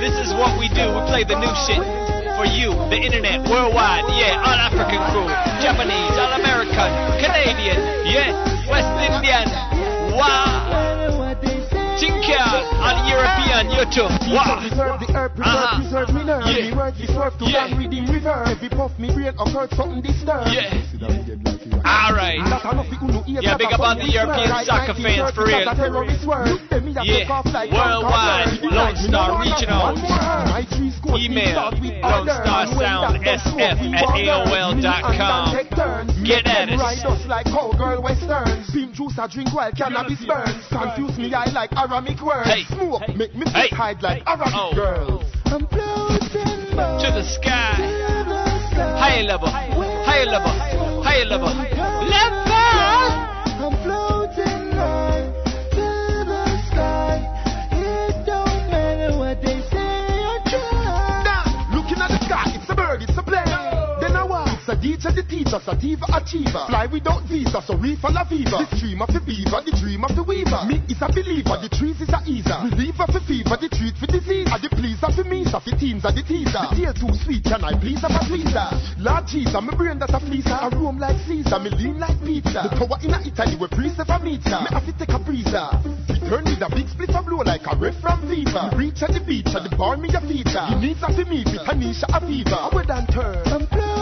This 0.00 0.16
is 0.24 0.32
what 0.40 0.56
we 0.56 0.72
do. 0.72 0.88
We 0.88 1.00
play 1.04 1.28
the 1.28 1.36
new 1.36 1.52
shit 1.68 1.84
for 2.40 2.48
you, 2.48 2.72
the 2.88 2.96
internet, 2.96 3.44
worldwide. 3.44 4.08
Yeah, 4.16 4.40
all 4.40 4.56
African 4.56 5.04
crew, 5.12 5.28
Japanese, 5.60 6.16
all 6.16 6.40
American, 6.40 6.88
Canadian, 7.20 7.84
yeah, 8.08 8.32
West 8.64 8.88
Indian. 8.96 9.44
Wow. 10.16 10.93
Tinker 12.04 12.44
on 12.84 13.08
European 13.08 13.64
YouTube. 13.72 14.12
Wow. 14.28 14.60
Preserve 14.60 15.00
the 15.00 15.06
preserve, 15.06 15.32
Uh-huh. 15.40 15.80
preserve 15.80 16.08
me 16.14 16.22
nerve. 16.24 16.44
Yeah. 16.46 16.68
Me 16.68 16.72
work 16.76 17.00
is 17.00 17.10
worth 17.16 17.38
to 17.38 17.44
Yeah. 17.48 17.68
reverb. 17.68 18.48
Every 18.48 18.68
puff 18.68 18.92
me 18.98 19.08
brain 19.14 19.32
occurred 19.38 19.72
something 19.74 20.02
disturbed. 20.02 20.52
Yeah. 20.52 20.68
All 21.84 22.12
right. 22.14 22.40
That 22.44 22.64
enough 22.64 22.88
for 22.88 23.04
uno 23.04 23.24
ears 23.26 23.44
Yeah, 23.44 23.56
big 23.56 23.72
up 23.72 23.80
on 23.80 23.98
the 23.98 24.08
European 24.08 24.48
soccer 24.64 24.94
fans, 24.94 25.32
for 25.32 25.44
real. 25.44 25.64
1930s, 25.64 25.72
a 25.72 25.74
terrorist 25.76 26.24
word. 26.26 26.48
Look, 26.48 26.68
them, 26.70 26.84
me 26.84 26.92
a 26.96 27.02
Yeah. 27.04 27.14
take 27.24 27.30
off 27.30 27.46
like 27.52 27.70
Worldwide, 27.72 28.62
Lone 28.62 28.96
Star 28.96 29.28
no 29.28 29.34
wanna 29.34 29.50
reaching 29.50 29.70
one 29.70 29.80
out. 29.80 29.98
more. 29.98 30.52
My 30.52 30.62
three 30.70 30.90
scores, 30.90 31.14
we 31.14 31.24
Email 31.26 31.54
Lone. 31.56 32.26
Star 32.28 32.60
And 32.64 32.78
Sound 32.78 33.26
SF 33.26 33.60
at 33.60 34.02
walk 34.02 34.16
AOL 34.16 34.74
dot 34.80 35.02
com. 35.02 35.16
Dan 35.18 35.56
take 35.56 35.70
turns. 35.76 36.12
Get 36.24 36.46
at 36.46 36.68
us. 36.70 36.80
Ride 36.80 37.04
us 37.06 37.26
like 37.26 37.46
cowgirl 37.46 38.00
westerns. 38.02 38.70
Beam 38.70 38.92
juice, 38.92 39.18
I 39.18 39.26
drink 39.26 39.52
while 39.54 39.70
cannabis 39.72 40.24
burns. 40.24 40.64
Confuse 40.70 41.18
me, 41.18 41.34
I 41.34 41.44
like 41.52 41.70
Arabic 41.94 42.20
words. 42.22 42.48
Hey. 42.50 42.64
Smoke, 42.64 43.02
make 43.14 43.34
me 43.36 43.46
Hey. 43.52 43.68
hide 43.68 44.02
like 44.02 44.24
Arabic 44.26 44.52
Oh. 44.52 44.72
girls. 44.74 45.22
I'm 45.46 45.64
floating 45.68 46.74
To 46.74 47.08
the 47.14 47.22
sky. 47.22 47.76
Higher 48.98 49.22
level. 49.22 49.46
Higher 49.48 50.26
level. 50.26 50.50
Higher 51.04 51.24
level. 51.26 51.50
Level. 51.54 52.52
I'm 53.62 53.76
floating 53.84 54.53
a 64.74 64.80
teacher, 64.80 65.10
the 65.14 65.22
teacher, 65.22 65.58
sativa 65.62 66.06
achiever. 66.10 66.66
Fly 66.66 66.86
without 66.90 67.22
visa, 67.30 67.62
so 67.62 67.78
reef 67.78 68.02
on 68.04 68.18
a 68.18 68.24
fever. 68.26 68.66
The 68.66 68.74
dream 68.74 69.02
of 69.02 69.10
the 69.14 69.22
beaver, 69.22 69.62
the 69.62 69.74
dream 69.78 70.02
of 70.02 70.12
the 70.18 70.24
weaver. 70.26 70.66
Me 70.66 70.82
is 70.90 70.98
a 70.98 71.08
believer, 71.08 71.56
the 71.62 71.70
trees 71.70 71.98
is 72.02 72.10
a 72.10 72.20
easer. 72.26 72.58
Reliever 72.66 73.06
for 73.06 73.22
fever, 73.22 73.54
the 73.54 73.70
treat 73.70 73.94
for 73.94 74.10
disease. 74.10 74.50
And 74.50 74.60
the 74.62 74.70
pleaser 74.74 75.10
for 75.14 75.26
me, 75.30 75.46
so 75.46 75.62
the 75.62 75.74
teens 75.78 76.02
are 76.02 76.14
the 76.14 76.26
teaser. 76.26 76.62
The 76.74 76.90
tail 76.90 76.94
too 76.94 77.14
sweet, 77.22 77.46
can 77.46 77.62
I 77.62 77.78
please 77.78 78.02
have 78.02 78.14
a 78.18 78.22
tweezer? 78.26 78.68
Lord 78.98 79.24
Jesus, 79.30 79.54
my 79.54 79.74
brain 79.78 79.98
that 80.02 80.10
a 80.10 80.18
fleezer. 80.18 80.58
A 80.58 80.68
room 80.74 80.98
like 80.98 81.18
Caesar, 81.28 81.58
me 81.62 81.70
lean 81.70 81.98
like 82.02 82.18
pizza. 82.24 82.66
The 82.66 82.70
tower 82.74 82.98
in 82.98 83.14
a 83.14 83.18
Italy, 83.22 83.54
we 83.54 83.68
priest 83.70 84.02
a 84.02 84.16
meter. 84.18 84.58
Me 84.58 84.68
have 84.74 84.86
to 84.86 84.94
take 84.98 85.14
a 85.14 85.20
breezer. 85.22 85.70
Return 86.10 86.44
with 86.50 86.66
a 86.66 86.68
big 86.74 86.88
split 86.90 87.14
of 87.14 87.22
blow 87.22 87.46
like 87.46 87.62
a 87.70 87.74
ref 87.78 87.94
from 88.02 88.18
fever. 88.26 88.64
Reach 88.74 89.02
at 89.06 89.14
the 89.14 89.22
beach, 89.22 89.54
at 89.54 89.62
the 89.62 89.70
bar, 89.76 89.96
me 89.96 90.10
a 90.10 90.20
feature. 90.24 90.66
You 90.74 90.78
need 90.82 90.98
something 90.98 91.28
me 91.28 91.44
Tanisha 91.44 92.10
a 92.10 92.18
fever. 92.26 92.58
I 92.58 92.70
would 92.74 92.90
and 92.90 93.08
turn. 93.12 93.42
I'm 93.46 93.66
floating 93.68 93.93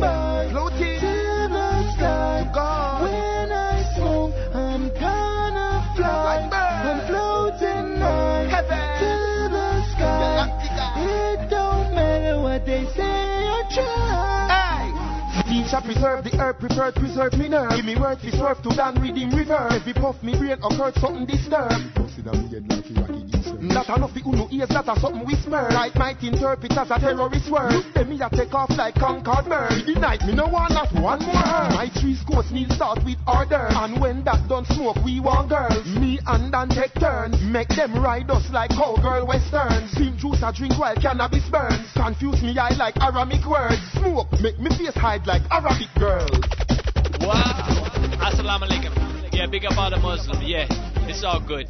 by, 0.00 0.48
floating 0.50 1.02
in 1.02 1.50
the 1.50 1.92
sky. 1.94 2.48
When 3.02 3.52
I 3.52 3.82
smoke, 3.94 4.34
I'm 4.54 4.88
gonna 4.94 5.92
fly. 5.96 6.24
Like 6.24 6.52
I'm 6.52 7.06
floating 7.06 8.00
high 8.00 8.50
the 9.50 9.82
sky. 9.92 10.48
It 10.96 11.50
don't 11.50 11.94
matter 11.94 12.40
what 12.40 12.64
they 12.66 12.84
say 12.94 13.46
or 13.46 13.64
try. 13.72 14.48
Teacher 15.48 15.80
preserve 15.84 16.24
the 16.24 16.40
earth, 16.40 16.58
preferred 16.58 16.94
preserve 16.94 17.32
me 17.34 17.48
now. 17.48 17.74
Give 17.74 17.84
me 17.84 17.96
word, 17.96 18.18
preserve 18.18 18.62
to 18.62 18.70
Dan 18.70 19.00
reading 19.00 19.30
reverb. 19.30 19.72
Every 19.72 19.94
puff 19.94 20.22
me 20.22 20.36
brain 20.36 20.58
occurred 20.62 20.94
something 20.96 21.26
disturbed. 21.26 21.94
Don't. 22.24 23.37
Not 23.68 23.88
enough 23.88 24.08
enough 24.08 24.14
the 24.14 24.22
uno 24.28 24.48
ears 24.50 24.68
that 24.70 24.88
a 24.88 24.94
something 25.00 25.24
we 25.26 25.34
swear. 25.42 25.68
Might 25.96 26.22
interpret 26.22 26.72
as 26.76 26.90
a 26.90 26.98
terrorist 26.98 27.50
word. 27.50 27.72
Look 27.72 27.94
them 27.94 28.08
me 28.10 28.20
a 28.20 28.28
take 28.30 28.54
off 28.54 28.70
like 28.76 28.94
Concorde 28.94 29.48
bird. 29.48 29.84
The 29.86 29.94
night 30.00 30.22
me 30.26 30.34
no 30.34 30.46
want 30.48 30.72
not 30.72 30.92
one 30.94 31.20
more. 31.24 31.68
My 31.76 31.90
three 32.00 32.14
scores 32.16 32.50
need 32.52 32.70
start 32.72 33.04
with 33.04 33.18
order. 33.26 33.68
And 33.70 34.00
when 34.00 34.24
that 34.24 34.48
done 34.48 34.64
smoke, 34.72 34.96
we 35.04 35.20
want 35.20 35.50
girls. 35.50 35.86
Me 35.86 36.18
and 36.26 36.52
Dan 36.52 36.68
take 36.68 36.94
turns. 36.96 37.36
Make 37.42 37.68
them 37.68 37.96
ride 38.00 38.30
us 38.30 38.48
like 38.50 38.70
cowgirl 38.70 39.26
westerns. 39.26 39.92
Sim 39.92 40.16
juice 40.16 40.42
I 40.42 40.52
drink 40.52 40.78
while 40.78 40.96
cannabis 40.96 41.44
burns. 41.50 41.88
Confuse 41.94 42.42
me, 42.42 42.56
I 42.58 42.72
like 42.76 42.96
Arabic 43.00 43.44
words. 43.44 43.80
Smoke 43.98 44.32
make 44.40 44.58
me 44.58 44.70
face 44.70 44.96
hide 44.96 45.26
like 45.26 45.42
Arabic 45.50 45.90
girls. 45.98 46.40
Wow. 47.20 47.90
Assalamu 48.22 48.64
alaikum. 48.66 48.92
Yeah, 49.32 49.46
big 49.46 49.64
up 49.66 49.76
all 49.76 49.90
the 49.90 49.98
Muslim. 49.98 50.42
Yeah, 50.42 50.66
it's 51.06 51.22
all 51.22 51.40
good. 51.40 51.68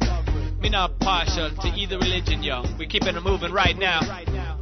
Me 0.61 0.69
not 0.69 0.99
partial 0.99 1.49
to 1.49 1.67
either 1.69 1.97
religion, 1.99 2.43
yo. 2.43 2.63
We 2.77 2.85
keeping 2.87 3.15
it 3.15 3.23
moving 3.23 3.51
right 3.53 3.77
now. 3.77 4.01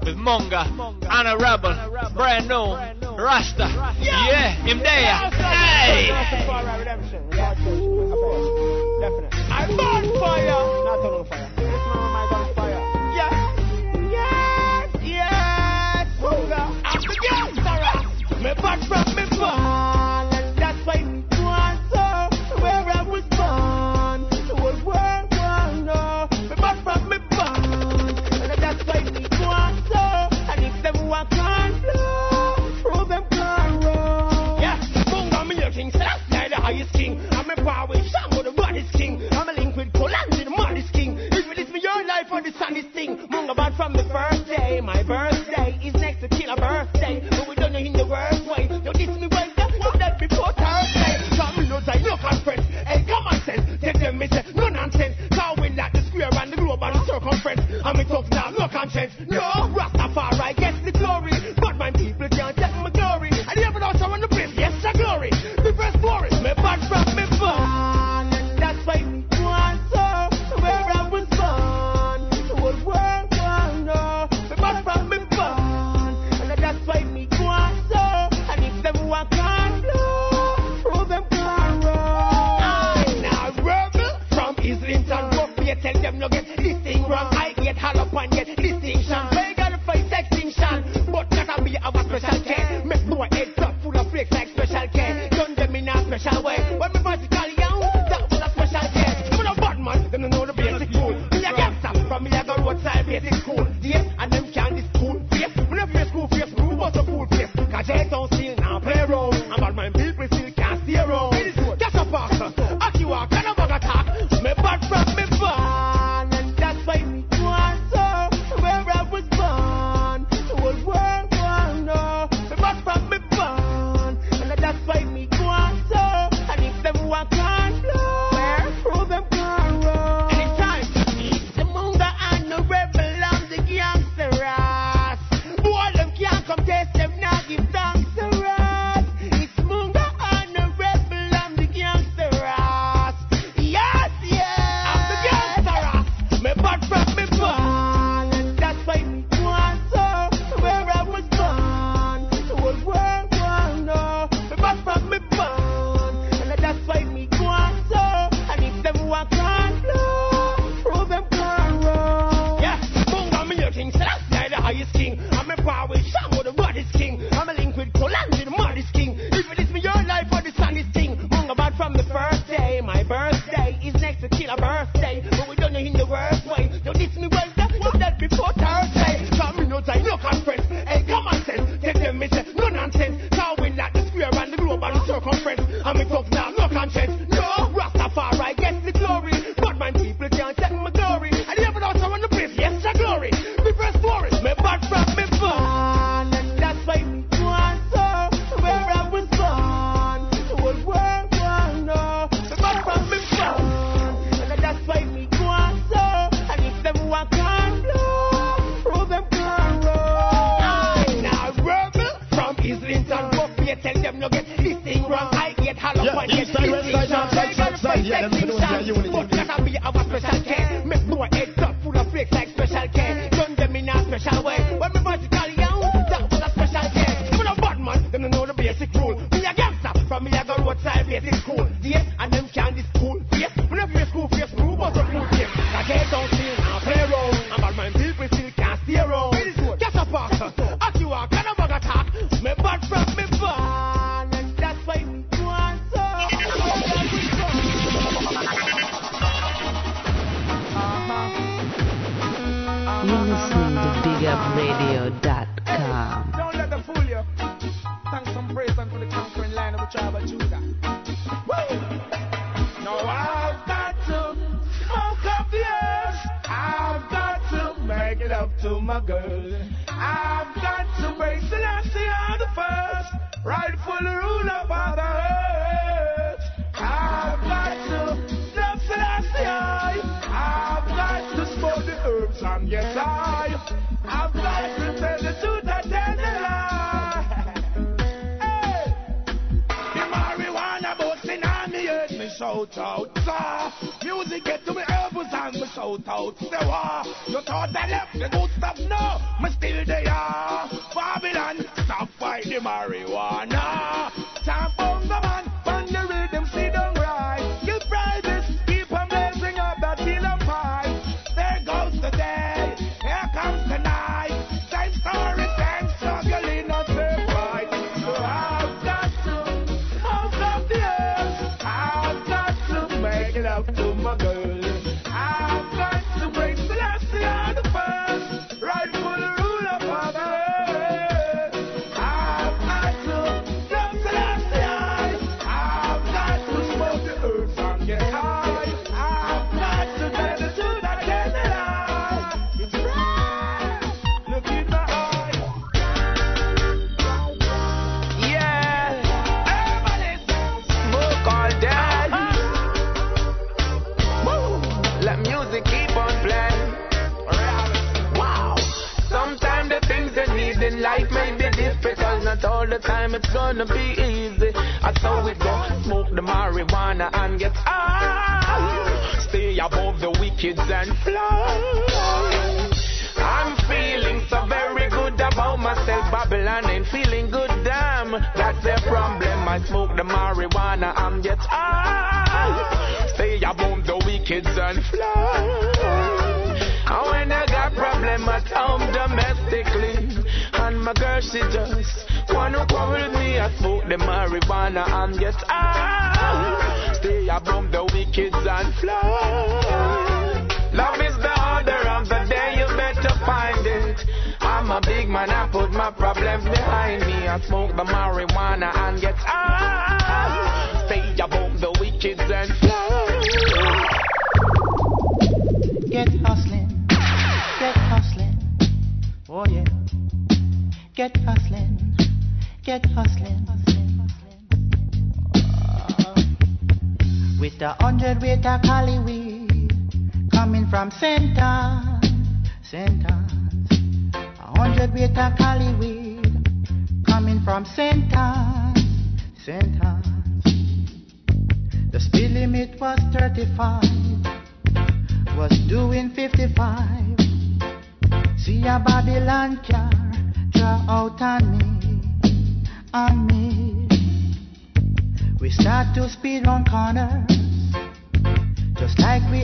With 0.04 0.16
Monga, 0.16 0.64
Anna 1.10 1.38
Rebel, 1.38 2.12
brand 2.14 2.48
new, 2.48 2.76
Rasta. 3.18 3.68
Yeah, 4.00 4.56
Imdea. 4.68 5.34
Hey! 5.34 6.12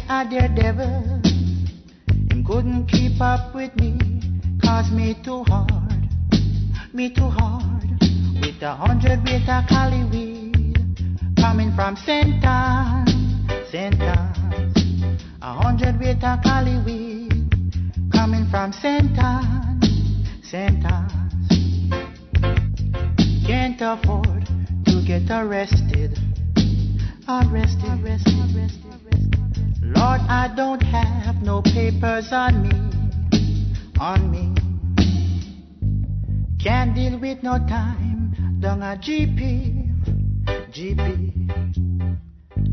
a 0.10 0.28
daredevil 0.30 1.22
and 2.32 2.46
couldn't 2.46 2.88
keep 2.88 3.20
up 3.22 3.56
with 3.56 3.74
me, 3.76 3.98
cause 4.62 4.92
me 4.92 5.16
too 5.24 5.44
hard, 5.48 6.10
me 6.94 7.10
too 7.14 7.30
hard, 7.30 7.84
with 8.42 8.62
a 8.62 8.76
hundred 8.76 9.24
weight 9.24 9.48
of 9.48 9.68
cali 9.68 10.04
weed, 10.12 10.78
coming 11.40 11.74
from 11.76 11.96
Sentan, 11.96 13.06
Sentan, 13.72 15.18
a 15.42 15.54
hundred 15.54 16.00
weight 16.00 16.24
of 16.24 16.42
cali 16.44 16.78
weed, 16.86 17.50
coming 18.12 18.46
from 18.50 18.72
Sentan, 18.74 19.80
Sentan. 20.44 21.10
Can't 23.46 23.82
afford 23.82 24.48
to 24.86 25.04
get 25.06 25.30
arrested, 25.30 26.18
arrested, 27.28 27.90
arrested, 28.02 28.56
arrested. 28.56 28.83
Lord, 29.96 30.22
I 30.28 30.52
don't 30.56 30.82
have 30.82 31.42
no 31.44 31.62
papers 31.62 32.30
on 32.32 32.64
me, 32.64 32.74
on 34.00 34.32
me. 34.32 34.56
Can't 36.64 36.96
deal 36.96 37.20
with 37.20 37.44
no 37.44 37.60
time, 37.60 38.58
down 38.60 38.82
a 38.82 38.98
GP, 38.98 39.94
GP. 40.72 41.34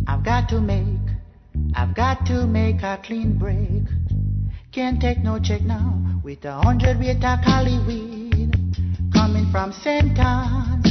I've 0.07 0.25
got 0.25 0.49
to 0.49 0.61
make, 0.61 0.85
I've 1.75 1.95
got 1.95 2.25
to 2.27 2.47
make 2.47 2.83
a 2.83 2.99
clean 3.05 3.39
break. 3.39 3.85
Can't 4.73 5.01
take 5.01 5.19
no 5.19 5.39
check 5.39 5.63
now, 5.63 6.21
with 6.25 6.45
a 6.45 6.53
hundred 6.53 6.99
weight 6.99 7.23
of 7.23 7.41
cali 7.45 7.79
weed. 7.87 8.55
Coming 9.13 9.51
from 9.51 9.73
St. 9.73 10.19
Anne's, 10.19 10.87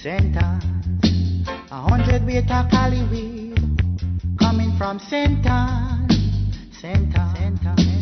St. 0.00 0.36
Anne's. 0.36 1.48
A 1.70 1.82
hundred 1.88 2.24
weight 2.24 2.50
of 2.50 2.70
cali 2.70 3.02
weed 3.10 3.37
from 4.78 4.96
santa 5.00 6.06
santa 6.70 7.34
santa 7.36 7.97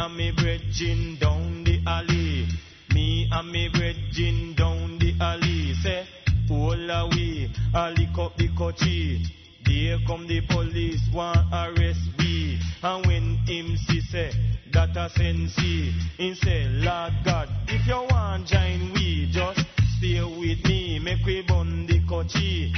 and 0.00 0.16
me 0.16 0.32
bridging 0.34 1.18
down 1.20 1.62
the 1.62 1.78
alley. 1.86 2.48
Me 2.94 3.28
and 3.30 3.52
me 3.52 3.68
bridging 3.68 4.54
down 4.54 4.98
the 4.98 5.12
alley. 5.20 5.74
Say, 5.82 6.06
all 6.50 6.90
a 6.90 7.08
we, 7.08 7.52
a 7.74 7.90
lick 7.90 8.16
up 8.18 8.34
the 8.38 8.48
kochi. 8.56 9.22
Here 9.66 9.98
come 10.06 10.26
the 10.26 10.40
police, 10.48 11.02
want 11.12 11.38
arrest 11.52 12.00
me. 12.18 12.58
And 12.82 13.06
when 13.06 13.36
him 13.46 13.76
see 13.76 14.00
say, 14.00 14.32
that 14.72 14.96
a 14.96 15.10
sensi, 15.10 15.92
him 16.16 16.34
say, 16.34 16.64
Lord 16.70 17.12
God, 17.22 17.48
if 17.68 17.86
you 17.86 18.06
want 18.10 18.46
join 18.46 18.92
we, 18.94 19.28
just 19.30 19.60
stay 19.98 20.22
with 20.22 20.64
me, 20.64 20.98
make 20.98 21.26
we 21.26 21.42
bond 21.46 21.88
the 21.88 22.00
kochi. 22.08 22.72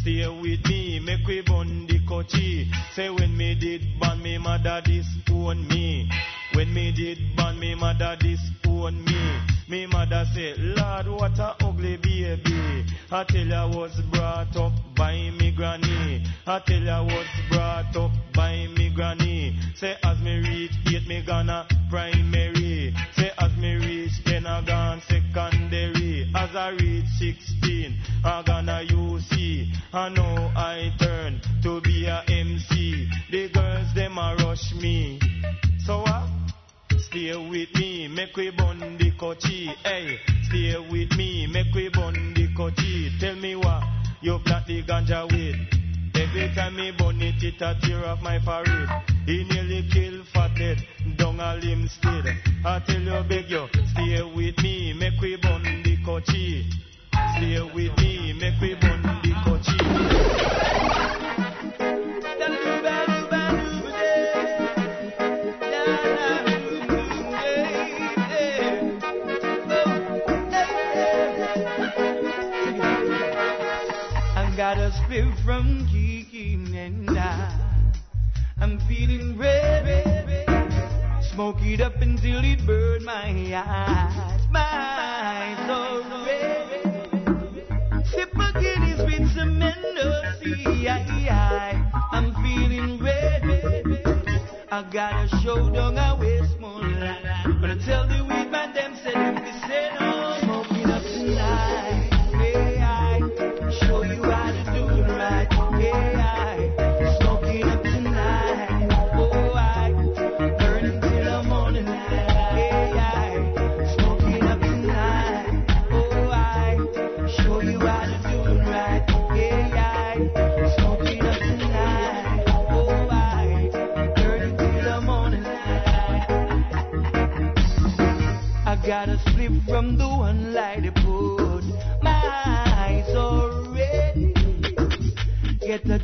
Stay 0.00 0.26
with 0.28 0.64
me, 0.66 1.00
make 1.00 1.26
we 1.26 1.42
bond 1.42 1.88
the 1.88 1.98
kochi. 2.08 2.70
Say 2.94 3.10
when 3.10 3.36
me 3.36 3.56
did 3.56 3.82
ban 4.00 4.22
me 4.22 4.38
mother 4.38 4.80
disown 4.84 5.66
me. 5.66 6.08
When 6.54 6.72
me 6.74 6.92
did 6.92 7.18
ban 7.36 7.58
me 7.58 7.74
mother 7.74 8.16
disown 8.20 9.04
me. 9.04 9.40
Me 9.68 9.86
mother 9.86 10.26
say, 10.34 10.54
Lord, 10.58 11.06
what 11.08 11.38
a 11.38 11.56
ugly 11.64 11.96
baby. 11.96 12.84
I 13.10 13.24
tell 13.24 13.46
you 13.46 13.54
I 13.54 13.64
was 13.64 13.98
brought 14.12 14.54
up 14.56 14.72
by 14.94 15.30
me 15.38 15.50
granny. 15.56 16.24
I 16.46 16.58
tell 16.58 16.80
you 16.80 16.90
I 16.90 17.00
was 17.00 17.26
brought 17.50 17.96
up 17.96 18.10
by 18.34 18.66
me 18.76 18.90
granny. 18.94 19.58
Say 19.76 19.96
as 20.02 20.18
me 20.20 20.40
reach 20.40 20.72
eight, 20.88 21.08
me 21.08 21.22
gonna 21.26 21.66
primary. 21.88 22.94
Say 23.16 23.30
as 23.38 23.56
me 23.56 23.74
reach 23.76 24.22
ten, 24.24 24.46
I 24.46 24.62
gone 24.64 25.00
secondary. 25.08 26.30
As 26.34 26.54
I 26.54 26.68
reach 26.70 27.06
sixteen, 27.18 27.98
I 28.24 28.42
gonna 28.42 28.84
UC. 28.86 29.72
I 29.94 30.08
know 30.10 30.50
I 30.54 30.92
turn 30.98 31.40
to 31.62 31.80
be 31.80 32.04
a 32.06 32.22
MC. 32.28 33.08
The 33.30 33.48
girls 33.48 33.94
them 33.94 34.18
a 34.18 34.36
rush 34.40 34.74
me. 34.74 35.18
So 35.86 36.00
what? 36.00 36.41
Stay 37.12 37.36
with 37.36 37.74
me, 37.74 38.08
make 38.08 38.34
we 38.38 38.48
bond 38.48 38.98
the 38.98 39.12
kochi. 39.18 39.66
Hey, 39.84 40.18
stay 40.44 40.74
with 40.90 41.14
me, 41.18 41.46
make 41.46 41.74
we 41.74 41.90
bond 41.90 42.34
the 42.34 42.48
kochi. 42.56 43.12
Tell 43.20 43.36
me 43.36 43.54
what 43.54 43.82
you 44.22 44.38
plant 44.38 44.66
the 44.66 44.82
ganja 44.82 45.30
with. 45.30 45.56
Every 46.14 46.54
time 46.54 46.74
me 46.76 46.90
burn 46.96 47.20
it, 47.20 47.42
it 47.42 47.60
a 47.60 47.76
tear 47.82 48.02
off 48.06 48.22
my 48.22 48.38
forehead. 48.38 48.88
He 49.26 49.44
nearly 49.44 49.86
kill 49.92 50.24
fathead, 50.32 50.78
down 51.18 51.38
a 51.38 51.60
Linstead. 51.60 52.34
I 52.64 52.80
tell 52.80 53.02
you, 53.02 53.22
beg 53.28 53.50
you, 53.50 53.68
stay 53.92 54.22
with 54.34 54.56
me, 54.62 54.94
make 54.94 55.20
we 55.20 55.36
bond 55.36 55.84
the 55.84 55.98
kochi. 56.06 56.64
Stay 57.36 57.60
with 57.74 57.94
me, 57.98 58.32
make 58.40 58.58
we 58.58 58.74
bond 58.76 59.04
the 59.22 59.34
kochi. 59.44 60.81
Feeling 79.06 79.36
red. 79.36 79.84
Smoke 81.34 81.62
it 81.62 81.80
up 81.80 82.00
until 82.00 82.44
it 82.44 82.64
burn 82.66 83.04
my 83.04 83.32
eyes. 83.54 84.42
My 84.50 84.60
eyes 84.60 85.70
are 85.70 86.00
red. 86.24 88.06
Sip 88.06 88.32
a 88.34 88.52
Guinness 88.60 89.00
with 89.04 89.34
some 89.34 89.58
Mendoza. 89.58 90.22
I'm 92.12 92.34
feeling 92.42 92.98
red. 93.02 93.42
I 94.70 94.82
got 94.92 95.24
a 95.24 95.28
show 95.42 95.70
down 95.70 95.98
a 95.98 96.16
Westmoreland. 96.18 97.60
But 97.60 97.70
I 97.70 97.78
tell 97.84 98.06
the 98.06 98.31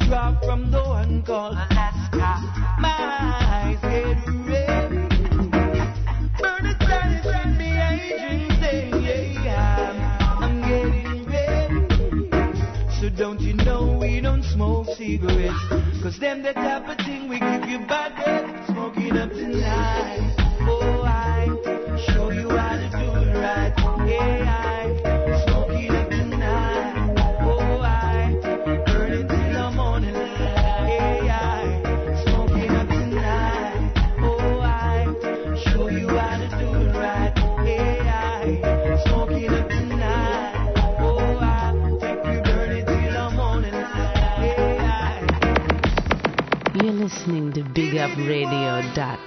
drop 0.08 0.42
from 0.42 0.70
the 0.70 0.82
one 0.82 1.22
called 1.22 1.58
Alaska. 1.70 2.40
My 2.80 2.96
eyes 2.98 3.78
get 3.82 4.16
red. 4.48 4.88
Send 7.22 7.58
me 7.58 7.70
I'm, 9.48 10.62
getting. 10.62 11.26
So 13.00 13.08
don't 13.10 13.40
you 13.40 13.52
know 13.52 13.98
we 14.00 14.20
don't 14.22 14.42
smoke 14.42 14.86
cigarettes? 14.96 16.02
Cause 16.02 16.18
them 16.18 16.42
the 16.42 16.54
type 16.54 16.97
radio 47.96 48.82
dot 48.94 49.18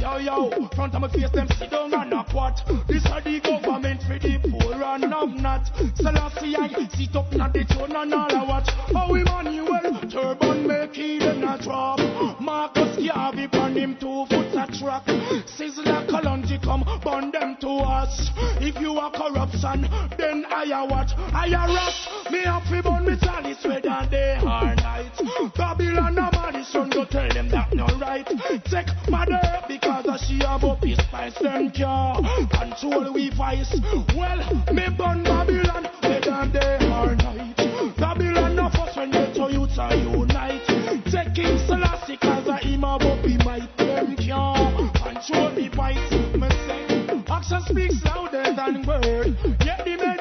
Yo, 0.00 0.16
yo, 0.18 0.68
front 0.74 0.94
of 0.94 1.00
my 1.00 1.08
face 1.08 1.30
them 1.30 1.48
sit 1.58 1.70
down 1.70 1.92
and 1.94 2.12
a 2.12 2.24
quat. 2.24 2.60
This 2.88 3.04
are 3.06 3.20
the 3.20 3.40
government 3.40 4.02
for 4.02 4.18
the 4.18 4.38
poor 4.38 4.82
and 4.82 5.10
not. 5.42 5.70
Selassie 5.96 6.56
I 6.56 6.68
sit 6.96 7.16
up 7.16 7.32
na 7.32 7.48
the 7.48 7.64
throne 7.64 7.96
and 7.96 8.14
all 8.14 8.34
I 8.34 8.44
watch. 8.44 8.68
How 8.92 9.14
Emmanuel 9.14 10.00
turban 10.10 10.66
make 10.66 10.98
it 10.98 11.22
in 11.22 11.44
a 11.44 11.58
drop. 11.62 12.00
Marcus 12.40 12.96
Garvey 12.96 13.48
pan 13.48 13.76
him 13.76 13.96
two 13.98 14.26
foot 14.28 14.52
a 14.52 14.66
track. 14.78 15.06
Sizzla 15.46 16.06
Kalonji 16.08 16.62
come 16.62 16.84
burn 17.02 17.30
them 17.30 17.56
to 17.60 17.68
us. 17.68 18.30
If 18.60 18.80
you 18.80 18.98
are 18.98 19.10
corruption, 19.10 19.88
then 20.18 20.44
I 20.50 20.64
a 20.72 20.84
watch. 20.86 21.12
I 21.16 21.48
a 21.48 21.66
rush. 21.72 22.30
Me 22.30 22.40
have 22.44 22.64
to 22.68 22.82
burn 22.82 23.06
me 23.06 23.16
chalice 23.20 23.64
whether 23.64 24.08
day 24.10 24.38
or 24.42 24.74
night. 24.76 25.12
Babylon 25.56 26.18
a 26.18 26.30
Madison 26.32 26.90
go 26.90 27.04
tell 27.04 27.28
them 27.28 27.48
that 27.50 27.72
no 27.72 27.86
right. 27.98 28.26
Take 28.64 28.88
mother 29.08 29.40
because 29.80 30.06
of 30.06 30.20
she 30.20 30.38
have 30.38 30.62
up 30.64 30.82
his 30.84 30.98
spice 30.98 31.34
them 31.40 31.70
can't 31.70 32.50
control 32.50 33.12
we 33.12 33.30
vice. 33.30 33.74
Well, 34.14 34.38
me 34.72 34.86
burn 34.96 35.24
Babylon 35.24 35.88
whether 36.02 36.46
day 36.52 36.78
or 36.94 37.16
night. 37.16 37.56
Babylon 37.98 38.56
no 38.56 38.68
fuss 38.70 38.96
when 38.96 39.10
they 39.10 39.32
to 39.34 39.52
youths 39.52 39.78
are 39.78 39.94
unite. 39.94 40.62
Take 41.10 41.34
King 41.34 41.58
Selassie 41.66 42.16
cause 42.18 42.46
of 42.46 42.60
him 42.60 42.82
have 42.82 43.02
up 43.02 43.24
he 43.24 43.36
might 43.38 43.68
them 43.76 44.16
can't 44.16 44.94
control 44.94 45.50
me 45.50 45.68
vice. 45.68 46.12
Me 46.34 46.48
say, 46.66 47.22
action 47.28 47.60
speaks 47.66 48.04
louder 48.04 48.44
than 48.54 48.86
word. 48.86 49.36
Get 49.58 49.84
the 49.84 50.13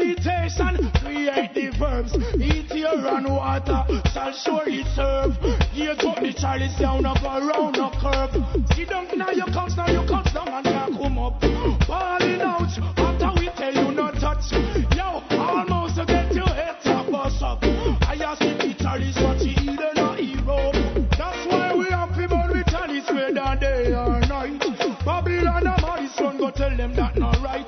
meditation, 0.57 0.91
create 1.01 1.53
the 1.53 1.77
verbs. 1.77 2.13
Eat 2.35 2.73
your 2.73 3.07
and 3.07 3.27
water, 3.27 3.85
shall 4.13 4.33
surely 4.33 4.83
serve. 4.95 5.35
Here 5.71 5.95
put 5.95 6.21
the 6.21 6.33
chalice 6.33 6.77
down 6.79 7.05
up 7.05 7.21
around 7.23 7.77
a 7.77 7.89
curve. 7.99 8.67
Sit 8.75 8.89
down 8.89 9.07
now 9.17 9.31
you 9.31 9.45
comes, 9.45 9.75
now 9.77 9.87
you 9.87 10.07
comes 10.07 10.31
down 10.33 10.47
and 10.47 10.65
can't 10.65 10.97
come 10.97 11.19
up. 11.19 11.41
Falling 11.85 12.41
out 12.41 12.69
after 12.97 13.39
we 13.39 13.49
tell 13.55 13.73
you 13.73 13.91
not 13.91 14.15
touch. 14.15 14.51
Yo, 14.95 15.23
almost 15.37 15.95
get 16.07 16.33
your 16.33 16.47
head 16.47 16.77
top 16.83 17.09
bust 17.11 17.41
up. 17.41 17.63
I 17.63 18.15
ask 18.23 18.39
the 18.39 18.75
chalice 18.79 19.17
what 19.21 19.39
she 19.39 19.49
eat 19.49 19.79
and 19.79 19.97
a 19.97 20.15
hero. 20.15 20.71
That's 21.17 21.47
why 21.47 21.73
we 21.75 21.85
have 21.85 22.09
people 22.15 22.43
with 22.49 22.67
chalice 22.67 23.09
whether 23.09 23.59
day 23.59 23.93
or 23.93 24.19
night. 24.21 24.59
Babylon 25.05 25.67
and 25.67 25.81
Madison 25.81 26.37
go 26.37 26.49
tell 26.51 26.75
them 26.75 26.95
that 26.95 27.17
not 27.17 27.41
right. 27.41 27.67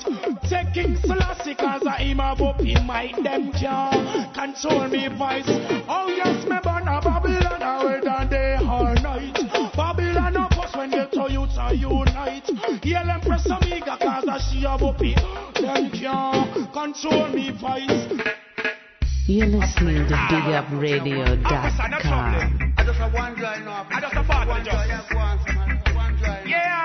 Taking 0.50 0.96
Selassie 0.98 1.56
cause 2.36 2.36
I 2.36 2.38
have 2.38 2.42
up 2.42 2.60
in 2.62 2.86
my 2.86 3.12
them 3.24 3.52
can 3.52 4.32
control 4.34 4.88
me 4.88 5.08
voice. 5.08 5.44
Oh 5.88 6.08
yes, 6.16 6.46
me 6.46 6.58
born 6.64 6.88
a 6.88 7.02
Babylon 7.02 7.62
a 7.62 7.84
whether 7.86 8.26
day 8.30 8.58
or 8.62 8.94
night. 8.96 9.38
Babylon 9.76 10.38
of 10.38 10.52
us 10.60 10.76
when 10.76 10.90
they 10.92 11.06
to 11.12 11.28
youths 11.32 11.58
are 11.58 11.74
unite. 11.74 12.50
Yell 12.84 13.10
Empress 13.10 13.46
Amiga 13.48 13.98
cause 14.02 14.26
I 14.28 14.38
she 14.52 14.62
have 14.62 14.84
up 14.84 15.02
in 15.02 15.16
them 15.56 15.90
can 15.92 16.68
control 16.72 17.28
me 17.30 17.50
voice. 17.52 18.08
You're 19.28 19.48
listening 19.48 20.08
to 20.08 20.14
BigUpRadio.com. 20.14 22.74
I 22.78 22.84
just 22.84 23.00
have 23.00 23.12
one 23.14 23.36
joy 23.36 23.60
now. 23.66 23.88
I 23.90 24.00
just 24.00 24.14
have 24.14 24.48
one 24.48 24.64
joy. 24.64 24.72
yeah, 24.72 25.02
go 25.12 25.18
on, 25.18 25.40
man. 25.56 25.82
One 25.96 26.16
joy. 26.20 26.44
Yeah, 26.46 26.76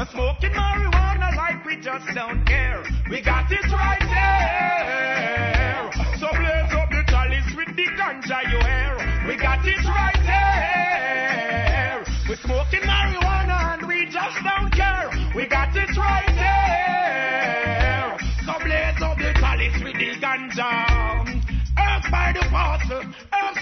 We're 0.00 0.06
smoking 0.06 0.52
marijuana 0.52 1.36
like 1.36 1.62
we 1.66 1.76
just 1.76 2.06
don't 2.14 2.42
care. 2.46 2.82
We 3.10 3.20
got 3.20 3.52
it 3.52 3.70
right 3.70 4.00
there. 4.00 5.90
So 6.18 6.26
blaze 6.32 6.72
up 6.72 6.88
the 6.88 7.04
chalice 7.06 7.54
with 7.54 7.76
the 7.76 7.84
ganja 8.00 8.40
you 8.48 8.60
hear. 8.64 8.96
We 9.28 9.36
got 9.36 9.60
it 9.60 9.84
right 9.84 10.22
there. 10.24 12.02
We're 12.26 12.36
smoking 12.36 12.80
marijuana 12.80 13.74
and 13.74 13.86
we 13.86 14.06
just 14.06 14.38
don't 14.42 14.72
care. 14.72 15.10
We 15.36 15.46
got 15.46 15.76
it 15.76 15.94
right 15.94 16.32
there. 16.32 18.16
So 18.46 18.54
blaze 18.64 19.02
up 19.02 19.18
the 19.18 19.34
chalice 19.38 19.84
with 19.84 19.98
the 20.00 20.16
ganja. 20.16 21.44
Earth 21.76 22.10
by 22.10 22.32
the 22.32 22.40
parcel, 22.48 23.04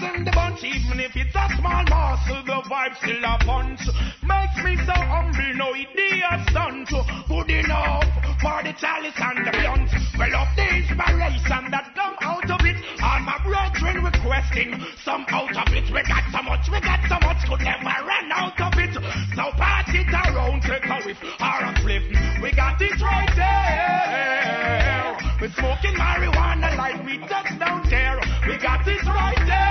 in 0.01 0.23
the 0.23 0.31
bunch, 0.31 0.63
even 0.63 0.99
if 0.99 1.15
it's 1.15 1.35
a 1.35 1.45
small 1.57 1.83
morsel, 1.91 2.39
the 2.45 2.59
vibe 2.71 2.95
still 2.97 3.23
a 3.23 3.35
punch. 3.43 3.83
Makes 4.23 4.59
me 4.63 4.73
so 4.85 4.95
humble, 4.95 5.53
no 5.55 5.73
idea 5.75 6.29
stunt. 6.49 6.89
Good 7.27 7.49
enough 7.51 8.07
for 8.39 8.59
the 8.63 8.73
chalice 8.79 9.19
and 9.19 9.43
the 9.43 9.51
blunt. 9.51 9.91
Well, 10.15 10.35
of 10.39 10.49
the 10.55 10.67
inspiration 10.79 11.63
that 11.71 11.91
come 11.95 12.15
out 12.21 12.49
of 12.49 12.61
it, 12.63 12.77
all 13.03 13.19
my 13.27 13.37
brethren 13.43 14.03
requesting 14.03 14.71
some 15.03 15.25
out 15.29 15.55
of 15.55 15.67
it. 15.73 15.91
We 15.91 16.01
got 16.07 16.23
so 16.31 16.41
much, 16.43 16.63
we 16.71 16.79
got 16.79 17.01
so 17.07 17.17
much, 17.19 17.43
could 17.47 17.61
never 17.61 17.95
run 18.07 18.31
out 18.31 18.59
of 18.59 18.75
it. 18.79 18.93
So 19.35 19.43
pass 19.59 19.89
it 19.91 20.07
around, 20.07 20.61
take 20.63 20.85
a 20.85 20.97
whiff 21.03 21.19
or 21.23 21.59
a 21.59 21.71
flip. 21.83 22.03
We 22.41 22.51
got 22.55 22.81
it 22.81 22.99
right 23.01 23.33
there. 23.35 25.17
We're 25.41 25.51
smoking 25.55 25.95
marijuana 25.95 26.75
like 26.77 27.03
we 27.05 27.17
just 27.17 27.59
don't 27.59 27.83
care. 27.89 28.19
We 28.47 28.57
got 28.57 28.87
it 28.87 29.03
right 29.05 29.43
there. 29.47 29.68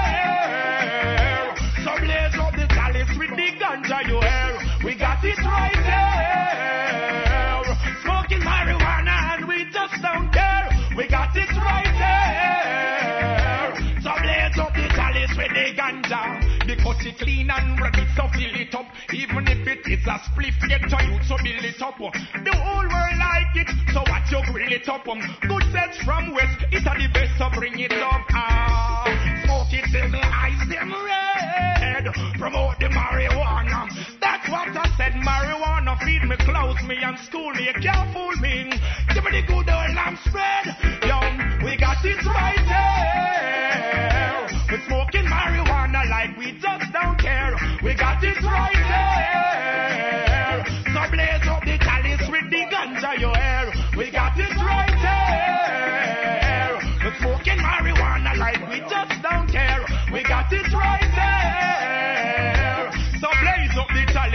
The 3.89 3.95
ganja 3.95 4.09
you 4.09 4.21
hear. 4.21 4.59
We 4.85 4.95
got 4.99 5.25
it 5.25 5.39
right 5.39 5.73
there. 5.75 7.65
Smoking 8.03 8.41
marijuana 8.41 9.39
and 9.39 9.49
we 9.49 9.65
just 9.73 10.03
don't 10.03 10.33
care. 10.33 10.69
We 10.97 11.09
got 11.09 11.35
it 11.37 11.51
right 11.57 11.95
there. 11.97 13.75
So 14.03 14.11
blaze 14.21 14.59
up 14.59 14.75
the 14.75 14.89
chalice 14.95 15.37
with 15.37 15.53
the 15.53 15.75
ganja. 15.75 16.67
Because 16.67 17.07
it 17.07 17.19
clean 17.19 17.51
and 17.51 17.81
ready, 17.81 18.07
so 18.15 18.29
fill 18.29 18.61
it 18.61 18.75
up. 18.75 18.87
Even 19.13 19.49
if 19.49 19.67
it 19.67 19.87
is 19.91 20.07
a 20.07 20.21
spliff, 20.29 20.61
get 20.69 20.83
to 20.83 21.05
you, 21.07 21.19
so 21.25 21.37
build 21.43 21.65
it 21.65 21.81
up. 21.81 21.97
The 21.99 22.53
whole 22.57 22.85
world 22.85 23.19
like 23.19 23.57
it, 23.57 23.71
so 23.93 24.01
watch 24.07 24.31
you 24.31 24.43
grill 24.53 24.73
it 24.73 24.89
up. 24.89 25.05
Good 25.05 25.65
sense 25.73 25.97
from 26.05 26.35
west, 26.35 26.65
it's 26.71 26.85
the 26.85 27.09
best, 27.15 27.39
so 27.39 27.49
bring 27.57 27.79
it 27.79 27.93
up. 27.93 28.21
Ah, 28.33 29.05
smoke 29.45 29.73
it 29.73 29.89
till 29.91 30.11
the 30.11 30.21
eyes 30.27 30.69
them 30.69 30.93
red. 30.93 31.78
Promote 32.05 32.79
the 32.79 32.87
marijuana. 32.87 33.89
That's 34.21 34.49
what 34.49 34.69
I 34.69 34.87
said. 34.97 35.13
Marijuana 35.15 35.99
feed 35.99 36.23
me, 36.29 36.37
clothe 36.37 36.81
me, 36.87 36.97
and 37.03 37.19
school 37.19 37.51
me. 37.53 37.67
Fool 38.13 38.37
me. 38.41 38.71
Give 39.13 39.25
me 39.25 39.31
the 39.33 39.43
good 39.47 39.69
old 39.69 39.95
lamb's 39.95 40.23
bread. 40.31 40.67
Yo, 41.03 41.19
we 41.65 41.77
got 41.77 42.05
it 42.05 42.25
right 42.25 42.65
there. 42.71 44.47
We're 44.71 44.87
smoking 44.87 45.27
marijuana 45.27 46.09
like 46.09 46.37
we 46.39 46.53
just 46.61 46.93
don't 46.93 47.19
care. 47.19 47.57
We 47.83 47.95
got 47.95 48.23
it 48.23 48.41
right 48.43 48.88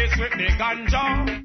chalice 0.04 0.20
with 0.20 0.32
the 0.38 0.47
ganja. 0.58 1.39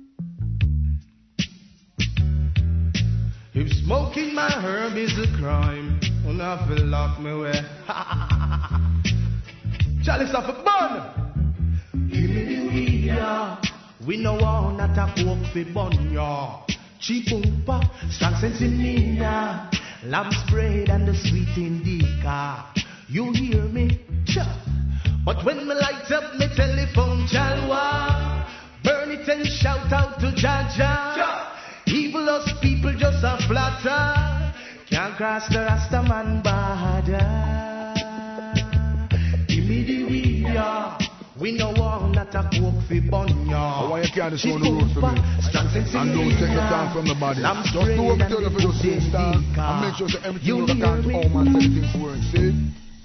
If 3.54 3.72
smoking 3.84 4.34
my 4.34 4.50
herb 4.50 4.96
is 4.96 5.16
a 5.18 5.26
crime, 5.38 6.00
when 6.24 6.40
I 6.40 6.66
feel 6.66 6.86
lock 6.86 7.20
me 7.20 7.34
way. 7.34 7.60
Chalice 10.04 10.34
of 10.34 10.44
a 10.44 10.62
bun. 10.62 11.12
Give 12.10 12.30
me 12.30 12.44
the 12.44 12.60
weed, 12.68 13.04
yeah. 13.06 13.56
We 14.06 14.16
know 14.16 14.34
want 14.34 14.78
not 14.78 14.96
a 14.96 15.12
coke 15.14 15.46
fi 15.52 15.64
bun, 15.72 16.10
yeah. 16.12 16.60
Cheap 17.00 17.26
umpa, 17.28 17.82
strong 18.10 18.34
sense 18.40 18.60
in 18.60 18.78
me, 18.78 19.16
yeah. 19.18 19.68
Lamb's 20.04 20.36
bread 20.50 20.88
and 20.88 21.08
the 21.08 21.14
sweet 21.14 21.56
indica. 21.56 22.64
You 23.08 23.32
hear 23.32 23.64
me? 23.64 24.00
Cha. 24.26 24.44
But 25.24 25.44
when 25.44 25.66
me 25.66 25.74
light 25.74 26.10
up 26.12 26.36
me 26.36 26.46
telephone 26.56 27.26
jalwa, 27.26 28.27
burn 28.84 29.10
it 29.10 29.28
and 29.28 29.46
shout 29.46 29.92
out 29.92 30.18
to 30.20 30.26
Jaja. 30.32 31.56
Evil 31.86 32.28
us 32.28 32.52
people 32.60 32.92
just 32.98 33.24
a 33.24 33.38
flatter. 33.46 34.54
Can't 34.90 35.16
cross 35.16 35.48
the 35.48 35.60
Rasta 35.60 36.02
man 36.02 36.42
border. 36.42 37.48
Give 39.48 39.64
me 39.64 39.84
the 39.84 40.04
weed, 40.04 40.42
yeah. 40.42 40.98
We 41.40 41.52
know 41.52 41.70
want 41.70 42.14
not 42.14 42.34
a 42.34 42.50
coke 42.50 42.82
fi 42.88 42.98
bun, 42.98 43.46
yeah. 43.46 43.88
Why 43.88 44.02
you 44.02 44.08
can't 44.12 44.32
just 44.32 44.44
on 44.46 44.60
the 44.60 44.70
road 44.74 44.90
for 44.90 45.12
me? 45.12 45.22
And 45.22 46.10
don't 46.10 46.34
take 46.34 46.50
your 46.50 46.66
time 46.66 46.92
from 46.92 47.06
the 47.06 47.14
body. 47.14 47.40
Just 47.40 47.72
do 47.72 48.02
what 48.02 48.18
we 48.18 48.26
tell 48.26 48.42
you 48.42 48.50
for 48.50 48.58
the 48.58 48.74
superstar. 48.74 49.38
And 49.38 49.80
make 49.86 49.94
sure 49.96 50.08
that 50.08 50.26
everything 50.26 50.48
you 50.48 50.66
look 50.66 50.82
at 50.82 51.04
home 51.04 51.36
and 51.38 51.54
set 51.54 51.70
things. 51.70 52.26
See? 52.34 52.52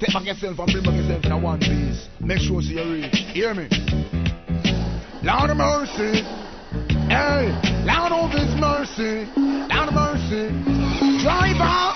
Take 0.02 0.14
back 0.14 0.26
yourself 0.26 0.60
and 0.60 0.68
bring 0.68 0.84
back 0.84 0.96
yourself 0.98 1.24
in 1.24 1.42
one 1.42 1.60
piece. 1.60 2.10
Make 2.20 2.40
sure 2.40 2.62
so 2.62 2.74
you 2.74 3.06
reach. 3.06 3.16
Hear 3.32 3.54
me? 3.54 3.70
Lord 5.24 5.52
of 5.52 5.56
mercy. 5.58 6.22
Hey, 7.08 7.48
Lord 7.88 8.12
of 8.12 8.32
His 8.32 8.54
mercy. 8.60 9.32
Lord 9.38 9.88
of 9.88 9.94
mercy. 9.94 10.52
Driver. 11.24 11.94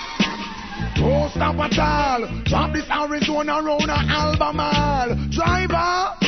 Don't 0.96 1.30
stop 1.32 1.56
at 1.60 1.78
all. 1.78 2.42
Drop 2.44 2.72
this 2.72 2.88
Arizona 2.90 3.60
round 3.62 3.90
a 3.90 4.00
Albemarle. 4.08 5.28
Driver. 5.30 6.27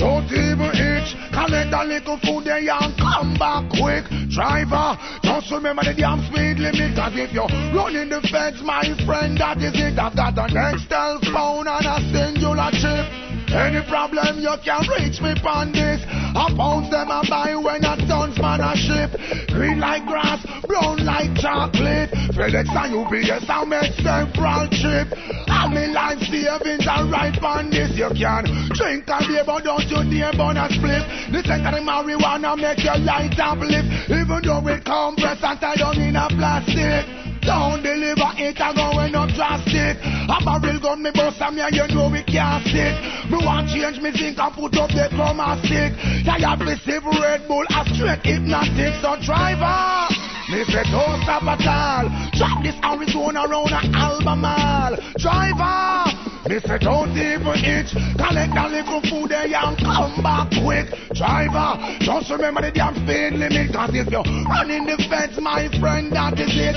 Don't 0.00 0.24
even 0.32 0.72
itch. 0.72 1.12
Collect 1.28 1.76
a 1.76 1.84
little 1.84 2.16
food 2.24 2.48
there 2.48 2.56
and 2.56 2.96
come 2.96 3.36
back 3.36 3.68
quick. 3.68 4.08
Driver, 4.32 4.96
just 5.20 5.52
remember 5.52 5.84
the 5.84 5.92
damn 5.92 6.24
speed 6.24 6.56
limit. 6.56 6.96
Cause 6.96 7.12
if 7.20 7.28
you're 7.36 7.52
running 7.76 8.08
the 8.08 8.24
fence, 8.32 8.64
my 8.64 8.80
friend, 9.04 9.36
that 9.36 9.60
is 9.60 9.76
it. 9.76 10.00
I've 10.00 10.16
got 10.16 10.40
an 10.40 10.56
Excel 10.56 11.20
phone 11.28 11.68
and 11.68 11.84
a 11.84 12.00
Cingular 12.08 12.72
chip. 12.72 13.30
Any 13.50 13.82
problem 13.90 14.38
you 14.38 14.54
can 14.62 14.86
reach 14.94 15.18
me 15.20 15.34
on 15.42 15.74
this. 15.74 15.98
I 16.06 16.46
pounds 16.54 16.88
them 16.88 17.10
I 17.10 17.26
buy 17.26 17.58
when 17.58 17.82
a 17.82 17.98
tons 18.06 18.38
man 18.38 18.62
a 18.62 18.78
ship. 18.78 19.10
Green 19.50 19.82
like 19.82 20.06
grass, 20.06 20.38
brown 20.70 21.02
like 21.02 21.34
chocolate. 21.34 22.14
FedEx 22.30 22.70
and 22.70 22.94
UPS 22.94 23.50
I 23.50 23.64
make 23.66 23.92
several 23.98 24.70
trip. 24.70 25.10
I'm 25.50 25.74
in 25.74 25.92
life 25.92 26.22
savings 26.30 26.86
and 26.86 27.10
right 27.10 27.34
on 27.42 27.74
this. 27.74 27.90
You 27.98 28.14
can 28.14 28.46
drink 28.78 29.10
and 29.10 29.26
beer 29.26 29.42
but 29.42 29.66
don't 29.66 29.89
you 29.90 30.02
dare 30.06 30.32
burn 30.32 30.56
a 30.56 30.70
split. 30.70 31.02
The 31.34 31.42
second 31.42 31.82
marijuana 31.82 32.54
make 32.54 32.82
your 32.86 32.98
light 33.02 33.34
uplift. 33.34 34.10
Even 34.10 34.40
though 34.46 34.62
it 34.70 34.86
compressed 34.86 35.42
and 35.42 35.58
tied 35.60 35.78
down 35.78 35.98
in 35.98 36.16
a 36.16 36.30
plastic. 36.30 37.04
Don't 37.40 37.82
deliver 37.82 38.36
it, 38.36 38.60
I 38.60 38.70
going 38.76 39.14
up 39.16 39.32
drastic. 39.32 39.96
A 39.98 40.36
barrel 40.44 40.78
gun, 40.78 41.02
me 41.02 41.10
and 41.10 41.56
me, 41.56 41.62
and 41.64 41.74
you 41.74 41.86
know 41.96 42.12
we 42.12 42.22
can't 42.22 42.62
sit. 42.68 42.94
Me 43.32 43.40
want 43.40 43.72
change 43.72 43.98
me 43.98 44.12
think 44.12 44.38
and 44.38 44.52
put 44.52 44.76
up 44.76 44.92
the 44.92 45.08
chroma 45.10 45.56
stick. 45.64 45.96
I 46.28 46.36
have 46.44 46.60
received 46.60 47.08
Red 47.08 47.48
Bull, 47.48 47.64
a 47.64 47.80
straight 47.96 48.20
hypnotic. 48.22 48.92
So 49.00 49.16
driver, 49.24 50.12
me 50.52 50.68
say 50.68 50.84
don't 50.92 51.24
stop 51.24 51.48
at 51.48 51.64
all. 51.64 52.06
Drop 52.36 52.60
this 52.60 52.76
Arizona 52.84 53.48
round 53.48 53.72
a 53.72 53.82
Albemarle. 53.88 55.00
Driver, 55.16 56.29
me 56.48 56.58
say 56.60 56.78
don't 56.78 57.12
even 57.12 57.58
itch. 57.60 57.92
Collect 58.16 58.56
a 58.56 58.66
little 58.68 59.02
food 59.04 59.30
there 59.30 59.44
and 59.44 59.76
come 59.76 60.22
back 60.22 60.48
quick. 60.62 60.88
Driver, 61.12 61.76
just 62.00 62.30
remember 62.30 62.62
the 62.62 62.72
damn 62.72 62.94
speed 62.96 63.36
limit. 63.36 63.72
Cause 63.72 63.90
if 63.92 64.08
you're 64.08 64.24
running 64.48 64.86
the 64.86 64.96
fence, 65.10 65.36
my 65.40 65.68
friend, 65.80 66.12
that 66.12 66.38
is 66.40 66.48
it. 66.56 66.76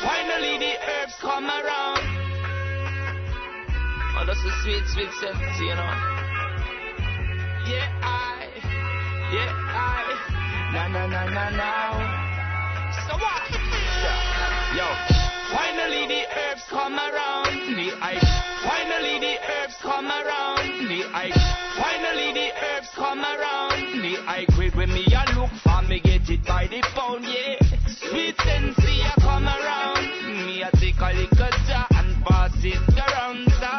Finally 0.00 0.56
the 0.58 0.74
herbs 0.80 1.14
come 1.20 1.44
around. 1.44 2.00
Oh, 4.16 4.24
that's 4.26 4.40
the 4.42 4.52
sweet, 4.64 4.84
sweet 4.88 5.12
scent, 5.20 5.36
you 5.60 5.76
know. 5.76 5.92
Yeah, 7.68 7.88
I, 8.00 8.48
yeah, 9.32 9.52
I, 9.76 10.72
na 10.72 10.88
na 10.88 11.06
na 11.06 11.24
na 11.28 11.50
now. 11.52 11.92
So 13.06 13.14
what? 13.20 13.50
Yo, 14.72 14.88
finally 15.52 16.06
the 16.08 16.22
herbs 16.32 16.64
come 16.68 16.94
around. 16.94 17.76
The 17.76 17.92
ice. 18.00 18.49
Finally 19.00 19.20
the 19.20 19.36
herbs 19.48 19.76
come 19.80 20.06
around. 20.08 20.88
The 20.88 21.00
ice. 21.16 21.44
Finally 21.80 22.34
the 22.34 22.50
herbs 22.52 22.88
come 22.94 23.20
around. 23.20 23.96
The 23.96 24.20
I 24.28 24.44
quit 24.54 24.76
when 24.76 24.92
me 24.92 25.06
a 25.08 25.24
look 25.40 25.48
for 25.64 25.80
me 25.88 26.00
get 26.00 26.28
it 26.28 26.44
by 26.44 26.68
the 26.68 26.84
pound, 26.92 27.24
yeah. 27.24 27.56
Sweet 27.88 28.36
sensei 28.44 29.00
a 29.00 29.12
come 29.20 29.48
around. 29.48 30.04
Me 30.44 30.60
a 30.60 30.70
take 30.76 31.00
a 31.00 31.16
little 31.16 31.56
jar 31.64 31.86
and 31.96 32.12
pass 32.28 32.52
it 32.60 32.76
around. 32.92 33.48
So 33.56 33.72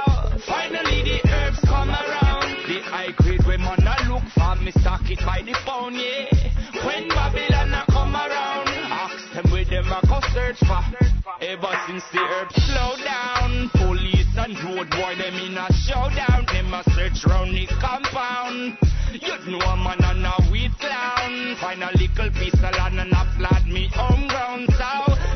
finally 0.49 1.05
the 1.05 1.21
herbs 1.29 1.59
come 1.69 1.91
around. 1.91 2.57
The 2.65 2.81
I 2.89 3.13
quit 3.15 3.45
when 3.45 3.61
man 3.61 3.85
a 3.85 4.09
look 4.09 4.25
for 4.33 4.55
me 4.57 4.71
stock 4.81 5.05
it 5.05 5.19
by 5.19 5.45
the 5.45 5.53
pound, 5.69 6.01
yeah. 6.01 6.33
When 6.81 7.07
Babylon 7.09 7.77
a 7.77 7.85
come 7.93 8.15
around, 8.15 8.69
ask 8.89 9.33
them 9.35 9.51
where 9.51 9.65
them 9.65 9.85
a 9.85 10.01
go 10.01 10.17
search 10.33 10.57
for. 10.65 10.81
Ever 11.41 11.73
since 11.85 12.03
the 12.11 12.19
herbs 12.19 12.55
slow 12.65 12.97
down, 13.05 13.69
and 14.41 14.57
road 14.63 14.89
boy 14.89 15.13
them 15.15 15.35
in 15.37 15.57
a 15.57 15.67
showdown. 15.85 16.45
Them 16.49 16.73
a 16.73 16.81
search 16.91 17.25
round 17.25 17.53
the 17.53 17.67
compound. 17.79 18.77
You 19.13 19.37
know 19.51 19.61
a 19.61 19.77
man 19.77 20.01
and 20.01 20.25
a 20.25 20.33
weed 20.51 20.71
clown. 20.79 21.55
Find 21.61 21.83
a 21.83 21.91
little 21.93 22.29
land 22.73 22.99
and 22.99 23.13
a 23.13 23.23
flat 23.37 23.65
me 23.67 23.89
home 23.93 24.27
ground. 24.27 24.65
So 24.71 24.91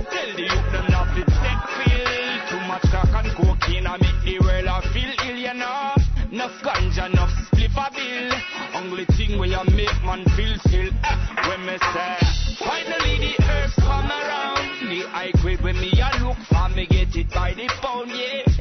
tell 0.10 0.32
the 0.34 0.46
youth 0.50 0.70
them 0.74 0.88
not 0.90 1.14
to 1.14 1.22
take 1.22 1.64
pill. 1.78 2.10
Too 2.50 2.62
much 2.66 2.86
crack 2.90 3.14
and 3.14 3.32
cocaine 3.38 3.86
I 3.86 3.98
make 4.02 4.22
the 4.26 4.40
world 4.42 4.66
a 4.66 4.82
feel 4.90 5.14
ill, 5.30 5.38
you 5.38 5.54
know. 5.54 5.94
Enough 6.32 6.58
ganja, 6.66 7.06
enough 7.06 7.34
spliff 7.46 7.78
a 7.78 7.88
bill. 7.94 8.32
Only 8.74 9.06
thing 9.06 9.38
where 9.38 9.50
you 9.50 9.64
make 9.76 9.98
man 10.02 10.26
feel 10.34 10.58
still. 10.66 10.90
Eh, 10.90 11.18
when 11.48 11.62
me 11.66 11.78
say, 11.94 12.18
finally 12.58 13.16
the 13.22 13.34
herbs 13.46 13.76
come 13.76 14.10
around. 14.10 14.90
The 14.90 15.08
high 15.14 15.32
grade 15.42 15.62
when 15.62 15.80
me 15.80 15.92
a 15.94 16.10
look 16.26 16.38
for 16.50 16.70
me 16.70 16.88
get 16.88 17.16
it 17.16 17.30
by 17.30 17.54
the 17.54 17.68
pound, 17.82 18.10
yeah. 18.10 18.55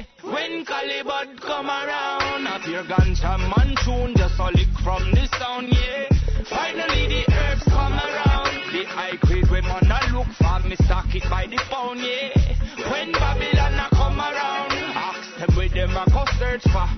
When 0.45 0.63
Calibut 0.67 1.41
come 1.41 1.71
around, 1.71 2.47
I 2.47 2.61
hear 2.67 2.85
ganja 2.85 3.39
man 3.41 3.75
tune 3.81 4.13
just 4.15 4.39
a 4.39 4.53
lick 4.53 4.69
from 4.85 5.01
the 5.13 5.25
sound, 5.41 5.69
yeah. 5.73 6.05
Finally 6.45 7.09
the 7.09 7.25
herbs 7.33 7.65
come 7.65 7.95
around. 7.97 8.53
The 8.69 8.85
high 8.85 9.17
grade 9.25 9.49
when 9.51 9.65
man 9.65 9.89
a 9.89 10.13
look 10.13 10.29
for 10.37 10.61
me 10.69 10.77
stock 10.85 11.09
it 11.15 11.25
by 11.31 11.47
the 11.47 11.57
pound, 11.73 12.01
yeah. 12.01 12.29
When 12.93 13.13
Babylon 13.13 13.73
a 13.73 13.89
come 13.89 14.21
around, 14.21 14.73
ask 14.93 15.41
them 15.41 15.57
where 15.57 15.69
them 15.71 15.97
a 15.97 16.05
go 16.13 16.25
search 16.37 16.65
for. 16.69 16.93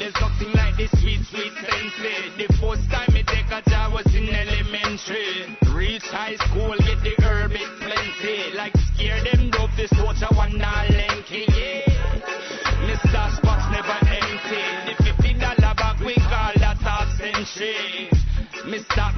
There's 0.00 0.16
nothing 0.24 0.52
like 0.56 0.78
this 0.78 0.90
sweet, 1.04 1.20
sweet 1.28 1.52
sensei. 1.52 2.32
The 2.40 2.48
first 2.56 2.88
time 2.88 3.12
me 3.12 3.22
take 3.28 3.52
a 3.52 3.60
job 3.68 3.92
was 3.92 4.08
in 4.16 4.24
elementary. 4.24 5.52
Reach 5.68 6.08
high 6.08 6.36
school, 6.48 6.72
get 6.80 7.04
the 7.04 7.19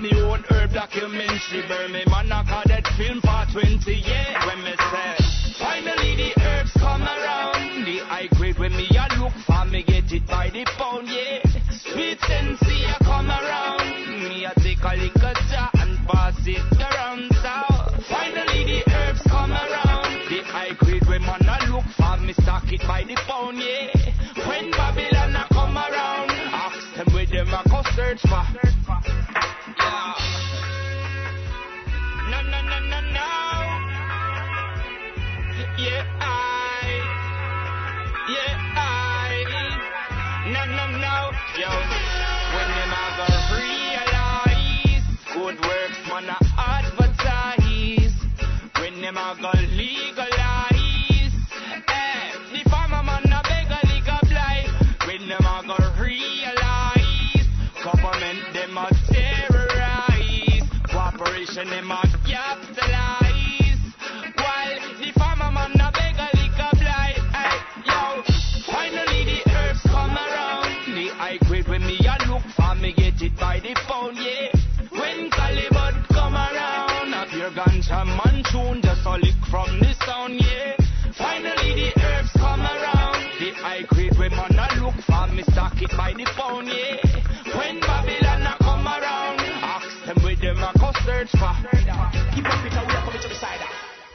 Me 0.03 0.11
own 0.21 0.43
herb 0.51 0.73
documentary. 0.73 1.63
Burn 1.69 1.93
me 1.93 2.03
man, 2.11 2.33
I 2.33 2.43
call 2.43 2.67
that 2.67 2.83
film 2.99 3.23
for 3.23 3.47
20 3.55 3.87
years. 3.87 4.35
When 4.51 4.59
me 4.67 4.75
say, 4.75 5.15
finally 5.63 6.17
the 6.19 6.43
herbs 6.43 6.73
come 6.75 7.07
around. 7.07 7.87
The 7.87 8.03
high 8.11 8.27
grade 8.35 8.59
when 8.59 8.75
me 8.75 8.91
a 8.99 9.07
look 9.23 9.31
for 9.47 9.65
me 9.71 9.85
get 9.85 10.11
it 10.11 10.27
by 10.27 10.51
the 10.51 10.67
pound, 10.75 11.07
yeah. 11.07 11.39
Sweet 11.87 12.19
sensei 12.19 12.83
a 12.91 12.99
come 13.05 13.31
around. 13.31 14.27
Me 14.27 14.43
a 14.45 14.51
take 14.59 14.83
a 14.83 14.99
little 14.99 15.35
jar 15.47 15.71
and 15.79 15.95
pass 16.11 16.35
it 16.51 16.67
around. 16.83 17.31
So 17.39 18.03
finally 18.11 18.83
the 18.83 18.83
herbs 18.91 19.23
come 19.31 19.55
around. 19.55 20.19
The 20.27 20.43
high 20.51 20.75
grade 20.83 21.07
when 21.07 21.23
man 21.23 21.47
a 21.47 21.71
look 21.71 21.87
for 21.95 22.17
me 22.19 22.33
stock 22.43 22.67
it 22.73 22.83
by 22.91 23.07
the 23.07 23.15
pound, 23.31 23.55
yeah. 23.55 23.95
When 24.51 24.73
Babylon 24.73 25.37
a 25.39 25.47
come 25.55 25.79
around, 25.79 26.31
ask 26.51 26.91
them 26.99 27.15
where 27.15 27.27
them 27.27 27.55
a 27.55 27.63
go 27.71 27.87
search 27.95 28.19
for. 28.27 28.72
Yeah, 35.83 36.07
I. 36.21 37.03
Yeah, 38.31 38.55
I. 38.79 39.43
No, 40.55 40.63
no, 40.77 40.87
no. 40.95 41.33
Yo, 41.59 41.71
when 42.55 42.69
them 42.71 42.93
a 42.93 43.17
go 43.17 43.42
it 85.83 85.91
by 85.99 86.15
the 86.15 86.25
pound, 86.39 86.69
yeah. 86.71 87.03
When 87.59 87.81
Babylon 87.83 88.47
a 88.47 88.55
come 88.63 88.87
around, 88.87 89.43
ask 89.67 89.91
them 90.07 90.19
where 90.23 90.37
them 90.39 90.63
a 90.63 90.71
go 90.79 90.91
search 91.03 91.31
for. 91.35 91.53
Keep 92.35 92.47
up 92.47 92.63
it, 92.63 92.73
we 92.73 92.95
are 92.95 93.03
coming 93.03 93.23
to 93.23 93.29
the 93.29 93.35
side. 93.35 93.59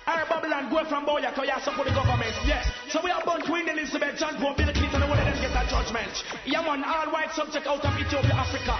Our 0.07 0.23
Babylon 0.31 0.71
go 0.71 0.87
from 0.87 1.03
Boya 1.05 1.35
to 1.35 1.43
ya 1.43 1.59
support 1.59 1.87
the 1.87 1.93
government. 1.93 2.31
yes. 2.47 2.63
So 2.89 3.03
we 3.03 3.11
are 3.11 3.21
born 3.23 3.41
Queen 3.43 3.67
Elizabeth, 3.67 4.15
John 4.17 4.39
Paul, 4.39 4.55
Bill 4.55 4.71
Clinton, 4.71 5.03
and 5.03 5.09
one 5.11 5.19
of 5.19 5.27
them 5.27 5.35
get 5.43 5.51
that 5.51 5.67
judgment. 5.67 6.11
Yeah, 6.47 6.63
man, 6.63 6.83
all 6.87 7.11
white 7.11 7.31
subject 7.35 7.67
out 7.67 7.83
of 7.83 7.93
Ethiopia, 7.99 8.31
Africa. 8.31 8.75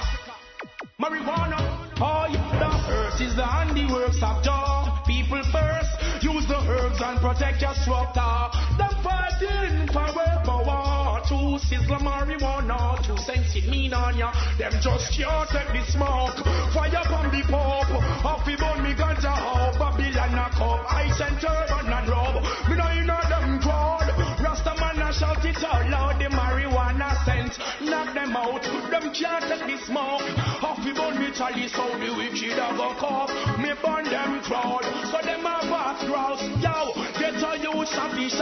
Marijuana, 0.97 1.59
oh, 1.99 2.25
the 2.31 2.93
earth 2.95 3.19
is 3.21 3.35
the 3.35 3.43
handiworks 3.43 4.23
of 4.23 4.41
Jah. 4.43 5.03
People 5.05 5.43
first, 5.51 6.23
use 6.23 6.47
the 6.47 6.57
herbs 6.71 6.99
and 7.03 7.19
protect 7.19 7.61
your 7.61 7.75
structure. 7.83 8.47
Them 8.79 8.95
fighting 9.03 9.87
for 9.91 10.07
power. 10.47 10.86
To 11.27 11.59
sizzle 11.59 11.99
marijuana, 11.99 13.03
to 13.03 13.17
sense 13.17 13.53
it 13.53 13.67
mean 13.67 13.93
on 13.93 14.15
ya. 14.17 14.31
Them 14.57 14.71
just 14.79 15.11
can't 15.11 15.49
take 15.51 15.67
the 15.75 15.83
smoke. 15.91 16.39
Fire 16.71 17.03
from 17.03 17.27
the 17.35 17.43
pop. 17.51 17.91
Off 18.23 18.45
the 18.45 18.55
bun 18.55 18.81
me 18.81 18.95
ganja 18.95 19.35
how 19.35 19.75
Babylon 19.75 20.39
a 20.39 20.47
cup. 20.55 20.87
Ice 20.87 21.19
and 21.19 21.35
turban 21.35 21.91
and 21.91 22.07
rub. 22.07 22.39
Me 22.71 22.79
know 22.79 22.91
you 22.95 23.03
know 23.03 23.19
them 23.27 23.59
crowd. 23.59 24.07
Rasta 24.39 24.71
man 24.79 25.03
a 25.03 25.11
shout 25.11 25.43
it 25.43 25.59
out 25.67 25.89
loud. 25.91 26.15
The 26.15 26.31
marijuana 26.31 27.11
scent. 27.27 27.59
Knock 27.83 28.13
them 28.15 28.31
out. 28.31 28.63
Them 28.87 29.11
can't 29.11 29.43
take 29.51 29.67
the 29.67 29.77
smoke. 29.83 30.23
Off 30.63 30.79
the 30.79 30.95
bun 30.95 31.19
me 31.19 31.35
chalice 31.35 31.75
how 31.75 31.91
the 31.91 32.07
wicked 32.15 32.55
a 32.55 32.71
go 32.71 32.95
cup. 33.03 33.27
Me 33.59 33.75
burn 33.83 34.07
them 34.07 34.39
crowd. 34.47 34.87
So 35.11 35.19
them 35.19 35.43
a 35.43 35.59
pass 35.67 35.99
grouse. 36.07 36.39
Yo, 36.63 36.95
get 37.19 37.35
a 37.35 37.51
youth 37.59 37.91
a 37.99 38.05
fish 38.15 38.39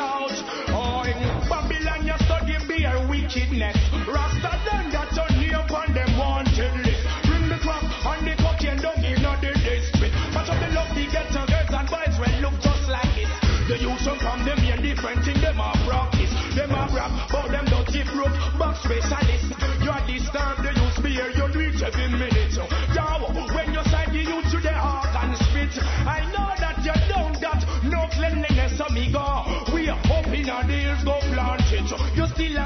wickedness. 3.36 3.78
Rasta 4.07 4.52
them 4.66 4.91
got 4.91 5.12
your 5.12 5.30
name 5.36 5.56
on 5.56 5.94
them 5.94 6.18
wanted 6.18 6.74
list. 6.88 7.03
Bring 7.28 7.49
the 7.49 7.60
crack 7.60 7.84
and 7.84 8.28
the 8.28 8.36
cocaine 8.40 8.80
down 8.80 9.03
in 9.03 9.22
the 9.22 9.52
district. 9.60 10.16
Match 10.32 10.49
up 10.49 10.60
the 10.64 10.70
love 10.72 10.91
the 10.95 11.06
ghetto 11.12 11.44
girls 11.44 11.72
and 11.76 11.88
boys 11.91 12.16
will 12.16 12.36
look 12.40 12.56
just 12.64 12.88
like 12.88 13.12
this. 13.16 13.32
The 13.68 13.78
youth 13.82 13.99
some 14.02 14.20
from 14.20 14.45
them 14.45 14.60
here 14.60 14.78
different 14.78 15.26
thing 15.26 15.41
them 15.41 15.60
a 15.60 15.74
practice. 15.84 16.32
Them 16.56 16.72
a 16.72 16.88
rap, 16.95 17.12
but 17.32 17.52
them 17.52 17.66
dirty 17.66 18.03
broke 18.07 18.38
back 18.56 18.76
specialist. 18.80 19.52
You 19.84 19.91
are 19.91 20.06
disturb 20.07 20.64
the 20.64 20.72
youth 20.72 20.98
beer, 21.03 21.28
you 21.36 21.45
do 21.52 21.66
every 21.84 22.07
minute. 22.07 22.56
Yo, 22.56 23.06
when 23.52 23.74
you 23.74 23.84
side 23.91 24.14
the 24.16 24.24
youth 24.24 24.48
to 24.52 24.60
the 24.64 24.72
heart 24.72 25.12
and 25.12 25.36
spit, 25.36 25.76
I 26.07 26.24
know 26.32 26.49
that 26.56 26.80
you 26.86 26.95
don't 27.12 27.36
got 27.41 27.62
no 27.84 28.07
cleanliness, 28.16 28.80
amigo. 28.80 29.44
We 29.74 29.90
are 29.90 29.99
hoping 30.07 30.49
on 30.49 30.68
deals 30.68 30.74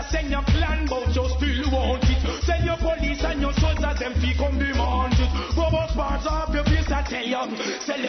send 0.10 0.30
your 0.30 0.44
plan, 0.44 0.86
but 0.90 1.08
you 1.14 1.26
still 1.38 1.72
want 1.72 2.04
it. 2.04 2.44
Send 2.44 2.66
your 2.66 2.78
police 2.78 3.24
and 3.24 3.42
your 3.42 3.54
soldiers, 3.54 4.00
them 4.00 4.14
fee 4.22 4.34
come 4.38 4.58
demand 4.58 5.14
it. 5.14 5.30
About 5.54 5.90
parts 5.94 6.26
of 6.26 6.54
your 6.54 6.64
place, 6.64 6.90
I 6.92 7.02
tell 7.04 7.26
you. 7.26 7.58
Sell 7.86 8.02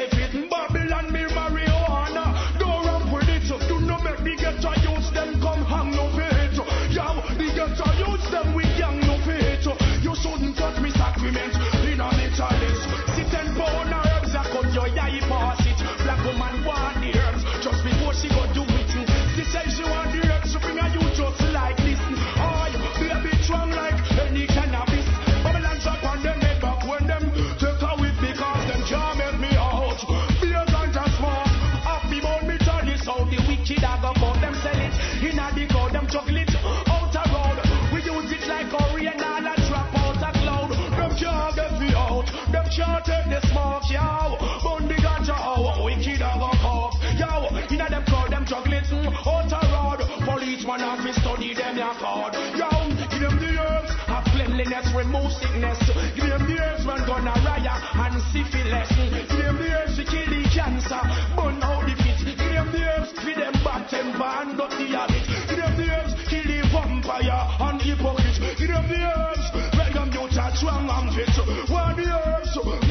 them 51.80 51.96
card. 51.96 52.34
Yo, 52.60 52.68
give 53.08 53.24
them 53.24 53.36
the 53.40 53.52
herbs 53.56 53.92
of 54.12 54.24
cleanliness, 54.36 54.86
remove 54.92 55.32
sickness. 55.32 55.80
Give 56.12 56.28
them 56.28 56.44
the 56.44 56.56
herbs 56.60 56.84
when 56.84 57.00
riot 57.08 57.80
and 57.96 58.16
syphilis. 58.28 58.90
Give 59.32 59.40
them 59.40 59.56
the 59.56 59.68
herbs 59.72 59.96
to 59.96 60.04
kill 60.04 60.28
the 60.28 60.42
cancer, 60.52 61.02
burn 61.32 61.56
out 61.64 61.88
the 61.88 61.94
fit. 61.96 62.20
Give 62.36 62.36
them 62.36 62.68
the 62.68 62.82
herbs 62.84 63.10
for 63.16 63.32
them 63.32 63.54
bad 63.64 63.82
temper 63.88 64.28
and 64.44 64.50
dirty 64.60 64.92
habit. 64.92 65.24
Give 65.48 65.56
them 65.56 65.74
the 65.80 65.86
herbs 65.88 66.12
kill 66.28 66.44
the 66.44 66.60
vampire 66.68 67.42
and 67.64 67.80
hypocrite. 67.80 68.38
Give 68.60 68.68
them 68.68 68.86
the 68.92 69.00
herbs 69.00 69.46
make 69.80 69.94
them 69.96 70.12
youth 70.12 70.36
are 70.36 70.52
strong 70.56 70.84
and 70.84 71.08
fit. 71.16 71.32
Want 71.72 71.96
the 71.96 72.06
herbs 72.12 72.89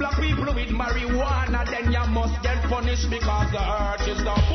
black 0.00 0.18
people 0.18 0.54
with 0.54 0.70
marijuana, 0.70 1.62
then 1.68 1.92
you 1.92 2.04
must 2.10 2.42
get 2.42 2.56
punished 2.70 3.10
because 3.10 3.52
the 3.52 3.60
earth 3.60 4.08
is 4.08 4.16
the 4.24 4.49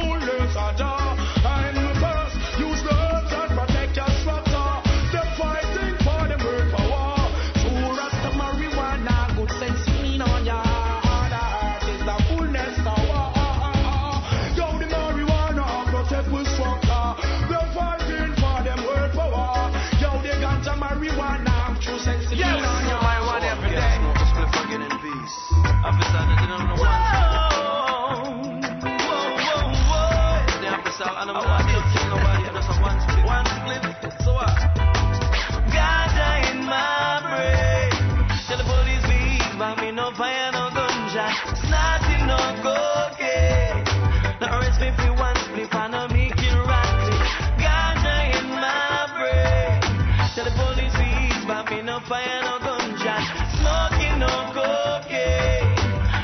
fire, 52.07 52.41
no 52.43 52.59
gunshot. 52.59 53.23
Smoking, 53.57 54.19
no 54.19 54.33
cocaine. 54.53 55.73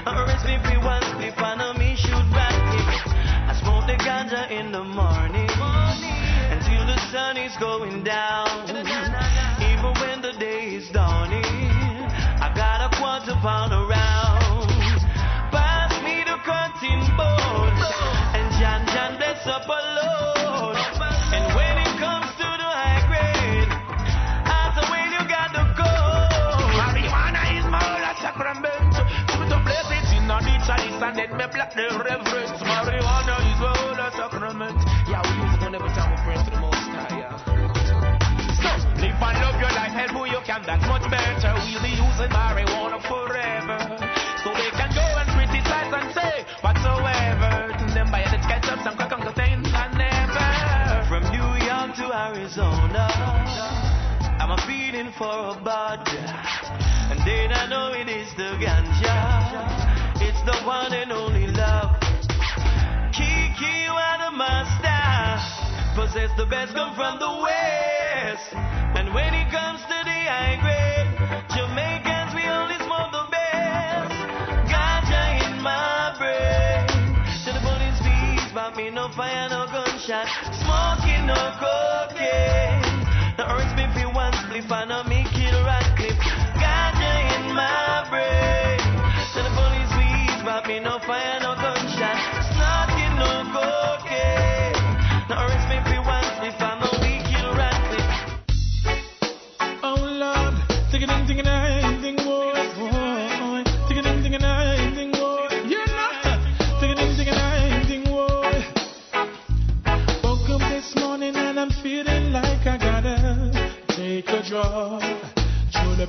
Arrest 0.06 0.46
me 0.46 0.58
for 0.62 0.80
one 0.86 1.02
split, 1.10 1.34
and 1.38 1.60
no 1.60 1.74
me 1.74 1.96
shoot 1.96 2.26
rattling. 2.34 2.90
I 3.50 3.54
smoke 3.62 3.86
the 3.88 3.98
ganja 3.98 4.50
in 4.52 4.72
the 4.72 4.84
morning 4.84 5.50
until 6.54 6.86
the 6.86 6.98
sun 7.12 7.38
is 7.38 7.56
going 7.58 8.04
down. 8.04 8.70
Even 8.70 9.94
when 10.02 10.22
the 10.22 10.34
day 10.40 10.76
is 10.76 10.90
dawning, 10.90 11.46
I 11.46 12.52
got 12.56 12.86
a 12.86 12.90
quarter 12.98 13.38
pound 13.42 13.74
around. 13.74 14.70
Pass 15.52 15.92
me 16.04 16.24
the 16.24 16.38
cutting 16.46 17.02
board, 17.18 17.74
and 18.38 18.48
Jan 18.60 18.86
Jan 18.94 19.18
bless 19.18 19.48
up 19.48 19.66
a 19.68 20.41
chalice 30.66 31.02
and 31.02 31.16
then 31.18 31.32
me 31.38 31.46
black 31.52 31.74
the 31.74 31.88
reverence. 31.90 32.52
Marijuana 32.62 33.36
is 33.50 33.60
my 33.62 33.74
holy 33.78 34.10
sacrament. 34.14 34.78
Yeah, 35.10 35.22
we 35.26 35.34
use 35.42 35.54
it 35.58 35.62
whenever 35.66 35.90
time 35.96 36.10
we 36.14 36.18
pray 36.22 36.38
to 36.38 36.50
the 36.52 36.60
Most 36.62 36.88
High. 36.94 37.18
Yeah. 37.18 37.38
So 38.62 38.72
live 39.02 39.18
and 39.18 39.38
love 39.42 39.58
your 39.58 39.74
life, 39.74 39.94
help 39.94 40.12
who 40.12 40.24
you 40.30 40.42
can. 40.46 40.62
That's 40.66 40.86
much 40.86 41.06
better. 41.10 41.54
We'll 41.66 41.82
be 41.82 41.94
using 41.98 42.32
marijuana 42.32 43.00
forever, 43.10 43.80
so 44.44 44.50
they 44.54 44.72
can 44.78 44.92
go 44.94 45.06
and 45.06 45.30
criticize 45.34 45.92
and 45.94 46.08
say 46.14 46.46
whatsoever. 46.62 47.74
To 47.82 47.86
them 47.94 48.12
by 48.12 48.24
the 48.30 48.38
sketch 48.46 48.70
up 48.70 48.80
some 48.86 48.96
crack 48.96 49.12
and 49.12 49.24
contain 49.24 49.66
and 49.66 49.94
never. 49.98 50.50
From 51.10 51.24
New 51.34 51.50
York 51.66 51.98
to 51.98 52.06
Arizona, 52.14 53.10
I'm 54.38 54.52
a 54.52 54.60
feeling 54.70 55.12
for 55.18 55.58
a 55.58 55.58
bud. 55.58 56.06
And 57.12 57.20
then 57.26 57.50
don't 57.50 57.70
know 57.70 57.92
it 57.94 58.08
is 58.08 58.30
the 58.38 58.56
ganja. 58.62 60.01
The 60.44 60.58
one 60.66 60.92
and 60.92 61.12
only 61.12 61.46
love. 61.46 61.96
Kiki 63.14 63.86
Master 64.34 65.38
possess 65.94 66.32
the 66.36 66.48
best 66.48 66.74
come 66.74 66.96
from 66.96 67.20
the 67.20 67.30
west. 67.46 68.50
And 68.98 69.14
when 69.14 69.36
it 69.36 69.52
comes 69.52 69.82
to 69.82 69.98
the 70.02 70.20
high 70.34 70.58
grade, 70.58 71.14
Jamaicans 71.54 72.34
we 72.34 72.42
only 72.50 72.78
smoke 72.82 73.12
the 73.14 73.26
best. 73.30 74.18
Ganja 74.66 75.24
in 75.46 75.62
my 75.62 76.16
brain. 76.18 76.90
To 77.46 77.50
the 77.54 77.62
police 77.62 78.02
please, 78.02 78.52
but 78.52 78.76
me 78.76 78.90
no 78.90 79.10
fire, 79.10 79.48
no 79.48 79.68
gunshot. 79.70 80.26
Smoking 80.58 81.28
no 81.30 81.38
cocaine. 81.62 82.82
No 83.38 83.46
orange 83.46 83.78
me 83.78 83.86
for 83.94 84.10
one 84.10 84.34
spliff 84.34 84.72
and 84.72 84.90
no 84.90 85.04
me 85.04 85.31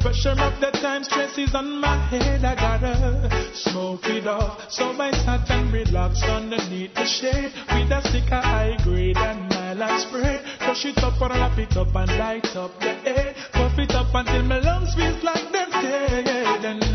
pressure 0.02 0.34
of 0.34 0.58
the 0.60 0.70
time, 0.82 1.04
stress 1.04 1.38
is 1.38 1.54
on 1.54 1.80
my 1.80 1.96
head. 2.10 2.44
I 2.44 2.54
gotta 2.56 3.54
smoke 3.54 4.04
it 4.06 4.26
off. 4.26 4.70
So 4.70 4.90
I 5.00 5.12
sat 5.12 5.48
and 5.50 5.72
relaxed 5.72 6.24
underneath 6.24 6.92
the 6.94 7.06
shade 7.06 7.52
with 7.70 7.90
a 7.90 8.02
stick 8.08 8.26
of 8.32 8.42
high 8.42 8.76
grade 8.82 9.16
and 9.16 9.48
mild 9.48 10.00
spray. 10.00 10.42
Crush 10.58 10.86
it 10.86 10.98
up 10.98 11.20
or 11.22 11.28
wrap 11.28 11.56
it 11.56 11.76
up 11.76 11.94
and 11.94 12.18
light 12.18 12.56
up 12.56 12.78
the 12.80 12.92
air. 13.06 13.34
Puff 13.52 13.78
it 13.78 13.94
up 13.94 14.12
until 14.12 14.42
my 14.42 14.58
lungs 14.58 14.92
feel 14.94 15.16
like 15.22 15.52
they're 15.52 15.70
dead. 15.70 16.64
And 16.64 16.91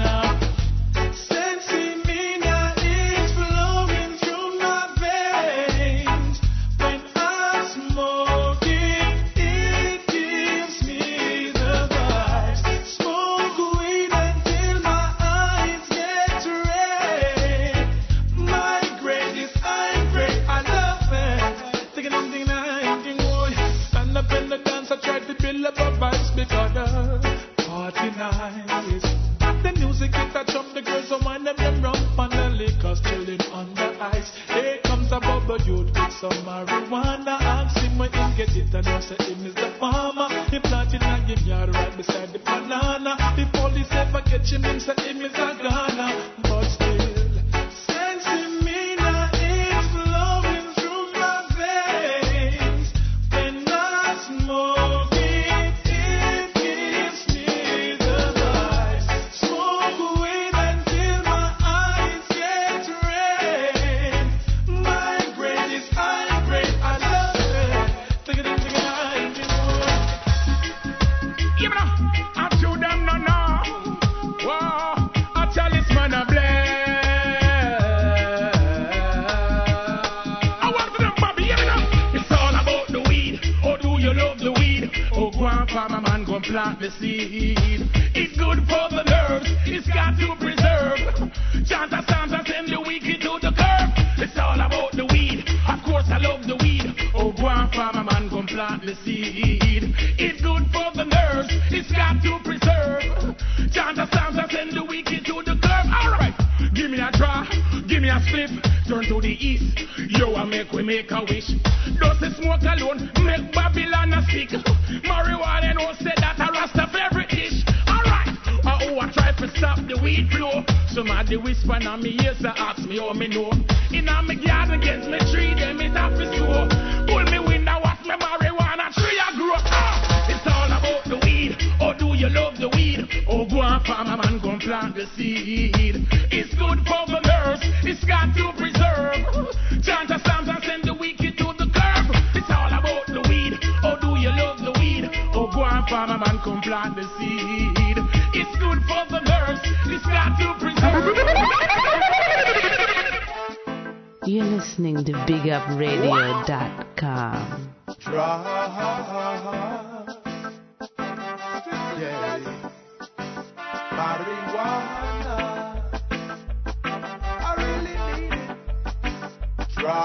Tell 169.88 169.96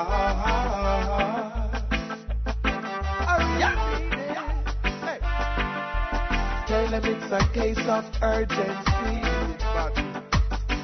them 6.88 7.04
it's 7.04 7.32
a 7.32 7.40
case 7.52 7.84
of 7.88 8.04
urgency. 8.22 8.62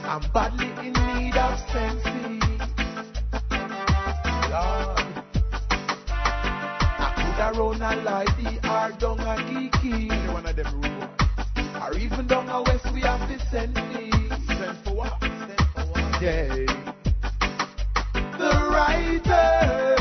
I'm 0.03 0.21
badly 0.33 0.67
in 0.85 0.95
need 1.15 1.37
of 1.37 1.61
sensing. 1.71 2.43
I 6.91 7.13
could 7.15 7.39
have 7.39 7.57
run 7.57 7.81
a 7.81 7.95
lady 8.03 8.59
or 8.65 8.91
down 8.99 9.21
a 9.21 9.37
geeky. 9.47 10.11
Any 10.11 10.29
one 10.33 10.45
of 10.45 10.57
them 10.57 10.81
rule. 10.81 11.09
Or 11.81 11.97
even 11.97 12.27
down 12.27 12.49
a 12.49 12.63
west, 12.63 12.93
we 12.93 13.03
have 13.03 13.29
the. 13.29 13.39
Send 13.49 13.79
for 14.83 14.93
what? 14.93 15.21
Send 15.21 15.63
for 15.73 15.85
what? 15.87 16.21
Yeah 16.21 16.88
brighter. 18.79 19.98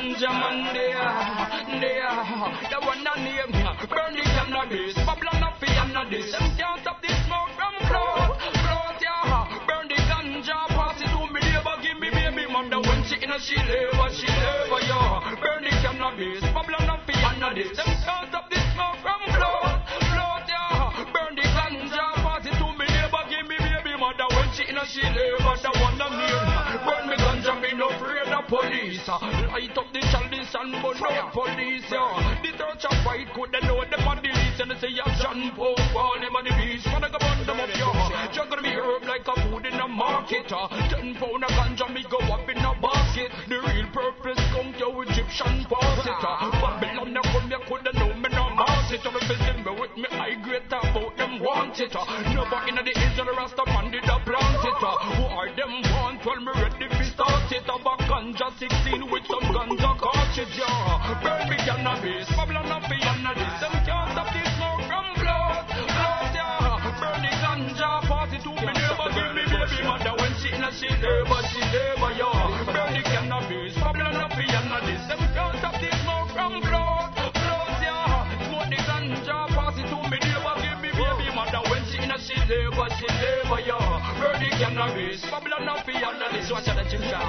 ganja 0.00 0.32
man 0.32 0.72
there, 0.72 1.80
there. 1.80 2.24
The 2.72 2.78
one 2.86 3.04
that 3.04 3.18
name 3.20 3.52
burn 3.52 4.16
the 4.16 4.24
jam 4.24 4.50
like 4.50 4.70
this, 4.70 4.94
Babylon 5.04 5.44
and 5.44 5.56
fi 5.60 5.68
and 5.76 5.92
not 5.92 6.08
this. 6.08 6.32
Them 6.32 6.48
can't 6.56 6.80
stop 6.80 7.02
this 7.02 7.16
smoke 7.28 7.52
from 7.52 7.74
flow, 7.84 8.32
flow 8.64 8.86
yeah. 8.96 9.44
Burn 9.68 9.84
the 9.88 9.98
ganja, 10.08 10.56
pass 10.72 11.00
it 11.04 11.12
to 11.12 11.20
me 11.28 11.40
neighbor, 11.44 11.76
give 11.84 12.00
me 12.00 12.08
baby 12.08 12.48
mom. 12.48 12.72
When 12.72 13.04
she 13.04 13.20
in 13.20 13.28
a 13.28 13.36
she 13.40 13.56
labor, 13.60 14.08
she 14.16 14.28
labor 14.28 14.80
yeah. 14.88 15.36
Burn 15.36 15.68
the 15.68 15.72
jam 15.84 16.00
like 16.00 16.16
this, 16.16 16.40
Babylon 16.48 16.88
and 16.96 17.02
fi 17.04 17.14
and 17.20 17.40
not 17.40 17.54
this. 17.54 17.76
Them 17.76 17.92
can't 18.00 18.24
stop 18.32 18.48
this 18.48 18.64
smoke 18.72 18.96
from 19.04 19.20
blow, 19.36 19.60
blow, 20.00 20.32
deh. 20.48 21.12
Burn 21.12 21.32
the 21.36 21.44
ganja, 21.44 22.04
pass 22.24 22.48
it 22.48 22.56
to 22.56 22.68
me 22.72 22.88
neighbour, 22.88 23.24
give 23.28 23.44
flow. 23.44 23.60
She 24.50 24.66
in 24.66 24.76
a 24.76 24.84
she 24.84 24.98
labor, 24.98 25.54
the 25.62 25.70
one 25.78 25.96
that 25.98 26.10
need 26.10 26.99
no 28.48 28.56
afraid 28.56 29.00
of 29.00 29.20
police. 29.20 29.48
Light 29.50 29.76
up 29.76 29.92
the 29.92 30.00
chalice 30.00 30.54
and 30.54 30.72
burn 30.82 30.96
out 31.12 31.32
police, 31.32 31.84
yeah. 31.90 32.40
The 32.42 32.50
church 32.56 32.84
of 32.84 32.96
fight 33.04 33.28
could 33.34 33.52
they 33.52 33.60
know 33.66 33.82
them 33.84 34.08
are 34.08 34.16
the 34.16 34.28
least, 34.28 34.60
and 34.60 34.70
they 34.70 34.78
say 34.78 34.90
yeah, 34.92 35.08
John 35.20 35.52
Pope, 35.56 35.80
all 35.96 36.16
them 36.20 36.36
are 36.36 36.44
the 36.44 36.54
beast. 36.56 36.86
Wanna 36.92 37.10
go 37.10 37.18
burn 37.18 37.46
them 37.46 37.60
up, 37.60 37.70
yeah. 37.74 38.32
You're 38.32 38.46
gonna 38.48 38.62
be 38.62 38.74
herb 38.74 39.04
like 39.04 39.26
a 39.26 39.34
food 39.48 39.66
in 39.66 39.74
a 39.74 39.88
market. 39.88 40.48
Ten 40.48 41.14
pound 41.16 41.44
of 41.44 41.50
ganja, 41.50 41.86
me 41.92 42.04
go 42.10 42.18
up 42.32 42.48
in 42.48 42.58
a 42.58 42.72
basket. 42.80 43.30
The 43.48 43.58
real 43.60 43.88
purpose 43.92 44.40
come 44.54 44.72
to 44.78 44.86
Egyptian 45.10 45.66
faucet. 45.68 46.20
Uh. 46.20 46.50
Babylon, 46.60 47.14
they 47.14 47.24
come 47.30 47.48
here, 47.48 47.62
could 47.66 47.84
they 47.84 47.94
know 47.98 48.12
me 48.14 48.28
no 48.32 48.50
mass 48.54 48.92
it. 48.92 49.00
If 49.04 49.16
it's 49.16 49.66
me 49.66 49.72
with 49.74 49.94
me, 49.96 50.08
I 50.10 50.34
great 50.42 50.66
about 50.70 51.16
them 51.16 51.40
want 51.40 51.78
it. 51.80 51.92
Never 51.92 52.60
in 52.68 52.76
the 52.76 52.99
16 58.60 59.08
with 59.08 59.24
some 59.24 59.40
ganja 59.56 59.96
cartridge, 59.96 60.52
yeah. 60.52 61.16
Burn 61.24 61.48
me 61.48 61.56
cannabis, 61.64 62.28
Babylon 62.36 62.68
beyond 62.92 63.24
this. 63.32 63.56
Them 63.56 63.72
can't 63.88 64.12
stop 64.12 64.28
this 64.36 64.52
smoke 64.60 64.84
from 64.84 65.06
blood, 65.16 65.64
blood, 65.64 66.28
yeah. 66.36 66.76
Burn 67.00 67.24
the 67.24 67.32
ganja, 67.40 68.04
pass 68.04 68.28
it 68.36 68.44
to 68.44 68.52
me 68.52 68.72
neighbor, 68.76 69.08
give 69.16 69.32
me 69.32 69.48
baby 69.48 69.80
mother 69.80 70.12
when 70.20 70.36
she 70.44 70.52
in 70.52 70.60
a 70.60 70.68
she 70.76 70.92
labor, 70.92 71.40
she 71.48 71.60
labor, 71.72 72.12
yeah. 72.20 72.68
Burn 72.68 72.92
the 72.92 73.00
cannabis, 73.00 73.72
Babylon 73.80 74.28
beyond 74.28 74.72
this. 74.84 75.08
Them 75.08 75.24
can't 75.32 75.56
stop 75.56 75.80
this 75.80 75.96
smoke 76.04 76.28
from 76.36 76.60
blood, 76.60 77.16
blood, 77.16 77.80
yeah. 77.80 78.44
Smoke 78.44 78.68
the 78.68 78.76
ganja, 78.84 79.38
pass 79.56 79.80
it 79.80 79.88
to 79.88 79.96
me 80.04 80.20
neighbor, 80.20 80.56
give 80.60 80.76
me 80.84 80.92
baby 80.92 81.32
mother 81.32 81.64
when 81.72 81.80
she 81.88 81.96
in 81.96 82.12
a 82.12 82.20
she 82.20 82.36
she 82.36 83.08
yeah. 83.08 84.20
Burn 84.20 84.36
the 84.36 84.52
cannabis, 84.60 85.24
this. 86.40 86.52
Watch 86.52 86.68
out, 86.68 86.76
the 86.76 86.84
children, 86.90 87.24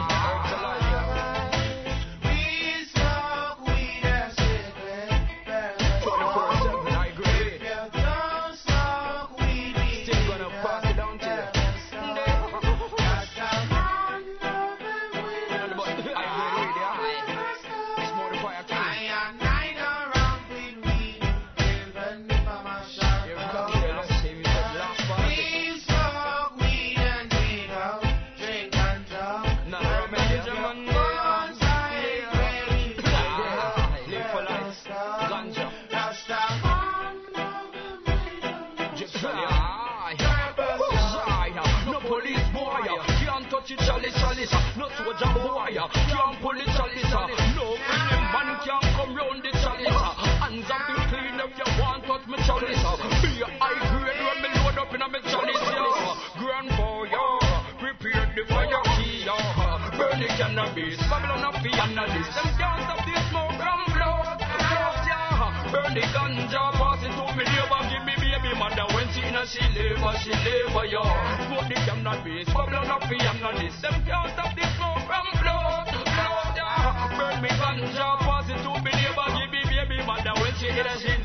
the 60.76 60.81
cannabis, 60.81 60.99
Babylon 61.10 61.43
up 61.43 61.64
beyond 61.64 61.98
this. 61.98 62.27
Them 62.35 62.49
can't 62.56 62.81
stop 62.84 63.06
this 63.06 63.23
smoke 63.30 63.56
from 63.60 63.81
blood, 63.91 64.39
blood, 64.39 64.98
yeah. 65.07 65.72
Burn 65.72 65.93
the 65.93 66.02
ganja, 66.15 66.64
pass 66.73 67.03
it 67.03 67.11
to 67.11 67.26
me 67.35 67.43
neighbor, 67.43 67.81
give 67.91 68.03
me 68.06 68.15
baby 68.15 68.52
mother 68.57 68.88
when 68.95 69.07
she 69.11 69.22
in 69.22 69.35
a 69.35 69.43
she 69.48 69.64
labor, 69.76 70.14
she 70.23 70.31
labor, 70.31 70.85
yeah. 70.88 71.48
Smoke 71.48 71.68
the 71.68 71.77
cannabis, 71.84 72.48
Babylon 72.48 72.91
up 72.91 73.03
beyond 73.10 73.43
this. 73.60 73.76
Them 73.81 73.95
can't 74.06 74.31
stop 74.34 74.52
this 74.56 74.72
smoke 74.77 75.03
from 75.07 75.27
blood, 75.39 75.88
blood, 75.91 76.56
yeah. 76.56 77.18
Burn 77.18 77.41
me 77.41 77.49
ganja, 77.49 78.07
pass 78.23 78.48
it 78.48 78.60
to 78.64 78.72
me 78.80 78.91
neighbor, 78.95 79.27
give 79.35 79.52
me 79.52 79.61
baby 79.68 79.99
mother 80.06 80.35
when 80.39 80.53
she 80.56 80.68
in 80.72 80.80
a 80.80 80.95
she 80.99 81.20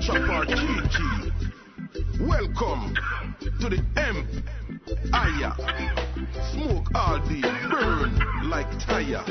Chopper 0.00 0.44
Chopper 0.44 0.46
Kiki. 0.46 1.32
Welcome 2.20 2.94
to 3.60 3.68
the 3.68 3.82
M. 3.96 4.44
Aya. 5.12 5.52
Smoke 6.52 6.88
all 6.94 7.18
day, 7.20 7.40
burn 7.70 8.50
like 8.50 8.70
tire. 8.78 9.24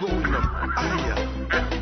Going 0.00 0.34
up 0.34 0.70
higher. 0.74 1.79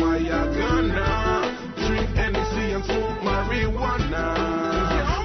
Why 0.00 0.18
I 0.18 0.42
gonna 0.50 1.54
drink 1.86 2.10
Hennessy 2.16 2.72
and 2.74 2.84
smoke 2.84 3.18
marijuana. 3.22 4.24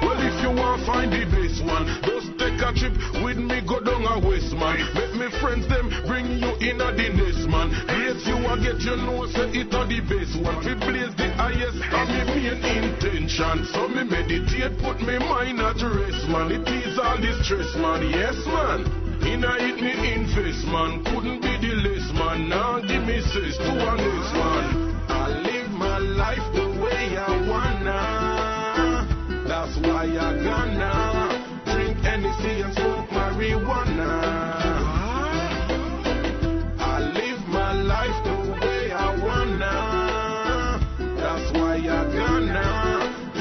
Well, 0.01 0.19
if 0.19 0.35
you 0.43 0.51
want 0.51 0.85
find 0.85 1.11
the 1.11 1.25
best 1.25 1.63
one, 1.65 1.85
just 2.05 2.37
take 2.37 2.61
a 2.61 2.69
trip 2.73 2.95
with 3.23 3.37
me, 3.37 3.61
go 3.65 3.79
down 3.79 4.05
a 4.05 4.19
west 4.19 4.53
man. 4.53 4.77
Make 4.93 5.13
me 5.15 5.27
friends 5.39 5.67
them 5.67 5.89
bring 6.05 6.37
you 6.37 6.51
in 6.61 6.81
a 6.81 6.89
the 6.93 7.09
man. 7.49 7.69
Place 7.87 8.21
you 8.27 8.37
a 8.37 8.53
get 8.61 8.81
your 8.81 8.97
nose, 8.97 9.33
say 9.33 9.49
it 9.53 9.73
a 9.73 9.81
the 9.85 9.99
best 10.05 10.37
one. 10.37 10.57
Fi 10.61 10.73
blaze 10.77 11.15
the 11.17 11.29
highest, 11.37 11.79
and 11.81 12.07
me 12.13 12.21
main 12.29 12.93
intention. 12.93 13.65
So 13.73 13.87
me 13.87 14.03
meditate, 14.03 14.77
put 14.79 15.01
me 15.01 15.17
mind 15.17 15.59
at 15.59 15.81
rest 15.81 16.27
man. 16.29 16.51
It 16.51 16.67
is 16.69 16.99
all 16.99 17.17
this 17.17 17.37
stress 17.45 17.75
man, 17.75 18.05
yes 18.09 18.37
man. 18.45 19.08
In 19.21 19.43
a 19.43 19.53
hit 19.59 19.81
me 19.81 20.13
invest 20.13 20.65
man, 20.67 21.03
couldn't 21.03 21.41
be 21.41 21.57
the 21.59 21.73
less 21.83 22.11
man. 22.13 22.49
Now 22.49 22.79
give 22.79 23.03
me 23.03 23.21
says 23.21 23.57
to 23.57 23.71
a 23.71 23.95
next 23.95 24.33
man. 24.33 24.95
I 25.09 25.27
live 25.29 25.71
my 25.71 25.97
life 25.97 26.53
the 26.53 26.67
way 26.81 27.17
I 27.17 27.29
wanna. 27.47 28.01
That's 29.47 29.77
why 29.77 30.05
I 30.05 30.33
gonna 30.43 30.93
drink 31.65 31.97
Hennessy 31.99 32.61
and 32.61 32.73
smoke 32.73 33.09
marijuana. 33.09 34.11
I 36.79 36.99
live 37.13 37.47
my 37.47 37.73
life 37.73 38.23
the 38.23 38.35
way 38.61 38.91
I 38.91 39.15
wanna. 39.23 39.75
That's 41.17 41.51
why 41.53 41.75
I 41.75 42.03
gonna 42.13 42.63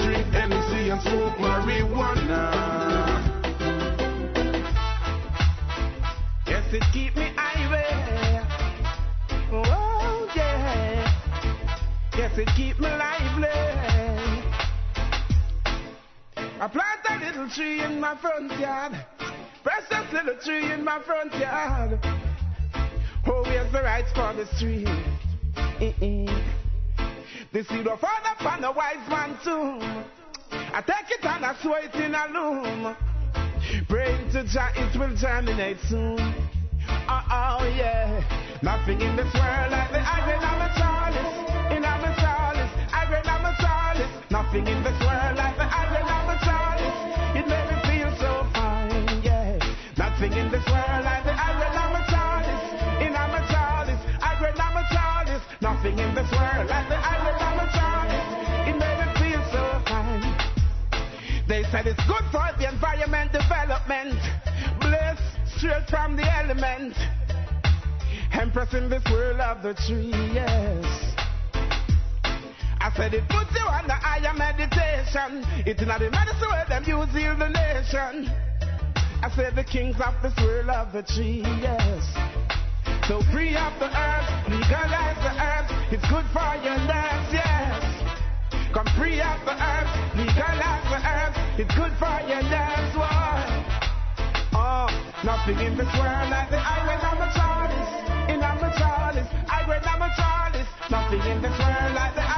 drink 0.04 0.26
Hennessy 0.34 0.90
and 0.90 1.02
smoke 1.02 1.36
marijuana. 1.38 2.67
It 12.40 12.48
keep 12.54 12.78
me 12.78 12.86
lively. 12.86 13.48
I 16.60 16.68
plant 16.68 17.00
a 17.10 17.18
little 17.18 17.50
tree 17.50 17.82
in 17.82 17.98
my 17.98 18.16
front 18.16 18.56
yard. 18.60 18.92
Precious 19.64 20.12
little 20.12 20.36
tree 20.44 20.70
in 20.70 20.84
my 20.84 21.02
front 21.02 21.34
yard. 21.34 21.98
Oh, 23.26 23.42
where's 23.42 23.72
the 23.72 23.82
rights 23.82 24.12
for 24.12 24.32
the 24.34 24.44
tree? 24.56 24.84
Mm-mm. 25.80 26.44
The 27.52 27.64
seed 27.64 27.84
will 27.84 27.96
fall 27.96 28.22
upon 28.32 28.60
the 28.60 28.70
wise 28.70 29.08
man 29.08 29.36
tomb. 29.42 30.04
I 30.52 30.80
take 30.82 31.10
it 31.18 31.24
and 31.24 31.44
I 31.44 31.56
sow 31.60 31.74
it 31.74 31.92
in 31.96 32.14
a 32.14 32.28
loom. 32.28 32.96
Praying 33.88 34.30
to 34.30 34.44
Jah, 34.44 34.70
it 34.76 34.96
will 34.96 35.16
germinate 35.16 35.78
soon. 35.88 36.20
Oh, 37.08 37.24
oh, 37.32 37.74
yeah. 37.76 38.22
Nothing 38.62 39.00
in 39.00 39.16
this 39.16 39.34
world 39.34 39.72
like 39.72 39.90
the 39.90 39.98
iron 39.98 40.44
of 40.44 40.70
a 40.70 40.78
chalice. 40.78 41.47
Nothing 44.30 44.66
in 44.66 44.82
this 44.84 45.00
world 45.00 45.36
like 45.36 45.56
the 45.56 45.64
island 45.64 46.04
of 46.04 46.22
the 46.28 46.36
Charles. 46.44 46.82
It 47.32 47.48
made 47.48 47.64
me 47.64 47.76
feel 47.88 48.10
so 48.20 48.44
fine, 48.52 49.22
yeah. 49.24 49.56
Nothing 49.96 50.32
in 50.32 50.50
this 50.52 50.66
world 50.68 51.04
like 51.04 51.24
the 51.24 51.32
island 51.32 51.74
of. 51.74 51.88
In 53.00 53.14
a 53.14 53.42
Charles, 53.48 54.00
island 54.20 54.60
of 54.60 54.72
the 54.76 54.84
Charles. 54.92 55.42
Nothing 55.62 55.98
in 55.98 56.14
this 56.14 56.30
world 56.30 56.68
like 56.68 56.88
the 56.88 57.00
island 57.00 57.40
of 57.40 57.54
the 57.56 57.68
Charles. 57.72 58.68
It 58.68 58.76
made 58.76 58.98
me 59.00 59.08
feel 59.16 59.42
so 59.48 59.64
fine. 59.88 60.20
They 61.48 61.62
said 61.70 61.86
it's 61.86 62.04
good 62.06 62.24
for 62.30 62.48
the 62.58 62.68
environment 62.68 63.32
development. 63.32 64.20
Bliss 64.80 65.20
straight 65.56 65.88
from 65.88 66.16
the 66.16 66.28
element. 66.36 66.94
Empress 68.32 68.74
in 68.74 68.90
this 68.90 69.04
world 69.10 69.40
of 69.40 69.62
the 69.62 69.72
tree, 69.86 70.12
yes. 70.34 70.84
I 72.80 72.92
said 72.94 73.14
it 73.14 73.28
puts 73.28 73.50
you 73.54 73.66
on 73.66 73.86
the 73.86 73.94
higher 73.94 74.32
meditation. 74.34 75.42
It's 75.66 75.82
not 75.82 75.98
the 76.00 76.10
medicine 76.10 76.48
where 76.48 76.66
them 76.68 76.84
use 76.86 77.10
heal 77.10 77.36
the 77.36 77.50
nation. 77.50 78.30
I 79.20 79.28
said 79.34 79.56
the 79.56 79.64
kings 79.64 79.96
of 79.98 80.14
this 80.22 80.32
world 80.38 80.70
of 80.70 80.92
the 80.92 81.02
tree, 81.02 81.42
yes. 81.58 82.06
So 83.10 83.18
free 83.34 83.56
up 83.56 83.74
the 83.82 83.90
earth, 83.90 84.30
legalize 84.46 85.18
the 85.26 85.34
earth. 85.34 85.70
It's 85.90 86.06
good 86.06 86.26
for 86.30 86.54
your 86.62 86.78
nerves, 86.86 87.30
yes. 87.34 87.82
Come 88.70 88.86
free 88.94 89.18
up 89.20 89.42
the 89.42 89.58
earth, 89.58 89.90
legalize 90.14 90.86
the 90.86 91.00
earth. 91.02 91.34
It's 91.58 91.74
good 91.74 91.92
for 91.98 92.14
your 92.30 92.42
nerves, 92.46 92.94
why? 92.94 93.42
Oh, 94.54 94.86
nothing 95.24 95.58
in 95.66 95.74
this 95.74 95.90
world 95.98 96.30
like 96.30 96.50
the 96.50 96.62
island 96.62 97.02
of 97.02 97.16
the 97.18 97.30
Charles. 97.34 97.90
In 98.30 98.38
the 98.38 98.70
Charles, 98.78 99.26
island 99.50 99.82
of 99.82 99.98
the 99.98 100.10
Charles. 100.14 100.68
Nothing 100.90 101.20
in 101.26 101.42
this 101.42 101.58
world 101.58 101.92
like 101.98 102.14
the 102.14 102.37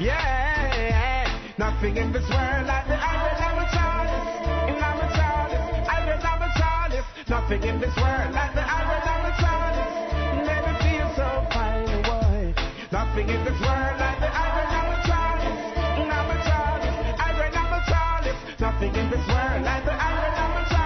Yeah. 0.00 1.26
Nothing 1.58 1.96
in 1.96 2.12
this 2.12 2.22
world 2.30 2.66
like 2.68 2.86
the 2.86 2.94
island 2.94 3.42
of 3.42 3.58
a. 3.58 3.66
Island 5.90 6.22
of 6.22 6.40
a 6.40 6.50
chalice. 6.54 7.04
Nothing 7.28 7.62
in 7.64 7.80
this 7.80 7.96
world 7.96 8.32
like 8.32 8.54
the 8.54 8.62
island 8.62 9.02
of 9.10 9.26
a. 9.26 9.34
Never 10.46 10.72
feel 10.86 11.08
so 11.18 11.26
fine, 11.50 12.02
boy. 12.06 12.54
Nothing 12.92 13.28
in 13.28 13.42
this 13.42 13.58
world 13.58 13.98
like 13.98 14.20
the 14.22 14.30
island 14.30 14.70
of 14.78 14.86
a. 14.86 15.10
Island 17.18 17.56
of 17.58 17.74
a 17.74 17.82
chalice. 17.90 18.60
Nothing 18.60 18.94
in 18.94 19.10
this 19.10 19.26
world 19.26 19.62
like 19.64 19.84
the 19.84 19.98
island 19.98 20.36
of 20.46 20.62
a. 20.62 20.78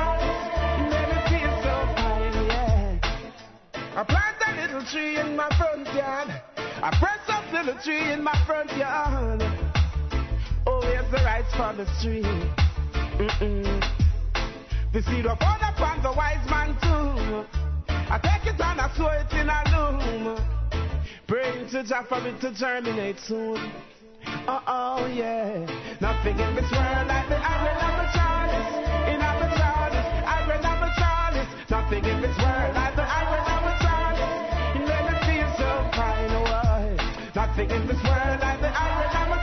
Never 0.88 1.20
feel 1.28 1.52
so 1.60 1.74
fine, 2.00 2.32
yeah. 2.48 2.96
I 3.94 4.04
plant 4.04 4.40
a 4.48 4.50
little 4.58 4.82
tree 4.88 5.18
in 5.18 5.36
my 5.36 5.50
front 5.58 5.86
yard. 5.92 6.32
I 6.82 6.90
press 6.98 7.20
up 7.28 7.41
little 7.52 7.74
tree 7.82 8.12
in 8.12 8.24
my 8.24 8.36
front 8.46 8.74
yard. 8.76 9.42
Oh, 10.66 10.80
here's 10.82 11.10
the 11.10 11.18
rights 11.24 11.52
for 11.54 11.72
the 11.76 11.84
tree. 12.00 12.22
Mm-mm. 13.20 13.84
The 14.92 15.02
seed 15.02 15.26
of 15.26 15.38
all 15.40 15.60
upon 15.60 16.02
the 16.02 16.12
wise 16.12 16.44
man 16.48 16.76
too. 16.80 17.44
I 17.88 18.18
take 18.18 18.46
it 18.52 18.60
and 18.60 18.80
I 18.80 18.90
sow 18.96 19.08
it 19.08 19.32
in 19.32 19.48
a 19.48 19.62
loom. 19.72 20.38
Praying 21.26 21.68
to 21.70 21.82
Jah 21.84 22.04
for 22.08 22.26
it 22.26 22.40
to 22.40 22.52
germinate 22.54 23.20
soon. 23.20 23.72
Oh, 24.48 24.62
oh, 24.66 25.06
yeah. 25.06 25.66
Nothing 26.00 26.38
in 26.38 26.54
this 26.54 26.70
world 26.72 27.06
like 27.08 27.28
the 27.28 27.36
island 27.36 27.80
of 27.84 27.94
the 28.00 28.06
Charles. 28.16 28.66
In 29.12 29.18
the 29.20 29.48
Charles, 29.56 29.96
island 30.26 30.64
of 30.64 30.78
the 30.80 30.90
Charles. 30.98 31.48
Nothing 31.70 32.04
in 32.04 32.20
this 32.22 32.31
Nothing 37.52 37.70
in 37.70 37.86
this 37.86 38.02
world 38.02 38.40
like 38.40 38.60
the 38.62 38.72
island 38.72 39.12
of 39.12 39.28
the 39.28 39.40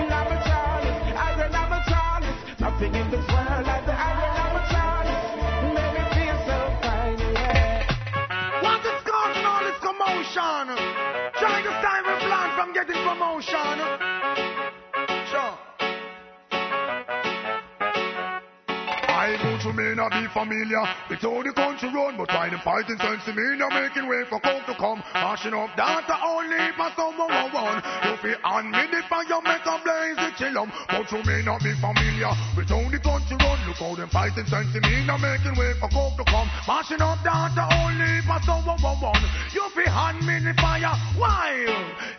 In 0.00 0.08
Charles, 0.46 0.86
island 1.18 1.54
of 1.58 2.60
Nothing 2.60 2.94
in 2.94 3.10
this 3.10 3.26
world 3.26 3.66
like 3.66 3.84
the 3.84 3.98
island 3.98 4.38
of 4.38 5.74
made 5.74 5.90
me 5.90 6.04
feel 6.14 6.38
so 6.46 6.58
fine, 6.80 7.18
yeah. 7.34 8.62
What 8.62 8.86
is 8.86 9.02
causing 9.02 9.44
all 9.44 9.64
this 9.66 9.78
commotion? 9.82 10.78
Trying 11.34 11.64
to 11.64 11.72
stop 11.82 12.06
a 12.06 12.16
plan 12.28 12.54
from 12.54 12.72
getting 12.72 13.02
promotion. 13.02 14.09
May 19.80 19.94
not 19.96 20.12
be 20.12 20.28
familiar 20.36 20.84
with 21.08 21.24
how 21.24 21.40
the 21.40 21.52
country 21.56 21.88
run, 21.88 22.12
but 22.20 22.28
why 22.28 22.52
them 22.52 22.60
fighting 22.60 23.00
sense 23.00 23.24
to 23.24 23.32
me 23.32 23.56
now 23.56 23.72
making 23.72 24.04
way 24.04 24.28
for 24.28 24.36
coke 24.44 24.68
to 24.68 24.76
come, 24.76 25.00
mashing 25.16 25.56
up 25.56 25.72
data 25.72 26.20
only 26.20 26.60
for 26.76 26.92
someone 26.92 27.32
one. 27.48 27.80
You 28.04 28.14
feel 28.20 28.36
on 28.44 28.68
me 28.68 28.84
the 28.92 29.00
fire 29.08 29.40
make 29.40 29.64
a 29.64 29.76
blaze 29.80 30.20
the 30.20 30.28
chillum, 30.36 30.68
but 30.92 31.08
you 31.08 31.24
may 31.24 31.40
not 31.40 31.64
be 31.64 31.72
familiar 31.80 32.28
with 32.52 32.68
how 32.68 32.84
the 32.92 33.00
country 33.00 33.36
run. 33.40 33.56
Look 33.64 33.80
how 33.80 33.96
them 33.96 34.12
fighting 34.12 34.44
sense 34.52 34.68
to 34.76 34.80
me 34.84 35.00
now 35.08 35.16
making 35.16 35.56
way 35.56 35.72
for 35.80 35.88
coke 35.88 36.20
to 36.20 36.24
come, 36.28 36.48
mashing 36.68 37.00
up 37.00 37.24
data 37.24 37.64
only 37.80 38.20
for 38.28 38.40
someone 38.44 38.76
one. 39.00 39.24
You 39.56 39.64
feel 39.72 39.88
on 39.88 40.20
me 40.20 40.44
the 40.44 40.52
fire, 40.60 40.92
why? 41.16 41.64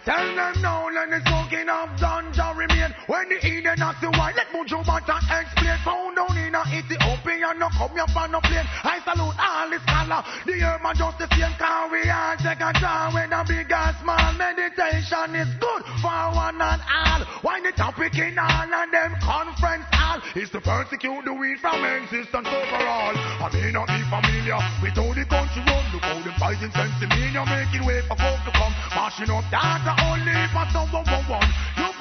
Tell 0.02 0.28
them 0.34 0.62
now, 0.66 0.90
let 0.90 1.14
the 1.14 1.22
smoking 1.30 1.70
of 1.70 1.94
ganja 2.02 2.58
remain. 2.58 2.90
When 3.06 3.30
the 3.30 3.38
Eden 3.46 3.78
not 3.78 4.02
the 4.02 4.10
wine, 4.18 4.34
let 4.34 4.50
Buju 4.50 4.82
Banton 4.82 5.22
explain. 5.30 5.78
Found 5.86 6.16
down 6.16 6.38
in 6.38 6.56
a 6.56 6.62
Ethiopia, 6.74 7.51
no 7.58 7.68
come 7.70 7.92
here 7.92 8.08
for 8.14 8.28
no 8.28 8.40
plane. 8.42 8.68
I 8.84 9.00
salute 9.04 9.38
all 9.38 9.68
the 9.70 9.80
scholar. 9.84 10.22
The 10.46 10.56
human 10.56 10.96
just 10.96 11.18
the 11.18 11.28
same 11.34 11.56
car 11.58 11.90
we 11.92 12.08
all 12.10 12.36
take 12.38 12.62
a 12.62 12.72
draw 12.80 13.12
when 13.14 13.34
a 13.34 13.42
big 13.48 13.72
and 13.72 13.96
small 14.02 14.32
meditation 14.38 15.30
is 15.36 15.52
good 15.60 15.84
for 16.02 16.22
one 16.36 16.62
and 16.62 16.82
all. 16.82 17.22
Why 17.42 17.62
the 17.62 17.72
topic 17.74 18.16
in 18.18 18.38
all 18.38 18.70
and 18.70 18.92
them 18.94 19.16
conference 19.22 19.86
all 19.94 20.20
is 20.36 20.50
to 20.52 20.62
persecute 20.62 21.24
the 21.26 21.34
weed 21.34 21.60
from 21.60 21.84
existence 21.84 22.48
overall. 22.48 23.16
I 23.16 23.50
may 23.54 23.72
not 23.72 23.88
be 23.88 24.02
familiar 24.08 24.60
with 24.82 24.96
how 24.96 25.12
the 25.14 25.26
country 25.26 25.62
run. 25.66 25.84
Look 25.92 26.04
how 26.04 26.20
them 26.22 26.36
fighting 26.40 26.72
sense 26.72 27.00
me, 27.02 27.32
making 27.32 27.86
way 27.86 28.02
for 28.08 28.16
folk 28.16 28.40
to 28.48 28.52
come. 28.56 28.74
Mashing 28.96 29.32
up 29.32 29.46
data 29.52 29.94
only 30.08 30.36
for 30.52 30.66
someone 30.72 31.06
one 31.28 31.48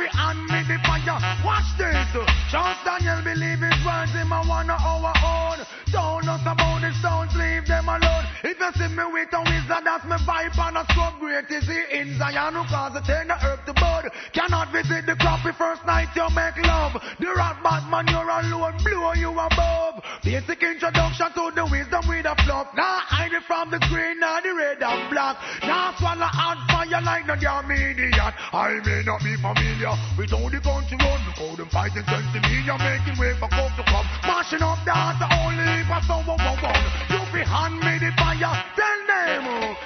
be 0.01 0.09
on 0.17 0.37
me 0.49 0.65
the 0.65 0.81
fire. 0.89 1.21
Watch 1.45 1.69
this. 1.77 2.09
Charles 2.49 2.81
Daniel 2.89 3.21
believe 3.21 3.61
his 3.61 3.81
words 3.85 4.17
in 4.17 4.25
my 4.33 4.41
one 4.49 4.73
of 4.73 4.81
our 4.81 5.13
own. 5.13 5.61
Don't 5.93 6.25
us 6.25 6.41
about 6.41 6.81
the 6.81 6.91
stones, 6.97 7.37
leave 7.37 7.69
them 7.69 7.85
alone. 7.85 8.25
If 8.41 8.57
you 8.57 8.71
see 8.81 8.89
me 8.89 9.05
with 9.13 9.29
a 9.37 9.41
wizard, 9.45 9.85
that's 9.85 10.07
my 10.09 10.17
vibe 10.25 10.57
and 10.57 10.81
a 10.81 10.85
so 10.97 11.05
great 11.21 11.51
is 11.53 11.69
he 11.69 11.81
in 12.01 12.17
Zion 12.17 12.57
who 12.57 12.65
cause 12.65 12.97
the 12.97 13.05
turn 13.05 13.29
the 13.29 13.37
earth 13.45 13.61
to 13.67 13.75
bud. 13.77 14.09
Cannot 14.33 14.73
visit 14.73 15.05
the 15.05 15.17
crappy 15.21 15.53
first 15.59 15.85
night 15.85 16.09
you 16.17 16.25
make 16.33 16.57
love. 16.65 16.97
The 17.21 17.29
rat 17.37 17.61
Batman 17.61 18.09
you're 18.09 18.25
alone, 18.25 18.81
blow 18.81 19.13
you 19.13 19.37
above. 19.37 20.01
Basic 20.25 20.63
introduction 20.63 21.29
to 21.37 21.53
the 21.53 21.67
wisdom 21.69 22.09
with 22.09 22.25
a 22.25 22.35
fluff. 22.47 22.73
Now 22.73 23.05
hide 23.05 23.37
it 23.37 23.45
from 23.45 23.69
the 23.69 23.83
green, 23.93 24.21
now 24.21 24.41
the 24.41 24.55
red 24.55 24.81
and 24.81 25.11
black. 25.11 25.37
Now 25.61 25.93
swallow 25.99 26.31
hot 26.31 26.70
fire 27.01 27.05
like 27.05 27.27
no 27.27 27.37
damn 27.37 27.71
idiot. 27.71 28.35
I 28.53 28.81
may 28.85 29.03
not 29.05 29.21
be 29.23 29.37
familiar 29.37 29.95
with 30.17 30.31
how 30.31 30.49
the 30.49 30.61
country 30.61 30.97
run. 30.99 31.21
Look 31.27 31.57
them 31.57 31.69
fighting 31.69 32.05
sense 32.05 32.33
to 32.33 32.41
me, 32.41 32.63
you're 32.65 32.79
making 32.79 33.19
way 33.19 33.35
for 33.39 33.49
coke 33.49 33.75
to 33.77 33.85
come. 33.85 34.07
Mashing 34.25 34.63
up 34.63 34.79
dance 34.85 35.21
only 35.21 35.85
for 35.89 36.01
someone 36.07 36.39
one 36.39 36.61
one. 36.61 36.85
You 37.11 37.21
be 37.33 37.43
hand 37.45 37.81
me 37.81 37.99
the 37.99 38.11
fire, 38.17 38.65
tell 38.77 39.01
them. 39.09 39.77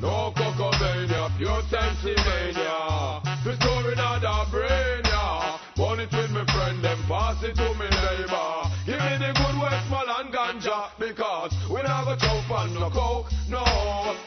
No 0.00 0.32
cocomania, 0.34 1.30
pure 1.38 1.62
sensimania. 1.70 3.22
Restoring 3.44 3.98
all 3.98 4.20
the 4.20 4.50
brain, 4.50 5.02
yeah. 5.04 5.58
Burn 5.76 6.00
it 6.00 6.12
with 6.12 6.30
me 6.30 6.42
friend, 6.52 6.82
them 6.82 6.98
pass 7.08 7.42
it 7.42 7.54
to 7.54 7.68
me 7.74 7.86
neighbor. 7.86 8.52
Give 8.84 8.98
me 8.98 9.14
the 9.18 9.30
good 9.30 9.56
Westmoreland 9.62 10.34
ganja, 10.34 10.90
because 10.98 11.54
we 11.70 11.82
never 11.82 12.16
choke 12.16 12.50
on 12.50 12.74
no 12.74 12.90
coke, 12.90 13.30
no. 13.48 13.62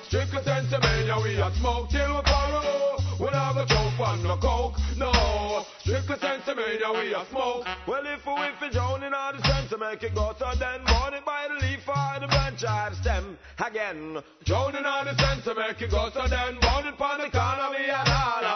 Strictly 0.07 0.41
sensimania, 0.44 1.18
we 1.23 1.36
a 1.36 1.52
smoke 1.56 1.90
till 1.90 2.15
we 2.15 2.22
borrow. 2.22 2.98
We 3.19 3.26
never 3.32 3.65
choke 3.65 3.99
on 3.99 4.23
no 4.23 4.38
coke, 4.38 4.77
no. 4.98 5.65
Drink 5.84 6.06
Strictly 6.06 6.15
sensimania, 6.27 6.94
we 6.94 7.14
a 7.14 7.26
smoke. 7.32 7.65
Well, 7.88 8.06
if 8.06 8.26
we 8.26 8.34
if 8.45 8.61
it 8.61 8.72
drown 8.73 9.03
in 9.03 9.14
all 9.14 9.34
the 9.34 9.41
sense 9.41 9.69
to 9.72 9.77
make 9.77 10.03
it 10.03 10.14
go, 10.14 10.36
so 10.38 10.52
then 10.60 10.82
it 10.82 11.26
by 11.26 11.48
the 11.49 11.65
leaf 11.65 11.88
or 11.88 12.19
the 12.19 12.27
branch, 12.27 12.61
charge 12.61 13.02
them 13.03 13.38
again. 13.65 14.22
Drowning 14.45 14.86
all 14.86 15.06
the 15.06 15.15
sense 15.18 15.44
to 15.45 15.56
make 15.56 15.82
it 15.82 15.90
go 15.90 16.10
so 16.14 16.27
then 16.27 16.56
it 16.56 16.61
on 16.61 16.84
the 16.86 17.30
corner, 17.32 17.69
we 17.72 17.90
and 17.90 18.05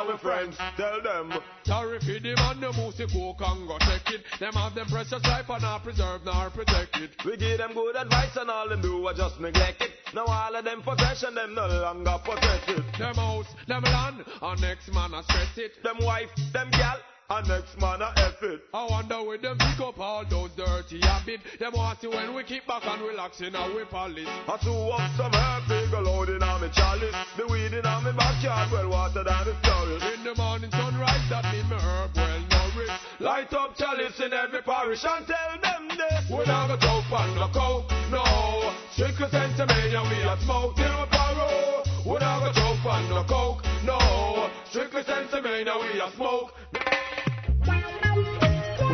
our 0.10 0.18
friends 0.18 0.58
Tell 0.78 1.02
them. 1.02 1.34
Sorry 1.64 2.00
for 2.00 2.20
the 2.20 2.36
man, 2.36 2.60
the 2.60 2.72
moosey 2.74 3.06
coke 3.12 3.42
and 3.46 3.68
go 3.68 3.78
check 3.80 4.02
it. 4.14 4.22
Them 4.40 4.54
have 4.54 4.76
them 4.76 4.88
precious 4.88 5.24
life 5.24 5.50
and 5.50 5.62
not 5.62 5.84
preserve 5.84 6.22
nor 6.26 6.50
protect 6.50 6.98
it 6.98 7.12
We 7.26 7.38
give 7.38 7.58
them 7.58 7.74
good 7.74 7.96
advice 7.96 8.36
and 8.36 8.50
all 8.50 8.70
them 8.70 8.82
do 8.82 9.06
are 9.06 9.14
just 9.14 9.40
neglect 9.40 9.82
it. 9.82 9.92
Now 10.14 10.26
all 10.26 10.56
of 10.56 10.66
them 10.66 10.82
possession, 10.82 11.36
them 11.36 11.54
no 11.54 11.68
longer 11.68 12.18
possess 12.24 12.64
it. 12.68 12.84
Them 12.98 13.16
house, 13.16 13.48
them 13.68 13.84
land, 13.84 14.26
and 14.42 14.62
next 14.62 14.92
man 14.94 15.14
a 15.14 15.24
stress 15.24 15.58
it. 15.58 15.84
Them 15.84 15.98
wife, 16.02 16.30
them 16.54 16.72
gal 16.72 16.98
and 17.30 17.48
next 17.48 17.80
man 17.80 18.02
a 18.02 18.12
F 18.18 18.42
it. 18.42 18.62
I 18.74 18.88
wonder 18.90 19.24
where 19.24 19.38
them 19.38 19.58
pick 19.58 19.80
up 19.80 20.00
all 20.00 20.26
those 20.30 20.50
dirty 20.58 21.00
habits. 21.02 21.44
Them 21.60 21.74
want 21.74 22.02
to 22.02 22.10
when 22.10 22.34
we 22.34 22.44
keep 22.44 22.66
back 22.66 22.84
and 22.86 23.02
relax 23.02 23.42
in 23.42 23.56
our 23.56 23.86
palace. 23.86 24.26
I 24.26 24.58
threw 24.58 24.90
up 24.90 25.12
some 25.16 25.34
herb, 25.34 25.64
big 25.70 25.94
load 25.94 26.30
in 26.30 26.42
on 26.42 26.62
me 26.62 26.70
chalice. 26.74 27.16
The 27.38 27.46
weed 27.48 27.74
in 27.74 27.86
on 27.86 28.04
me 28.04 28.12
backyard, 28.18 28.72
well 28.72 28.90
watered 28.90 29.28
and 29.28 29.48
it's 29.48 29.62
nourished. 29.62 30.06
In 30.18 30.24
the 30.24 30.36
morning 30.36 30.72
sunrise, 30.72 31.30
that 31.30 31.46
mean 31.54 31.70
me 31.70 31.78
herb 31.78 32.12
well 32.16 32.42
nourished. 32.50 32.98
Light 33.20 33.54
up 33.54 33.78
chalice 33.78 34.20
in 34.20 34.34
every 34.34 34.62
parish 34.64 35.06
and 35.06 35.26
tell 35.28 35.54
them 35.62 35.88
this. 35.90 36.26
We 36.30 36.46
not 36.46 36.68
go 36.68 36.78
joke 36.82 37.14
and 37.14 37.36
no 37.36 37.48
coke, 37.54 37.92
no. 38.10 38.74
Strictly 38.94 39.28
sentimania, 39.30 40.02
we 40.10 40.18
a 40.26 40.34
smoke 40.42 40.76
till 40.76 40.98
we 40.98 41.06
borrow. 41.14 41.84
We 42.06 42.18
not 42.18 42.42
go 42.42 42.50
joke 42.58 42.86
and 42.90 43.10
no 43.10 43.24
coke, 43.24 43.62
no. 43.86 44.50
Strictly 44.70 45.04
sentimania, 45.04 45.78
we 45.78 46.00
a 46.02 46.10
smoke. 46.16 46.54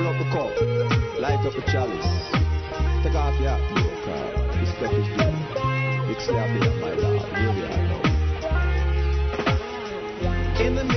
Pull 0.05 0.13
up 0.13 0.19
the 0.21 0.29
cup, 0.29 0.53
light 1.19 1.41
up 1.47 1.53
the 1.55 1.61
chalice. 1.71 2.05
Take 3.01 3.15
off 3.15 3.33
your 3.41 3.49
hat, 3.49 3.61
cause 3.73 4.55
this 4.59 4.69
stuff 4.77 4.93
is 4.93 5.07
good. 5.17 5.33
It's 6.11 6.27
there, 6.27 6.47
my 6.79 6.93
lord. 6.93 7.25
Here 7.33 7.51
we 7.55 7.61
are 7.65 7.81
now. 7.89 8.01
In 10.61 10.75
the 10.75 10.94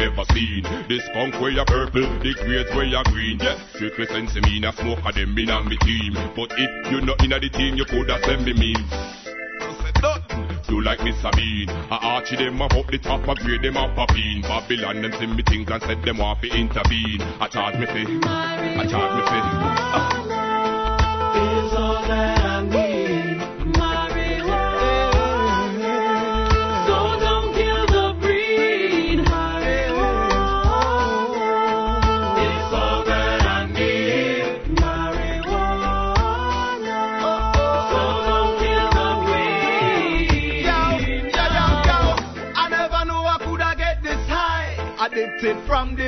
ever 0.00 0.24
seen. 0.32 0.64
This 0.88 1.04
skunk 1.06 1.40
where 1.40 1.50
you 1.50 1.64
purple, 1.66 2.08
the 2.20 2.32
grades 2.40 2.70
where 2.74 2.84
you 2.84 3.02
green. 3.12 3.38
Yeah, 3.40 3.60
strictly 3.74 4.06
sense 4.06 4.34
me, 4.34 4.64
a 4.64 4.72
smoke 4.72 5.04
of 5.04 5.14
them 5.14 5.36
in 5.36 5.50
on 5.50 5.68
me 5.68 5.76
team. 5.78 6.14
But 6.34 6.52
if 6.56 6.90
you 6.90 7.00
not 7.02 7.22
in 7.22 7.30
the 7.30 7.50
team, 7.52 7.76
you 7.76 7.84
coulda 7.84 8.18
send 8.24 8.44
me 8.44 8.52
mean. 8.54 8.80
you 10.68 10.82
like 10.82 11.02
Miss 11.04 11.20
Sabine. 11.20 11.68
I 11.68 11.98
archie 12.16 12.36
them 12.36 12.62
up 12.62 12.72
up 12.72 12.86
the 12.88 12.98
top, 12.98 13.28
I 13.28 13.34
grade 13.34 13.62
them 13.62 13.76
up 13.76 13.96
a 13.96 14.06
bean. 14.12 14.42
Babylon 14.42 15.02
them 15.02 15.12
see 15.18 15.26
me 15.26 15.42
things 15.46 15.68
and 15.70 15.82
said 15.82 16.02
them 16.02 16.18
want 16.18 16.40
to 16.42 16.48
intervene. 16.48 17.20
I 17.40 17.48
charge 17.48 17.76
me 17.76 17.86
fee, 17.86 18.20
I 18.24 18.86
charge 18.88 19.12
me 19.16 19.22
fee. 19.28 19.44
Is 21.40 21.74
all 21.76 22.02
that 22.08 22.44
I 22.44 22.62
need. 22.64 22.89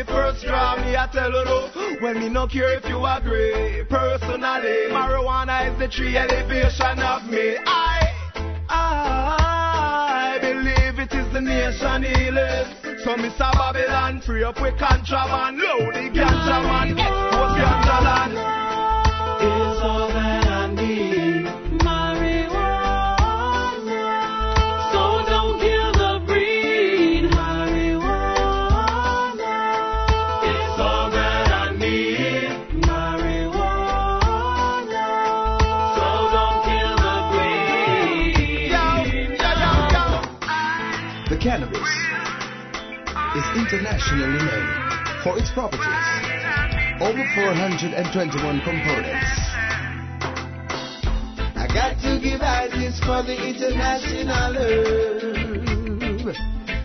First 0.05 0.45
draw, 0.45 0.77
me 0.77 0.97
I 0.97 1.09
tell 1.13 1.31
you 1.31 1.45
no. 1.45 1.97
When 2.01 2.19
me 2.19 2.29
no 2.29 2.47
care 2.47 2.75
if 2.77 2.85
you 2.87 3.05
agree. 3.05 3.85
Personally, 3.89 4.91
marijuana 4.91 5.73
is 5.73 5.79
the 5.79 5.89
tree 5.89 6.17
elevation 6.17 6.99
of 7.01 7.25
me. 7.29 7.57
I, 7.67 8.13
I 8.69 10.39
believe 10.41 10.99
it 10.99 11.13
is 11.15 11.33
the 11.33 11.41
nation 11.41 12.03
healing. 12.03 12.99
So 13.05 13.17
Mr. 13.17 13.53
Babylon, 13.53 14.21
free 14.21 14.45
up 14.45 14.61
with 14.61 14.79
contraband, 14.79 15.59
load 15.59 15.95
the 15.95 16.11
ganja 16.11 16.63
man, 16.63 16.99
export 16.99 17.53
ganja 17.59 17.99
land. 18.05 18.33
Is 19.43 19.81
all 19.83 20.09
that 20.09 20.32
internationally 43.57 44.39
known 44.45 44.93
for 45.23 45.39
its 45.39 45.51
properties. 45.53 45.87
Over 47.01 47.25
421 47.35 48.61
components. 48.61 49.41
I 51.57 51.67
got 51.73 52.01
to 52.03 52.21
give 52.23 52.41
ISIS 52.41 52.99
for 53.01 53.23
the 53.23 53.37
international 53.37 54.53
love. 54.53 56.37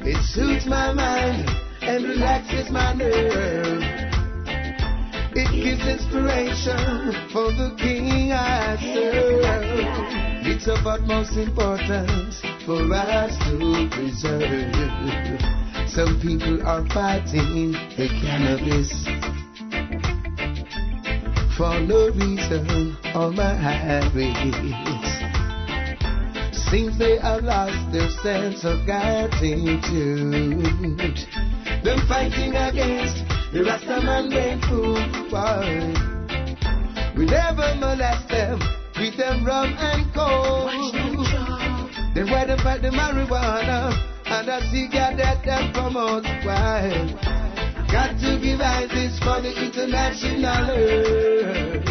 It 0.01 0.21
suits 0.23 0.65
my 0.65 0.93
mind 0.93 1.49
and 1.81 2.03
relaxes 2.03 2.69
my 2.69 2.93
nerve. 2.93 3.83
It 5.35 5.51
gives 5.51 5.85
inspiration 5.87 7.13
for 7.31 7.51
the 7.51 7.75
king 7.77 8.31
I 8.31 8.75
serve. 8.81 9.43
It's 10.47 10.67
of 10.67 10.85
utmost 10.87 11.37
importance 11.37 12.41
for 12.65 12.91
us 12.93 13.37
to 13.45 13.89
preserve. 13.91 15.56
Some 15.97 16.21
people 16.21 16.61
are 16.61 16.85
fighting 16.93 17.71
the 17.97 18.07
cannabis 18.21 18.93
for 21.57 21.79
no 21.79 22.09
reason 22.13 22.95
on 23.15 23.35
my 23.35 23.55
highways. 23.55 24.53
Seems 26.69 26.99
they 26.99 27.17
have 27.17 27.43
lost 27.43 27.91
their 27.91 28.11
sense 28.21 28.63
of 28.63 28.85
gratitude. 28.85 29.81
Them 31.83 31.99
fighting 32.07 32.53
against 32.53 33.17
the 33.51 33.65
Rastaman 33.65 34.29
brain 34.29 34.61
food. 34.69 35.01
We 37.17 37.25
never 37.25 37.73
molest 37.79 38.29
them 38.29 38.59
with 38.99 39.17
them 39.17 39.43
rum 39.43 39.73
and 39.79 40.13
coke. 40.13 40.69
They 42.13 42.23
fight 42.29 42.83
the 42.83 42.91
marijuana 42.91 44.16
and 44.29 44.49
a 44.49 44.61
cigarette 44.69 45.17
that 45.17 45.43
them 45.45 45.71
promote? 45.73 46.25
Why? 46.43 46.91
Got 47.91 48.19
to 48.19 48.39
give 48.41 48.59
ISIS 48.59 49.17
for 49.19 49.39
the 49.41 49.53
international 49.55 50.67
love. 50.67 51.87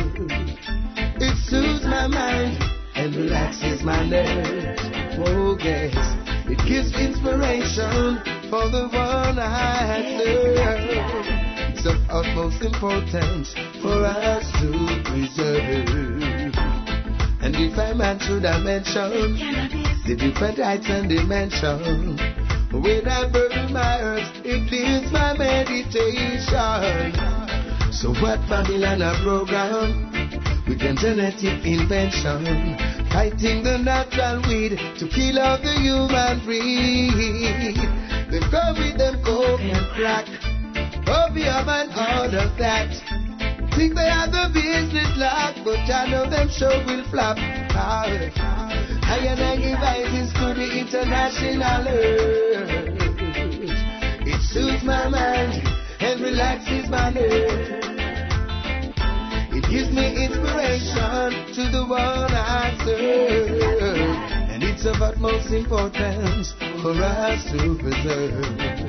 It 1.18 1.36
soothes 1.48 1.84
my 1.84 2.06
mind 2.06 2.62
and 2.94 3.16
relaxes 3.16 3.82
my 3.82 4.04
nerves. 4.04 4.82
Oh, 5.26 5.56
yes. 5.58 5.94
It 6.48 6.58
gives 6.68 6.92
inspiration 7.00 8.20
for 8.50 8.68
the 8.68 8.88
one 8.92 9.38
I 9.38 10.04
serve. 10.18 11.26
It's 11.74 11.86
of 11.86 11.96
utmost 12.10 12.62
importance 12.62 13.54
for 13.80 14.04
us 14.04 14.44
to 14.60 15.02
preserve. 15.08 16.54
And 17.40 17.56
if 17.56 17.78
I 17.78 17.94
man 17.94 18.18
should 18.18 18.44
I 18.44 18.58
mention 18.58 19.95
the 20.06 20.14
different 20.14 20.58
heights 20.58 20.86
and 20.88 21.08
dimensions. 21.08 22.20
When 22.70 23.08
I 23.08 23.26
burn 23.26 23.72
my 23.72 23.98
herbs, 23.98 24.30
it 24.44 24.70
leads 24.70 25.10
my 25.10 25.34
meditation. 25.34 27.10
So 27.90 28.14
what 28.22 28.38
Babylon 28.46 29.02
a 29.02 29.18
program 29.26 30.06
with 30.68 30.78
genetic 30.78 31.66
invention, 31.66 32.78
fighting 33.10 33.64
the 33.66 33.78
natural 33.82 34.46
weed 34.46 34.78
to 34.78 35.08
kill 35.10 35.40
off 35.40 35.62
the 35.62 35.74
human 35.74 36.38
breed. 36.46 37.74
They 38.30 38.38
come 38.46 38.78
with 38.78 38.98
them 38.98 39.18
coke 39.26 39.58
and 39.58 39.86
crack, 39.90 40.30
opium 41.02 41.66
and 41.66 41.90
all 41.98 42.30
of 42.30 42.54
that. 42.58 42.94
Think 43.74 43.96
they 43.96 44.06
have 44.06 44.30
the 44.30 44.50
business 44.54 45.10
locked, 45.18 45.64
but 45.64 45.82
I 45.90 46.06
know 46.10 46.30
them 46.30 46.48
show 46.48 46.78
will 46.86 47.02
flop. 47.10 47.38
I 47.38 48.30
and 48.38 48.65
I 49.08 49.56
give 49.56 49.78
ISIS 49.78 50.32
to 50.32 50.52
the 50.52 50.78
international 50.80 51.86
earth. 51.86 52.96
It 54.26 54.42
suits 54.42 54.82
my 54.82 55.08
mind 55.08 55.62
and 56.00 56.20
relaxes 56.20 56.88
my 56.88 57.10
nerves. 57.10 57.86
It 59.54 59.64
gives 59.70 59.90
me 59.92 60.24
inspiration 60.24 61.54
to 61.54 61.70
the 61.70 61.86
one 61.88 62.34
I 62.34 62.76
serve. 62.84 63.62
And 64.50 64.64
it's 64.64 64.84
of 64.84 65.00
utmost 65.00 65.52
importance 65.52 66.52
for 66.82 66.90
us 67.00 67.44
to 67.52 67.78
preserve. 67.78 68.85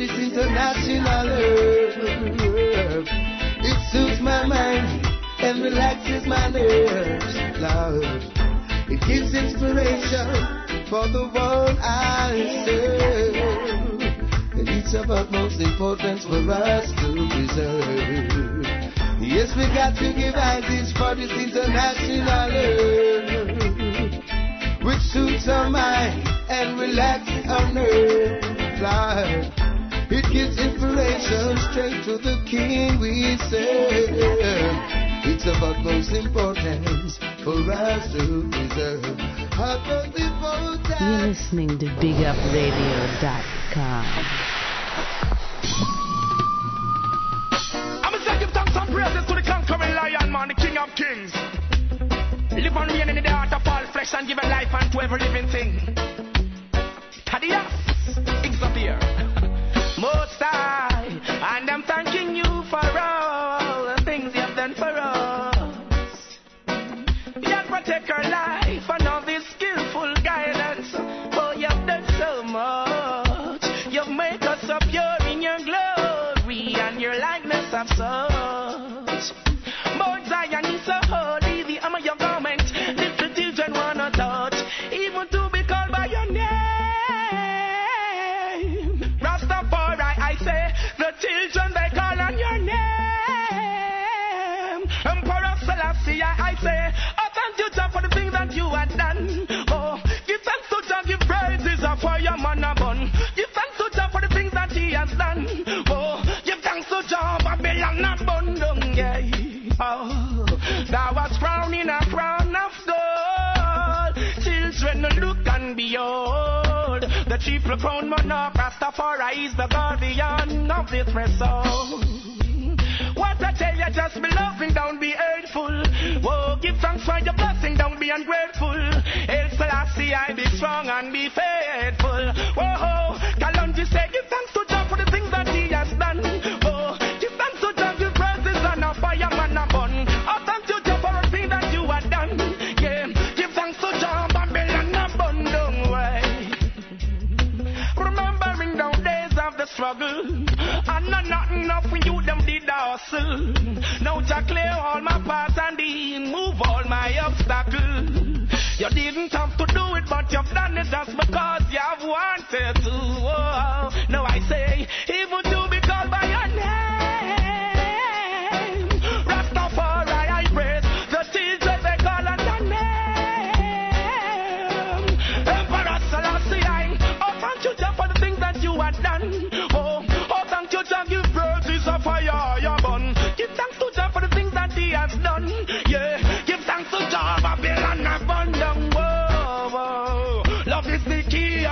This 0.00 0.16
international 0.16 1.28
herb. 1.28 3.04
It 3.60 3.78
suits 3.92 4.22
my 4.22 4.46
mind 4.46 5.04
and 5.40 5.62
relaxes 5.62 6.26
my 6.26 6.48
nerves, 6.48 7.36
love. 7.60 8.00
It 8.88 8.96
gives 9.04 9.34
inspiration 9.34 10.24
for 10.88 11.04
the 11.12 11.28
world 11.34 11.76
I 11.84 12.32
serve. 12.64 14.00
And 14.56 14.68
it's 14.70 14.94
of 14.94 15.10
utmost 15.10 15.60
importance 15.60 16.24
for 16.24 16.48
us 16.50 16.88
to 16.96 17.28
preserve. 17.36 18.64
Yes, 19.20 19.52
we 19.54 19.68
got 19.68 20.00
to 20.00 20.14
give 20.16 20.32
ISIS 20.34 20.96
for 20.96 21.14
this 21.14 21.30
BigUpRadio.com. 42.50 44.39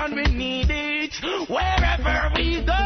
and 0.05 0.15
we 0.15 0.25
need 0.35 0.71
it 0.71 1.15
wherever 1.49 2.31
we 2.37 2.63
go. 2.65 2.83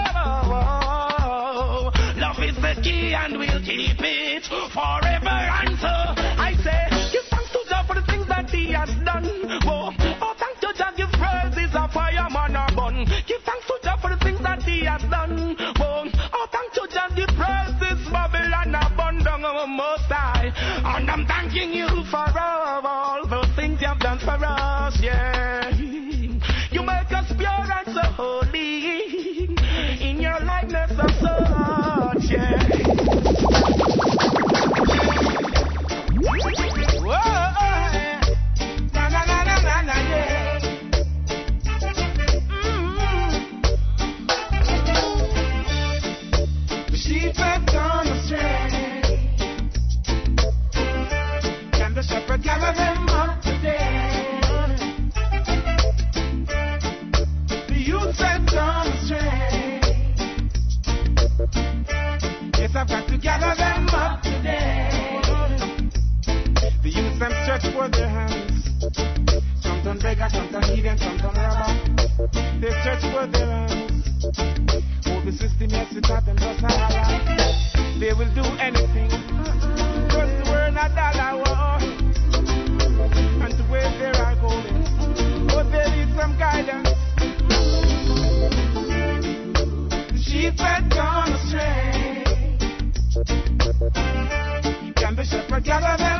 Love 2.17 2.39
is 2.41 2.57
the 2.57 2.75
key 2.83 3.15
and 3.15 3.39
we'll 3.39 3.61
keep 3.63 4.01
it 4.01 4.45
forever 4.73 5.29
and 5.29 5.77
so 5.79 5.93
I 6.41 6.55
say, 6.65 6.89
give 7.13 7.25
thanks 7.31 7.51
to 7.53 7.61
God 7.69 7.87
for 7.87 7.95
the 7.95 8.03
things 8.07 8.27
that 8.29 8.49
He 8.51 8.73
has 8.73 8.89
done. 9.05 9.29
oh. 9.69 9.93
Oh, 10.23 10.35
thank 10.39 10.63
you 10.63 10.73
God, 10.79 10.97
give 10.97 11.13
praises 11.13 11.75
a 11.75 11.89
fireman 11.93 12.57
a 12.57 12.67
bun. 12.75 13.05
Give 13.27 13.43
thanks 13.45 13.67
to 13.67 13.77
God 13.85 14.01
for 14.01 14.09
the 14.11 14.19
things 14.25 14.41
that 14.43 14.63
He 14.63 14.85
has 14.85 15.03
done. 15.03 15.57
oh. 15.61 16.09
Oh, 16.33 16.47
thank 16.51 16.77
you 16.77 16.87
God, 16.89 17.11
give 17.15 17.33
praises 17.37 18.01
Babylon 18.11 18.75
a 18.75 18.89
bun 18.97 19.23
down 19.23 19.45
our 19.45 19.67
most 19.67 20.09
high. 20.09 20.49
And 20.97 21.11
I'm 21.11 21.27
thanking 21.27 21.73
you 21.73 21.89
for 22.11 22.25
all, 22.39 22.87
all 22.87 23.27
the 23.27 23.47
things 23.55 23.81
you've 23.83 23.99
done 23.99 24.19
for 24.19 24.39
us, 24.45 24.99
yeah 25.03 25.62
holy 28.23 29.47
in 30.01 30.21
your 30.21 30.39
likeness 30.41 30.93
of 30.93 31.11
such, 31.21 32.31
yeah. 32.31 32.63
Jamaica, 70.23 70.37
sometimes 70.37 70.79
even, 70.79 70.99
sometimes 70.99 71.37
rubber. 71.37 71.73
They 72.61 72.71
search 72.85 73.03
for 73.11 73.27
their 73.27 73.47
hands. 73.47 74.03
Oh, 75.07 75.21
the 75.25 75.33
system, 75.33 75.71
yes, 75.71 75.93
it 75.97 76.07
happens 76.07 76.41
just 76.41 76.61
higher. 76.61 77.99
They 77.99 78.13
will 78.13 78.33
do 78.35 78.45
anything. 78.61 79.11
Just 80.11 80.33
to 80.39 80.53
earn 80.55 80.77
a 80.77 80.89
dollar 80.95 81.43
war. 81.43 81.79
And 83.43 83.57
to 83.57 83.65
where 83.65 83.91
they 83.99 84.13
are 84.19 84.37
going. 84.37 84.87
oh, 85.51 85.65
they 85.71 85.91
need 85.91 86.15
some 86.15 86.39
guidance. 86.39 86.89
Sheep 90.23 90.59
had 90.59 90.89
gone 90.91 91.33
astray. 91.33 92.23
Can 94.97 95.17
the 95.17 95.25
shepherd 95.25 95.65
gather 95.65 95.97
them? 95.99 96.12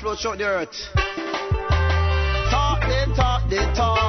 flow 0.00 0.14
throughout 0.14 0.38
the 0.38 0.44
earth. 0.44 0.70
Talk, 2.50 2.80
they 2.88 3.04
talk, 3.14 3.42
they 3.50 3.56
talk. 3.74 4.07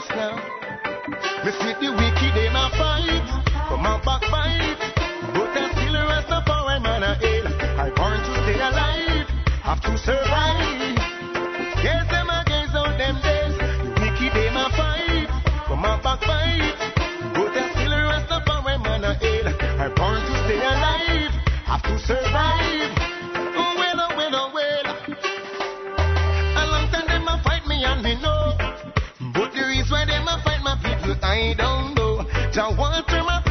place 0.00 0.16
now. 0.16 0.34
Me 1.44 1.50
see 1.52 1.74
the 1.80 1.90
wicked, 1.92 2.32
they 2.34 2.48
my 2.50 2.70
fight. 2.74 3.26
Come 3.68 3.86
out 3.86 4.04
back 4.04 4.22
fight. 4.30 4.78
But 5.34 5.54
I 5.54 5.70
still 5.72 5.94
rest 6.08 6.30
up 6.30 6.46
for 6.46 6.52
I'm 6.52 6.84
a 6.84 7.14
hill. 7.14 7.46
I 7.78 7.90
born 7.94 8.18
to 8.18 8.32
stay 8.42 8.58
alive. 8.58 9.28
Have 9.62 9.80
to 9.82 9.98
survive. 9.98 10.98
Yes, 11.82 12.08
them 12.10 12.30
against 12.30 12.74
all 12.74 12.90
them 12.96 13.16
days. 13.22 13.56
The 13.58 13.90
wicked, 14.00 14.32
they 14.34 14.50
my 14.50 14.70
fight. 14.74 15.28
Come 15.66 15.84
out 15.84 16.02
back 16.02 16.20
fight. 16.22 16.74
But 17.34 17.56
I 17.56 17.70
still 17.72 17.94
rest 18.10 18.30
up 18.32 18.44
for 18.46 18.68
I'm 18.68 19.04
a 19.04 19.14
hill. 19.14 19.46
I 19.80 19.88
born 19.94 20.20
to 20.20 20.34
stay 20.44 20.58
alive. 20.58 21.34
Have 21.66 21.82
to 21.82 21.98
survive. 21.98 23.13
I 31.34 31.52
don't 31.54 31.96
know. 31.96 32.24
Just 32.52 32.78
want 32.78 33.08
to 33.08 33.24
my 33.24 33.43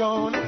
on, 0.00 0.47